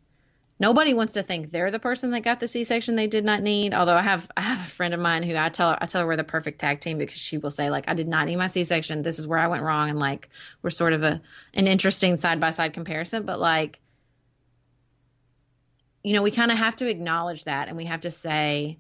Nobody 0.63 0.95
wants 0.95 1.15
to 1.15 1.25
think 1.25 1.51
they're 1.51 1.73
the 1.73 1.81
person 1.81 2.13
that 2.13 2.23
got 2.23 2.39
the 2.39 2.47
C-section 2.47 2.95
they 2.95 3.09
did 3.09 3.25
not 3.25 3.43
need. 3.43 3.75
Although 3.75 3.97
I 3.97 4.03
have 4.03 4.31
I 4.37 4.43
have 4.43 4.65
a 4.65 4.71
friend 4.71 4.95
of 4.95 5.01
mine 5.01 5.25
who 5.25 5.35
I 5.35 5.49
tell 5.49 5.71
her 5.71 5.79
I 5.81 5.87
tell 5.87 6.03
her 6.03 6.07
we're 6.07 6.15
the 6.15 6.23
perfect 6.23 6.61
tag 6.61 6.81
team 6.81 6.99
because 6.99 7.19
she 7.19 7.37
will 7.37 7.51
say 7.51 7.69
like 7.69 7.89
I 7.89 7.95
did 7.95 8.07
not 8.07 8.27
need 8.27 8.37
my 8.37 8.47
C-section. 8.47 9.03
This 9.03 9.19
is 9.19 9.27
where 9.27 9.41
I 9.41 9.49
went 9.49 9.65
wrong, 9.65 9.91
and 9.91 9.99
like 9.99 10.29
we're 10.63 10.71
sort 10.71 10.93
of 10.93 11.03
a 11.03 11.21
an 11.53 11.67
interesting 11.67 12.17
side 12.17 12.39
by 12.39 12.53
side 12.53 12.75
comparison. 12.75 13.25
But 13.25 13.41
like, 13.41 13.81
you 16.05 16.13
know, 16.13 16.23
we 16.23 16.31
kind 16.31 16.53
of 16.53 16.59
have 16.59 16.77
to 16.77 16.89
acknowledge 16.89 17.43
that, 17.43 17.67
and 17.67 17.77
we 17.77 17.87
have 17.87 18.03
to 18.03 18.13
say, 18.13 18.79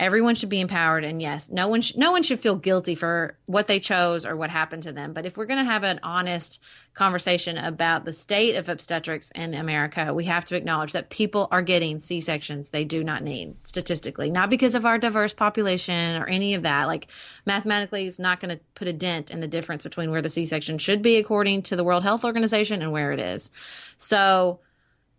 everyone 0.00 0.34
should 0.34 0.48
be 0.48 0.60
empowered 0.60 1.04
and 1.04 1.22
yes 1.22 1.50
no 1.50 1.68
one 1.68 1.82
sh- 1.82 1.94
no 1.96 2.10
one 2.10 2.22
should 2.22 2.40
feel 2.40 2.56
guilty 2.56 2.94
for 2.96 3.36
what 3.46 3.68
they 3.68 3.78
chose 3.78 4.26
or 4.26 4.34
what 4.34 4.50
happened 4.50 4.82
to 4.82 4.92
them. 4.92 5.12
But 5.12 5.26
if 5.26 5.36
we're 5.36 5.46
going 5.46 5.64
to 5.64 5.70
have 5.70 5.84
an 5.84 6.00
honest 6.02 6.60
conversation 6.94 7.56
about 7.56 8.04
the 8.04 8.12
state 8.12 8.56
of 8.56 8.68
obstetrics 8.68 9.30
in 9.36 9.54
america 9.54 10.12
we 10.12 10.24
have 10.24 10.44
to 10.44 10.56
acknowledge 10.56 10.90
that 10.92 11.08
people 11.08 11.46
are 11.52 11.62
getting 11.62 12.00
c-sections 12.00 12.70
they 12.70 12.84
do 12.84 13.04
not 13.04 13.22
need 13.22 13.54
statistically 13.62 14.28
not 14.28 14.50
because 14.50 14.74
of 14.74 14.84
our 14.84 14.98
diverse 14.98 15.32
population 15.32 16.20
or 16.20 16.26
any 16.26 16.54
of 16.54 16.62
that. 16.62 16.86
Like 16.86 17.08
mathematically 17.46 18.06
is 18.06 18.18
not 18.18 18.40
going 18.40 18.56
to 18.56 18.62
put 18.74 18.88
a 18.88 18.92
dent 18.92 19.30
in 19.30 19.40
the 19.40 19.48
difference 19.48 19.82
between 19.82 20.10
where 20.10 20.22
the 20.22 20.30
c-section 20.30 20.78
should 20.78 21.02
be 21.02 21.16
according 21.16 21.62
to 21.64 21.76
the 21.76 21.84
world 21.84 22.02
health 22.02 22.24
organization 22.24 22.82
and 22.82 22.92
where 22.92 23.12
it 23.12 23.20
is. 23.20 23.50
So 23.96 24.60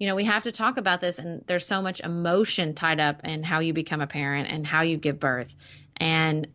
you 0.01 0.07
know, 0.07 0.15
we 0.15 0.23
have 0.23 0.41
to 0.45 0.51
talk 0.51 0.77
about 0.77 0.99
this, 0.99 1.19
and 1.19 1.43
there's 1.45 1.67
so 1.67 1.79
much 1.79 1.99
emotion 1.99 2.73
tied 2.73 2.99
up 2.99 3.23
in 3.23 3.43
how 3.43 3.59
you 3.59 3.71
become 3.71 4.01
a 4.01 4.07
parent 4.07 4.49
and 4.49 4.65
how 4.65 4.81
you 4.81 4.97
give 4.97 5.19
birth. 5.19 5.55
And, 5.97 6.47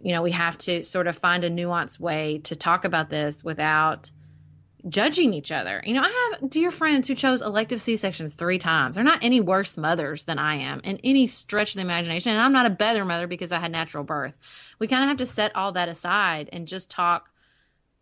you 0.00 0.12
know, 0.12 0.20
we 0.20 0.32
have 0.32 0.58
to 0.58 0.82
sort 0.82 1.06
of 1.06 1.16
find 1.16 1.44
a 1.44 1.48
nuanced 1.48 2.00
way 2.00 2.38
to 2.38 2.56
talk 2.56 2.84
about 2.84 3.08
this 3.08 3.44
without 3.44 4.10
judging 4.88 5.32
each 5.32 5.52
other. 5.52 5.80
You 5.86 5.94
know, 5.94 6.02
I 6.02 6.32
have 6.40 6.50
dear 6.50 6.72
friends 6.72 7.06
who 7.06 7.14
chose 7.14 7.40
elective 7.40 7.80
C 7.80 7.94
sections 7.94 8.34
three 8.34 8.58
times. 8.58 8.96
They're 8.96 9.04
not 9.04 9.22
any 9.22 9.40
worse 9.40 9.76
mothers 9.76 10.24
than 10.24 10.40
I 10.40 10.56
am 10.56 10.80
in 10.80 10.98
any 11.04 11.28
stretch 11.28 11.70
of 11.70 11.74
the 11.76 11.82
imagination. 11.82 12.32
And 12.32 12.40
I'm 12.40 12.52
not 12.52 12.66
a 12.66 12.70
better 12.70 13.04
mother 13.04 13.28
because 13.28 13.52
I 13.52 13.60
had 13.60 13.70
natural 13.70 14.02
birth. 14.02 14.34
We 14.80 14.88
kind 14.88 15.04
of 15.04 15.08
have 15.08 15.18
to 15.18 15.26
set 15.26 15.54
all 15.54 15.70
that 15.70 15.88
aside 15.88 16.48
and 16.52 16.66
just 16.66 16.90
talk 16.90 17.30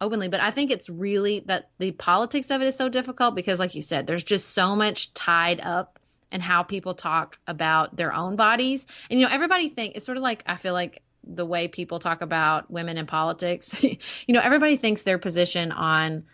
openly 0.01 0.29
but 0.29 0.41
i 0.41 0.51
think 0.51 0.71
it's 0.71 0.89
really 0.89 1.41
that 1.47 1.71
the 1.79 1.93
politics 1.93 2.51
of 2.51 2.61
it 2.61 2.67
is 2.67 2.77
so 2.77 2.89
difficult 2.89 3.35
because 3.35 3.59
like 3.59 3.75
you 3.75 3.83
said 3.83 4.07
there's 4.07 4.25
just 4.25 4.51
so 4.51 4.77
much 4.77 5.13
tied 5.15 5.61
up 5.61 5.99
in 6.33 6.41
how 6.41 6.63
people 6.63 6.95
talk 6.95 7.39
about 7.47 7.97
their 7.97 8.13
own 8.13 8.37
bodies. 8.37 8.87
And 9.11 9.19
you 9.19 9.27
know 9.27 9.33
everybody 9.33 9.69
think 9.69 9.97
it's 9.97 10.07
sort 10.07 10.19
of 10.19 10.23
like 10.23 10.43
i 10.47 10.57
feel 10.57 10.73
like 10.73 11.03
the 11.25 11.47
way 11.47 11.67
people 11.67 11.99
talk 11.99 12.21
about 12.21 12.71
women 12.71 12.99
in 12.99 13.07
politics 13.07 13.83
you 13.83 13.99
know 14.29 14.41
everybody 14.41 14.77
thinks 14.77 15.03
their 15.03 15.19
position 15.19 15.73
on 15.73 16.25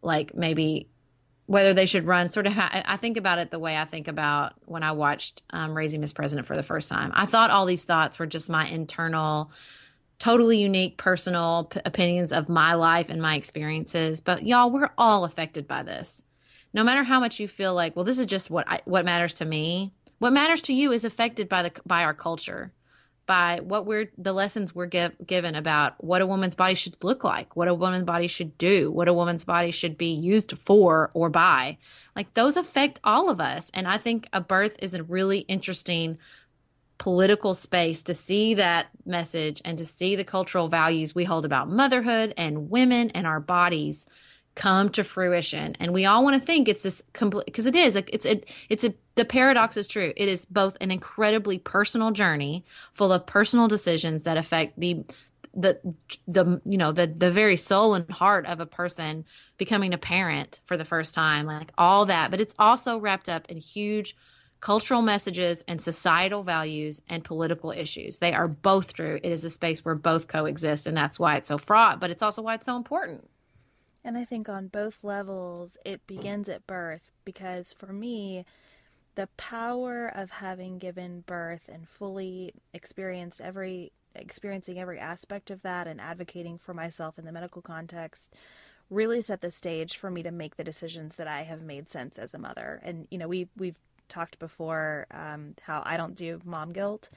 like 0.00 0.34
maybe 0.34 0.88
whether 1.44 1.74
they 1.74 1.84
should 1.84 2.06
run 2.06 2.30
sort 2.30 2.46
of 2.46 2.54
i 2.56 2.96
think 2.98 3.18
about 3.18 3.38
it 3.38 3.50
the 3.50 3.58
way 3.58 3.76
i 3.76 3.84
think 3.84 4.08
about 4.08 4.54
when 4.64 4.82
i 4.82 4.92
watched 4.92 5.42
um, 5.50 5.76
raising 5.76 6.00
miss 6.00 6.12
president 6.12 6.46
for 6.46 6.56
the 6.56 6.62
first 6.62 6.88
time. 6.88 7.12
I 7.14 7.26
thought 7.26 7.50
all 7.50 7.66
these 7.66 7.84
thoughts 7.84 8.18
were 8.18 8.26
just 8.26 8.48
my 8.48 8.66
internal 8.66 9.50
totally 10.18 10.58
unique 10.58 10.96
personal 10.96 11.64
p- 11.64 11.80
opinions 11.84 12.32
of 12.32 12.48
my 12.48 12.74
life 12.74 13.08
and 13.08 13.20
my 13.20 13.34
experiences 13.36 14.20
but 14.20 14.46
y'all 14.46 14.70
we're 14.70 14.90
all 14.96 15.24
affected 15.24 15.66
by 15.66 15.82
this. 15.82 16.22
No 16.72 16.82
matter 16.82 17.04
how 17.04 17.20
much 17.20 17.40
you 17.40 17.48
feel 17.48 17.74
like 17.74 17.94
well 17.96 18.04
this 18.04 18.18
is 18.18 18.26
just 18.26 18.50
what 18.50 18.68
I, 18.68 18.80
what 18.84 19.04
matters 19.04 19.34
to 19.34 19.44
me 19.44 19.92
what 20.18 20.32
matters 20.32 20.62
to 20.62 20.74
you 20.74 20.92
is 20.92 21.04
affected 21.04 21.48
by 21.48 21.62
the 21.62 21.72
by 21.84 22.04
our 22.04 22.14
culture 22.14 22.72
by 23.26 23.60
what 23.62 23.86
we're 23.86 24.10
the 24.18 24.34
lessons 24.34 24.74
we're 24.74 24.86
give, 24.86 25.12
given 25.26 25.54
about 25.54 26.02
what 26.04 26.20
a 26.20 26.26
woman's 26.26 26.54
body 26.54 26.74
should 26.74 26.96
look 27.02 27.24
like 27.24 27.56
what 27.56 27.68
a 27.68 27.74
woman's 27.74 28.04
body 28.04 28.26
should 28.26 28.56
do 28.58 28.90
what 28.90 29.08
a 29.08 29.14
woman's 29.14 29.44
body 29.44 29.70
should 29.70 29.96
be 29.98 30.12
used 30.12 30.56
for 30.64 31.10
or 31.14 31.30
by. 31.30 31.78
Like 32.14 32.32
those 32.34 32.56
affect 32.56 33.00
all 33.02 33.28
of 33.30 33.40
us 33.40 33.70
and 33.74 33.88
i 33.88 33.98
think 33.98 34.28
a 34.32 34.40
birth 34.40 34.76
is 34.80 34.94
a 34.94 35.02
really 35.02 35.40
interesting 35.40 36.18
political 37.04 37.52
space 37.52 38.00
to 38.00 38.14
see 38.14 38.54
that 38.54 38.86
message 39.04 39.60
and 39.62 39.76
to 39.76 39.84
see 39.84 40.16
the 40.16 40.24
cultural 40.24 40.68
values 40.68 41.14
we 41.14 41.22
hold 41.22 41.44
about 41.44 41.68
motherhood 41.68 42.32
and 42.38 42.70
women 42.70 43.10
and 43.10 43.26
our 43.26 43.40
bodies 43.40 44.06
come 44.54 44.88
to 44.88 45.04
fruition. 45.04 45.76
And 45.78 45.92
we 45.92 46.06
all 46.06 46.24
want 46.24 46.40
to 46.40 46.46
think 46.46 46.66
it's 46.66 46.80
this 46.80 47.02
complete 47.12 47.44
because 47.44 47.66
it 47.66 47.76
is 47.76 47.94
it's 47.94 48.24
a 48.24 48.42
it's 48.70 48.84
a 48.84 48.94
the 49.16 49.26
paradox 49.26 49.76
is 49.76 49.86
true. 49.86 50.14
It 50.16 50.30
is 50.30 50.46
both 50.46 50.78
an 50.80 50.90
incredibly 50.90 51.58
personal 51.58 52.10
journey 52.10 52.64
full 52.94 53.12
of 53.12 53.26
personal 53.26 53.68
decisions 53.68 54.24
that 54.24 54.38
affect 54.38 54.80
the 54.80 55.04
the 55.52 55.78
the 56.26 56.58
you 56.64 56.78
know 56.78 56.90
the 56.92 57.06
the 57.06 57.30
very 57.30 57.58
soul 57.58 57.92
and 57.96 58.10
heart 58.10 58.46
of 58.46 58.60
a 58.60 58.66
person 58.66 59.26
becoming 59.58 59.92
a 59.92 59.98
parent 59.98 60.60
for 60.64 60.78
the 60.78 60.86
first 60.86 61.14
time 61.14 61.44
like 61.44 61.70
all 61.76 62.06
that. 62.06 62.30
But 62.30 62.40
it's 62.40 62.54
also 62.58 62.96
wrapped 62.96 63.28
up 63.28 63.44
in 63.50 63.58
huge 63.58 64.16
cultural 64.64 65.02
messages 65.02 65.62
and 65.68 65.82
societal 65.82 66.42
values 66.42 66.98
and 67.06 67.22
political 67.22 67.70
issues. 67.70 68.16
They 68.16 68.32
are 68.32 68.48
both 68.48 68.94
true. 68.94 69.20
It 69.22 69.30
is 69.30 69.44
a 69.44 69.50
space 69.50 69.84
where 69.84 69.94
both 69.94 70.26
coexist, 70.26 70.86
and 70.86 70.96
that's 70.96 71.20
why 71.20 71.36
it's 71.36 71.48
so 71.48 71.58
fraught, 71.58 72.00
but 72.00 72.10
it's 72.10 72.22
also 72.22 72.40
why 72.40 72.54
it's 72.54 72.64
so 72.64 72.78
important. 72.78 73.28
And 74.02 74.16
I 74.16 74.24
think 74.24 74.48
on 74.48 74.68
both 74.68 75.04
levels, 75.04 75.76
it 75.84 76.06
begins 76.06 76.48
at 76.48 76.66
birth 76.66 77.10
because 77.26 77.74
for 77.74 77.92
me, 77.92 78.46
the 79.16 79.28
power 79.36 80.10
of 80.14 80.30
having 80.30 80.78
given 80.78 81.24
birth 81.26 81.68
and 81.70 81.86
fully 81.86 82.54
experienced 82.72 83.42
every 83.42 83.92
experiencing 84.14 84.78
every 84.78 84.98
aspect 84.98 85.50
of 85.50 85.60
that 85.60 85.86
and 85.86 86.00
advocating 86.00 86.56
for 86.56 86.72
myself 86.72 87.18
in 87.18 87.26
the 87.26 87.32
medical 87.32 87.60
context 87.60 88.32
really 88.88 89.20
set 89.20 89.42
the 89.42 89.50
stage 89.50 89.98
for 89.98 90.10
me 90.10 90.22
to 90.22 90.30
make 90.30 90.56
the 90.56 90.64
decisions 90.64 91.16
that 91.16 91.26
I 91.26 91.42
have 91.42 91.60
made 91.60 91.90
since 91.90 92.18
as 92.18 92.32
a 92.32 92.38
mother. 92.38 92.80
And 92.82 93.06
you 93.10 93.18
know, 93.18 93.28
we 93.28 93.48
we've 93.58 93.76
talked 94.08 94.38
before 94.38 95.06
um, 95.10 95.54
how 95.62 95.82
I 95.84 95.96
don't 95.96 96.14
do 96.14 96.40
mom 96.44 96.72
guilt. 96.72 97.08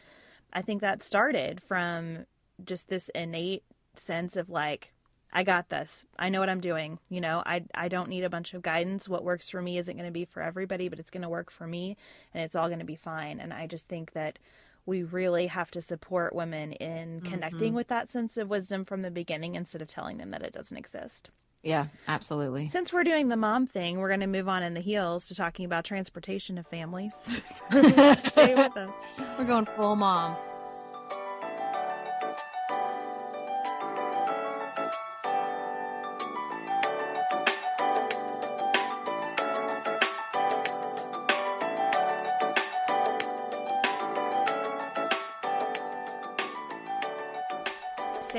I 0.54 0.62
think 0.62 0.82
that 0.82 1.04
started 1.04 1.62
from 1.62 2.26
just 2.64 2.90
this 2.90 3.10
innate 3.10 3.64
sense 3.96 4.38
of 4.38 4.50
like, 4.50 4.94
I 5.32 5.44
got 5.44 5.70
this. 5.70 6.06
I 6.18 6.30
know 6.30 6.40
what 6.40 6.50
I'm 6.50 6.62
doing. 6.62 7.00
You 7.10 7.22
know, 7.22 7.44
I 7.46 7.66
I 7.76 7.90
don't 7.90 8.10
need 8.10 8.24
a 8.24 8.30
bunch 8.30 8.54
of 8.54 8.62
guidance. 8.62 9.10
What 9.10 9.26
works 9.26 9.50
for 9.50 9.62
me 9.62 9.78
isn't 9.78 9.96
going 9.96 10.08
to 10.08 10.12
be 10.12 10.26
for 10.26 10.42
everybody, 10.42 10.88
but 10.88 11.00
it's 11.00 11.12
going 11.12 11.24
to 11.24 11.30
work 11.30 11.52
for 11.52 11.68
me 11.68 11.98
and 12.34 12.44
it's 12.44 12.56
all 12.56 12.68
going 12.68 12.80
to 12.80 12.86
be 12.86 12.96
fine. 12.96 13.40
And 13.40 13.54
I 13.54 13.68
just 13.68 13.88
think 13.88 14.14
that 14.14 14.40
we 14.86 15.04
really 15.04 15.48
have 15.48 15.70
to 15.72 15.82
support 15.82 16.34
women 16.34 16.72
in 16.72 17.20
connecting 17.22 17.70
mm-hmm. 17.70 17.76
with 17.76 17.90
that 17.90 18.10
sense 18.10 18.38
of 18.38 18.50
wisdom 18.50 18.86
from 18.86 19.02
the 19.02 19.12
beginning 19.12 19.56
instead 19.56 19.82
of 19.82 19.90
telling 19.90 20.18
them 20.18 20.32
that 20.32 20.42
it 20.42 20.54
doesn't 20.54 20.78
exist. 20.78 21.30
Yeah, 21.64 21.88
absolutely. 22.08 22.68
Since 22.68 22.94
we're 22.94 23.04
doing 23.04 23.28
the 23.28 23.38
mom 23.38 23.68
thing, 23.68 24.00
we're 24.00 24.08
going 24.08 24.22
to 24.22 24.28
move 24.28 24.48
on 24.48 24.64
in 24.64 24.74
the 24.74 24.80
heels 24.80 25.28
to 25.28 25.36
talking 25.36 25.66
about 25.66 25.84
transportation 25.84 26.58
of 26.58 26.68
families. 26.68 27.16
Stay 27.72 28.54
with 28.54 28.78
us. 28.78 28.92
We're 29.38 29.46
going 29.46 29.66
full 29.66 29.96
mom. 29.96 30.36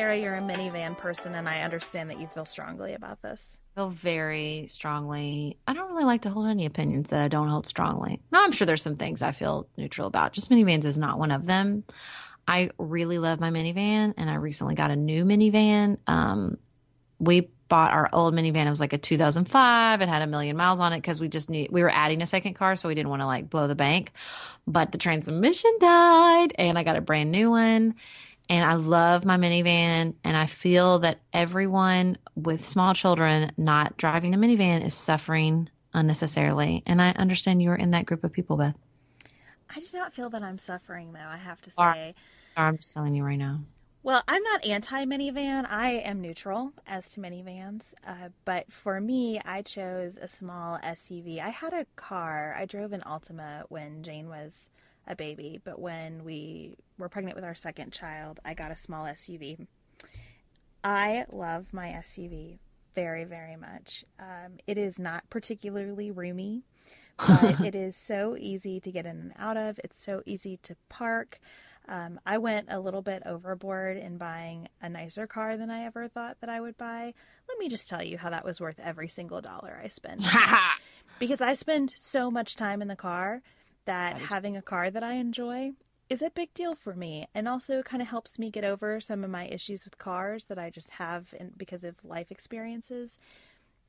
Sarah, 0.09 0.20
you're 0.20 0.36
a 0.36 0.40
minivan 0.40 0.96
person, 0.96 1.34
and 1.34 1.46
I 1.46 1.61
understand 1.61 2.09
that 2.09 2.18
you 2.18 2.28
feel 2.28 2.46
strongly 2.46 2.94
about 2.94 3.20
this. 3.20 3.61
I 3.76 3.80
feel 3.80 3.90
very 3.90 4.64
strongly. 4.70 5.59
I 5.66 5.74
don't 5.74 5.90
really 5.90 6.06
like 6.06 6.22
to 6.22 6.30
hold 6.30 6.46
any 6.48 6.64
opinions 6.64 7.11
that 7.11 7.20
I 7.20 7.28
don't 7.28 7.50
hold 7.50 7.66
strongly. 7.66 8.18
No, 8.32 8.42
I'm 8.42 8.52
sure 8.52 8.66
there's 8.66 8.80
some 8.80 8.96
things 8.96 9.20
I 9.20 9.32
feel 9.32 9.68
neutral 9.76 10.06
about. 10.06 10.32
Just 10.32 10.50
minivans 10.50 10.86
is 10.86 10.96
not 10.96 11.18
one 11.18 11.30
of 11.30 11.44
them. 11.44 11.84
I 12.46 12.70
really 12.78 13.18
love 13.18 13.38
my 13.38 13.50
minivan, 13.50 14.14
and 14.16 14.30
I 14.30 14.36
recently 14.36 14.74
got 14.74 14.90
a 14.90 14.96
new 14.96 15.26
minivan. 15.26 15.98
Um, 16.06 16.56
we 17.18 17.50
bought 17.68 17.92
our 17.92 18.09
old 18.11 18.32
minivan. 18.32 18.64
It 18.64 18.70
was 18.70 18.80
like 18.80 18.94
a 18.94 18.98
2005. 18.98 20.00
It 20.00 20.09
had 20.09 20.22
a 20.22 20.26
million 20.26 20.56
miles 20.56 20.80
on 20.80 20.94
it 20.94 21.02
because 21.02 21.20
we 21.20 21.28
just 21.28 21.50
need 21.50 21.70
we 21.70 21.82
were 21.82 21.92
adding 21.94 22.22
a 22.22 22.26
second 22.26 22.54
car, 22.54 22.76
so 22.76 22.88
we 22.88 22.94
didn't 22.94 23.11
want 23.11 23.20
to 23.20 23.26
like 23.26 23.50
blow 23.50 23.68
the 23.68 23.74
bank. 23.74 24.12
But 24.66 24.90
the 24.90 24.96
transmission 24.96 25.70
died, 25.80 26.54
and 26.59 26.78
I 26.78 26.82
got 26.82 26.96
a 26.96 27.02
brand 27.02 27.30
new 27.30 27.50
one 27.50 27.94
and 28.49 28.64
I 28.64 28.74
love 28.74 29.24
my 29.24 29.36
minivan. 29.36 30.14
And 30.24 30.36
I 30.36 30.46
feel 30.46 31.01
that 31.01 31.20
everyone 31.32 32.18
with 32.34 32.66
small 32.66 32.94
children 32.94 33.53
not 33.57 33.96
driving 33.96 34.34
a 34.34 34.38
minivan 34.38 34.84
is 34.84 34.94
suffering 34.94 35.68
unnecessarily. 35.92 36.82
And 36.86 37.03
I 37.03 37.11
understand 37.12 37.62
you're 37.62 37.74
in 37.74 37.90
that 37.92 38.07
group 38.07 38.24
of 38.24 38.32
people, 38.32 38.57
Beth. 38.57 38.76
I 39.74 39.80
do 39.80 39.86
not 39.92 40.14
feel 40.14 40.30
that 40.30 40.42
I'm 40.42 40.59
suffering, 40.59 41.12
though, 41.12 41.20
I 41.20 41.36
have 41.36 41.61
to 41.62 41.70
say. 41.70 41.74
Sorry, 41.76 42.14
I'm 42.57 42.78
just 42.78 42.92
telling 42.92 43.14
you 43.14 43.22
right 43.22 43.36
now. 43.36 43.61
Well, 44.03 44.22
I'm 44.26 44.42
not 44.42 44.64
anti 44.64 45.05
minivan. 45.05 45.66
I 45.68 45.90
am 45.90 46.22
neutral 46.22 46.72
as 46.86 47.12
to 47.12 47.20
minivans. 47.20 47.92
Uh, 48.07 48.30
but 48.46 48.72
for 48.72 49.01
me, 49.01 49.40
I 49.44 49.61
chose 49.61 50.16
a 50.16 50.28
small 50.28 50.78
SUV. 50.78 51.40
I 51.40 51.51
had 51.51 51.74
a 51.74 51.84
car. 51.96 52.55
I 52.57 52.64
drove 52.64 52.92
an 52.92 53.03
Altima 53.03 53.64
when 53.68 54.03
Jane 54.03 54.28
was 54.28 54.70
a 55.09 55.16
baby, 55.16 55.61
but 55.64 55.80
when 55.80 56.24
we 56.24 56.76
were 56.98 57.09
pregnant 57.09 57.34
with 57.34 57.44
our 57.44 57.54
second 57.54 57.92
child, 57.92 58.38
I 58.44 58.54
got 58.54 58.70
a 58.70 58.76
small 58.76 59.04
SUV. 59.06 59.66
I 60.84 61.24
love 61.30 61.72
my 61.72 61.88
SUV 61.88 62.59
very, 62.94 63.24
very 63.24 63.56
much. 63.56 64.04
Um, 64.18 64.59
it 64.66 64.78
is 64.78 64.98
not 64.98 65.28
particularly 65.30 66.11
roomy, 66.11 66.64
but 67.16 67.61
it 67.64 67.74
is 67.74 67.96
so 67.96 68.36
easy 68.38 68.80
to 68.80 68.92
get 68.92 69.06
in 69.06 69.18
and 69.18 69.32
out 69.38 69.56
of. 69.56 69.80
It's 69.82 69.98
so 69.98 70.22
easy 70.26 70.59
to 70.59 70.76
park. 70.88 71.40
Um, 71.88 72.20
I 72.26 72.36
went 72.36 72.66
a 72.68 72.80
little 72.80 73.00
bit 73.00 73.22
overboard 73.24 73.96
in 73.96 74.18
buying 74.18 74.68
a 74.82 74.90
nicer 74.90 75.26
car 75.26 75.56
than 75.56 75.70
I 75.70 75.84
ever 75.84 76.06
thought 76.06 76.36
that 76.40 76.50
I 76.50 76.61
would 76.61 76.76
buy. 76.76 77.14
Let 77.48 77.59
me 77.59 77.68
just 77.68 77.88
tell 77.88 78.02
you 78.02 78.18
how 78.18 78.28
that 78.30 78.44
was 78.44 78.61
worth 78.61 78.78
every 78.78 79.09
single 79.09 79.40
dollar 79.40 79.80
I 79.82 79.88
spent. 79.88 80.24
because 81.18 81.40
I 81.40 81.54
spend 81.54 81.94
so 81.96 82.30
much 82.30 82.56
time 82.56 82.82
in 82.82 82.88
the 82.88 82.96
car 82.96 83.42
that 83.89 84.18
having 84.18 84.55
a 84.55 84.61
car 84.62 84.91
that 84.91 85.03
I 85.03 85.14
enjoy 85.14 85.72
is 86.11 86.20
a 86.20 86.28
big 86.30 86.53
deal 86.53 86.74
for 86.74 86.95
me 86.95 87.26
and 87.34 87.49
also 87.49 87.82
kind 87.82 88.03
of 88.03 88.09
helps 88.09 88.39
me 88.39 88.51
get 88.51 88.62
over 88.62 89.01
some 89.01 89.24
of 89.24 89.30
my 89.30 89.47
issues 89.47 89.86
with 89.86 89.97
cars 89.97 90.45
that 90.45 90.59
I 90.59 90.68
just 90.68 90.91
have 90.91 91.34
in, 91.41 91.53
because 91.57 91.84
of 91.84 91.97
life 92.05 92.30
experiences. 92.30 93.18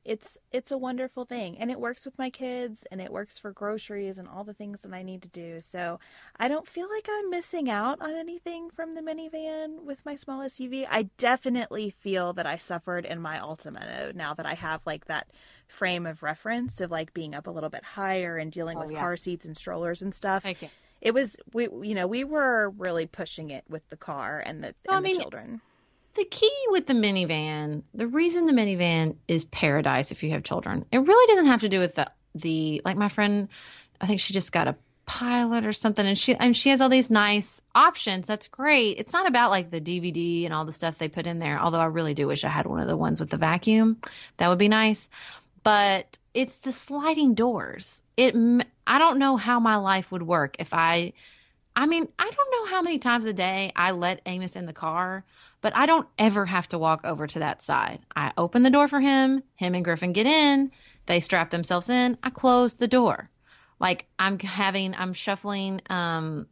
It's 0.04 0.38
it's 0.50 0.70
a 0.70 0.78
wonderful 0.78 1.24
thing 1.26 1.58
and 1.58 1.70
it 1.70 1.78
works 1.78 2.04
with 2.06 2.18
my 2.18 2.30
kids 2.30 2.86
and 2.90 3.00
it 3.02 3.12
works 3.12 3.38
for 3.38 3.52
groceries 3.52 4.16
and 4.16 4.26
all 4.26 4.44
the 4.44 4.54
things 4.54 4.80
that 4.82 4.94
I 4.94 5.02
need 5.02 5.20
to 5.22 5.28
do. 5.28 5.60
So, 5.60 6.00
I 6.36 6.48
don't 6.48 6.66
feel 6.66 6.88
like 6.88 7.06
I'm 7.10 7.28
missing 7.28 7.68
out 7.68 8.00
on 8.00 8.14
anything 8.14 8.70
from 8.70 8.94
the 8.94 9.02
minivan 9.02 9.82
with 9.84 10.04
my 10.06 10.14
small 10.14 10.40
SUV. 10.40 10.86
I 10.90 11.10
definitely 11.18 11.90
feel 11.90 12.32
that 12.32 12.46
I 12.46 12.56
suffered 12.56 13.04
in 13.04 13.20
my 13.20 13.38
Altima 13.38 14.14
now 14.14 14.32
that 14.34 14.46
I 14.46 14.54
have 14.54 14.80
like 14.86 15.04
that 15.06 15.28
frame 15.68 16.06
of 16.06 16.22
reference 16.22 16.80
of 16.80 16.90
like 16.90 17.12
being 17.12 17.34
up 17.34 17.46
a 17.46 17.50
little 17.50 17.70
bit 17.70 17.84
higher 17.84 18.36
and 18.38 18.50
dealing 18.50 18.78
Oh, 18.78 18.80
with 18.80 18.92
yeah. 18.92 19.00
car 19.00 19.16
seats 19.16 19.44
and 19.44 19.56
strollers 19.56 20.00
and 20.02 20.14
stuff 20.14 20.44
Okay. 20.46 20.70
it 21.00 21.14
was 21.14 21.36
we 21.52 21.64
you 21.82 21.94
know 21.94 22.06
we 22.06 22.24
were 22.24 22.70
really 22.70 23.06
pushing 23.06 23.50
it 23.50 23.64
with 23.68 23.88
the 23.90 23.96
car 23.96 24.42
and 24.44 24.62
the, 24.64 24.74
So, 24.78 24.92
I 24.92 24.96
and 24.96 25.04
the 25.04 25.08
mean, 25.08 25.20
children 25.20 25.60
The 26.14 26.24
key 26.24 26.52
with 26.68 26.86
the 26.86 26.92
minivan, 26.92 27.82
the 27.94 28.06
reason 28.06 28.46
the 28.46 28.52
minivan 28.52 29.16
is 29.28 29.44
paradise 29.44 30.10
if 30.10 30.22
you 30.22 30.30
have 30.30 30.42
children, 30.42 30.84
it 30.90 30.98
really 30.98 31.26
doesn't 31.32 31.46
have 31.46 31.60
to 31.60 31.68
do 31.68 31.78
with 31.78 31.94
the 31.94 32.10
the 32.34 32.82
like 32.84 32.96
my 32.96 33.08
friend, 33.08 33.48
I 34.00 34.06
think 34.06 34.20
she 34.20 34.32
just 34.32 34.52
got 34.52 34.68
a 34.68 34.76
pilot 35.06 35.66
or 35.66 35.72
something, 35.72 36.06
and 36.06 36.18
she 36.18 36.34
and 36.34 36.56
she 36.56 36.70
has 36.70 36.80
all 36.80 36.88
these 36.88 37.10
nice 37.10 37.60
options. 37.74 38.26
That's 38.26 38.48
great. 38.48 38.98
It's 38.98 39.12
not 39.12 39.26
about 39.26 39.50
like 39.50 39.70
the 39.70 39.80
DVD 39.80 40.44
and 40.44 40.54
all 40.54 40.64
the 40.64 40.72
stuff 40.72 40.98
they 40.98 41.08
put 41.08 41.26
in 41.26 41.38
there. 41.38 41.60
Although 41.60 41.80
I 41.80 41.86
really 41.86 42.14
do 42.14 42.26
wish 42.26 42.44
I 42.44 42.48
had 42.48 42.66
one 42.66 42.80
of 42.80 42.88
the 42.88 42.96
ones 42.96 43.20
with 43.20 43.30
the 43.30 43.36
vacuum. 43.36 43.98
That 44.36 44.48
would 44.48 44.58
be 44.58 44.68
nice. 44.68 45.08
But 45.62 46.18
it's 46.32 46.56
the 46.56 46.72
sliding 46.72 47.34
doors. 47.34 48.02
It 48.16 48.34
i 48.86 48.98
don't 48.98 49.18
know 49.18 49.36
how 49.36 49.60
my 49.60 49.76
life 49.76 50.10
would 50.10 50.22
work 50.22 50.56
if 50.58 50.72
I 50.72 51.12
I 51.76 51.86
mean, 51.86 52.08
I 52.18 52.30
don't 52.30 52.50
know 52.52 52.74
how 52.74 52.82
many 52.82 52.98
times 52.98 53.26
a 53.26 53.32
day 53.32 53.72
I 53.76 53.92
let 53.92 54.20
Amos 54.26 54.56
in 54.56 54.66
the 54.66 54.72
car, 54.72 55.24
but 55.60 55.76
I 55.76 55.86
don't 55.86 56.08
ever 56.18 56.46
have 56.46 56.68
to 56.70 56.78
walk 56.78 57.00
over 57.04 57.26
to 57.26 57.38
that 57.40 57.62
side. 57.62 58.00
I 58.16 58.32
open 58.36 58.62
the 58.62 58.70
door 58.70 58.88
for 58.88 59.00
him, 59.00 59.42
him 59.56 59.74
and 59.74 59.84
Griffin 59.84 60.12
get 60.12 60.26
in, 60.26 60.70
they 61.06 61.20
strap 61.20 61.50
themselves 61.50 61.88
in, 61.88 62.16
I 62.22 62.30
close 62.30 62.74
the 62.74 62.88
door. 62.88 63.30
Like 63.78 64.06
I'm 64.18 64.38
having 64.38 64.94
I'm 64.94 65.12
shuffling 65.12 65.80
um 65.88 66.46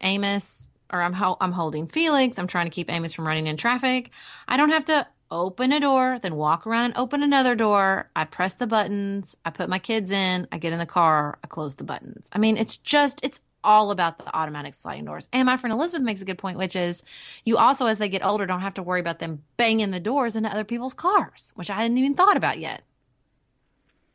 Amos 0.00 0.70
or 0.92 1.02
I'm 1.02 1.12
ho- 1.12 1.36
I'm 1.40 1.52
holding 1.52 1.86
Felix, 1.86 2.38
I'm 2.38 2.46
trying 2.46 2.66
to 2.66 2.70
keep 2.70 2.90
Amos 2.90 3.14
from 3.14 3.26
running 3.26 3.46
in 3.46 3.56
traffic. 3.56 4.10
I 4.46 4.56
don't 4.56 4.70
have 4.70 4.84
to 4.86 5.06
open 5.30 5.72
a 5.72 5.80
door, 5.80 6.18
then 6.22 6.36
walk 6.36 6.66
around 6.66 6.86
and 6.86 6.96
open 6.96 7.22
another 7.22 7.54
door. 7.54 8.10
I 8.16 8.24
press 8.24 8.54
the 8.54 8.66
buttons, 8.66 9.36
I 9.44 9.50
put 9.50 9.68
my 9.68 9.78
kids 9.78 10.10
in, 10.10 10.48
I 10.52 10.58
get 10.58 10.72
in 10.72 10.78
the 10.78 10.86
car, 10.86 11.38
I 11.44 11.46
close 11.46 11.74
the 11.74 11.84
buttons. 11.84 12.30
I 12.32 12.38
mean, 12.38 12.56
it's 12.56 12.76
just 12.76 13.24
it's 13.24 13.40
all 13.68 13.90
about 13.90 14.18
the 14.18 14.34
automatic 14.34 14.72
sliding 14.72 15.04
doors. 15.04 15.28
And 15.30 15.44
my 15.44 15.58
friend 15.58 15.74
Elizabeth 15.74 16.02
makes 16.02 16.22
a 16.22 16.24
good 16.24 16.38
point, 16.38 16.56
which 16.56 16.74
is 16.74 17.02
you 17.44 17.58
also, 17.58 17.84
as 17.84 17.98
they 17.98 18.08
get 18.08 18.24
older, 18.24 18.46
don't 18.46 18.62
have 18.62 18.74
to 18.74 18.82
worry 18.82 18.98
about 18.98 19.18
them 19.18 19.42
banging 19.58 19.90
the 19.90 20.00
doors 20.00 20.36
into 20.36 20.50
other 20.50 20.64
people's 20.64 20.94
cars, 20.94 21.52
which 21.54 21.68
I 21.68 21.82
hadn't 21.82 21.98
even 21.98 22.14
thought 22.14 22.38
about 22.38 22.58
yet. 22.58 22.80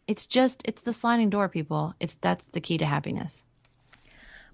It's 0.08 0.26
just 0.26 0.64
it's 0.66 0.82
the 0.82 0.92
sliding 0.92 1.30
door, 1.30 1.48
people. 1.50 1.94
It's 2.00 2.18
that's 2.20 2.48
the 2.48 2.62
key 2.62 2.80
to 2.80 2.86
happiness. 2.86 3.44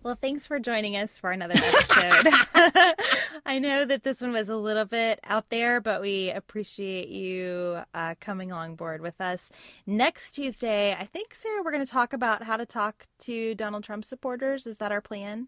Well 0.04 0.16
thanks 0.16 0.48
for 0.48 0.60
joining 0.60 0.96
us 0.96 1.20
for 1.20 1.32
another 1.32 1.56
episode 1.56 2.34
i 3.46 3.60
know 3.60 3.86
that 3.86 4.04
this 4.04 4.22
one 4.22 4.32
was 4.32 4.50
a 4.50 4.56
little 4.56 4.86
bit 4.86 5.20
out 5.26 5.50
there 5.50 5.82
but 5.82 6.02
we 6.02 6.30
appreciate 6.32 7.10
you 7.10 7.82
uh, 7.94 8.16
coming 8.20 8.52
along 8.52 8.76
board 8.76 9.02
with 9.02 9.20
us 9.22 9.52
next 9.86 10.34
tuesday 10.34 10.96
i 10.98 11.04
think 11.06 11.34
sarah 11.34 11.62
we're 11.64 11.72
going 11.72 11.86
to 11.86 11.92
talk 11.92 12.14
about 12.14 12.44
how 12.44 12.56
to 12.58 12.66
talk 12.66 13.06
to 13.20 13.54
donald 13.56 13.84
trump 13.84 14.06
supporters 14.06 14.66
is 14.66 14.78
that 14.78 14.92
our 14.92 15.02
plan 15.02 15.48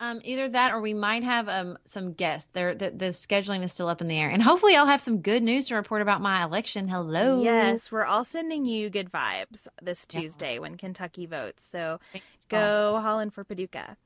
Um, 0.00 0.20
either 0.24 0.48
that 0.48 0.72
or 0.72 0.80
we 0.80 0.92
might 0.92 1.22
have 1.22 1.48
um 1.48 1.78
some 1.84 2.12
guests. 2.14 2.50
There, 2.52 2.74
the, 2.74 2.90
the 2.90 3.10
scheduling 3.14 3.62
is 3.62 3.72
still 3.72 3.86
up 3.88 4.00
in 4.00 4.08
the 4.08 4.18
air, 4.18 4.28
and 4.28 4.42
hopefully, 4.42 4.74
I'll 4.74 4.88
have 4.88 5.00
some 5.00 5.18
good 5.22 5.42
news 5.42 5.68
to 5.68 5.76
report 5.76 6.02
about 6.02 6.20
my 6.20 6.42
election. 6.42 6.88
Hello. 6.88 7.40
Yes, 7.42 7.92
we're 7.92 8.04
all 8.04 8.24
sending 8.24 8.64
you 8.66 8.90
good 8.90 9.10
vibes 9.12 9.68
this 9.80 10.04
Yeah. 10.10 10.20
Tuesday 10.20 10.58
when 10.58 10.76
Kentucky 10.76 11.26
votes. 11.26 11.64
So 11.64 12.00
go 12.48 12.98
Holland 13.00 13.34
for 13.34 13.44
Paducah. 13.44 13.96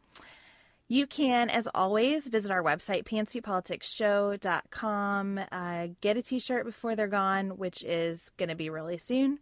You 0.90 1.06
can, 1.06 1.50
as 1.50 1.68
always, 1.74 2.28
visit 2.28 2.50
our 2.50 2.62
website, 2.62 3.04
pantsuitpoliticsshow.com. 3.04 5.40
Uh, 5.52 5.88
get 6.00 6.16
a 6.16 6.22
t 6.22 6.38
shirt 6.38 6.64
before 6.64 6.96
they're 6.96 7.08
gone, 7.08 7.58
which 7.58 7.84
is 7.84 8.30
going 8.38 8.48
to 8.48 8.54
be 8.54 8.70
really 8.70 8.96
soon. 8.96 9.38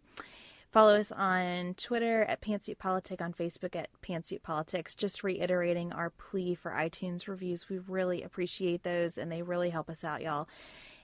Follow 0.71 0.97
us 0.97 1.13
on 1.13 1.73
Twitter 1.75 2.25
at 2.25 2.41
Pantsuit 2.41 2.77
Politic, 2.77 3.21
on 3.21 3.31
Facebook 3.33 3.77
at 3.77 3.87
Pantsuit 4.01 4.43
Politics. 4.43 4.93
Just 4.93 5.23
reiterating 5.23 5.93
our 5.93 6.09
plea 6.09 6.55
for 6.55 6.71
iTunes 6.71 7.29
reviews. 7.29 7.69
We 7.69 7.79
really 7.79 8.23
appreciate 8.23 8.83
those 8.83 9.17
and 9.17 9.31
they 9.31 9.41
really 9.41 9.69
help 9.69 9.89
us 9.89 10.03
out, 10.03 10.21
y'all. 10.21 10.49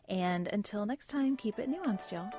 And 0.09 0.49
until 0.49 0.85
next 0.85 1.07
time, 1.07 1.37
keep 1.37 1.57
it 1.59 1.71
nuanced, 1.71 2.11
y'all. 2.11 2.29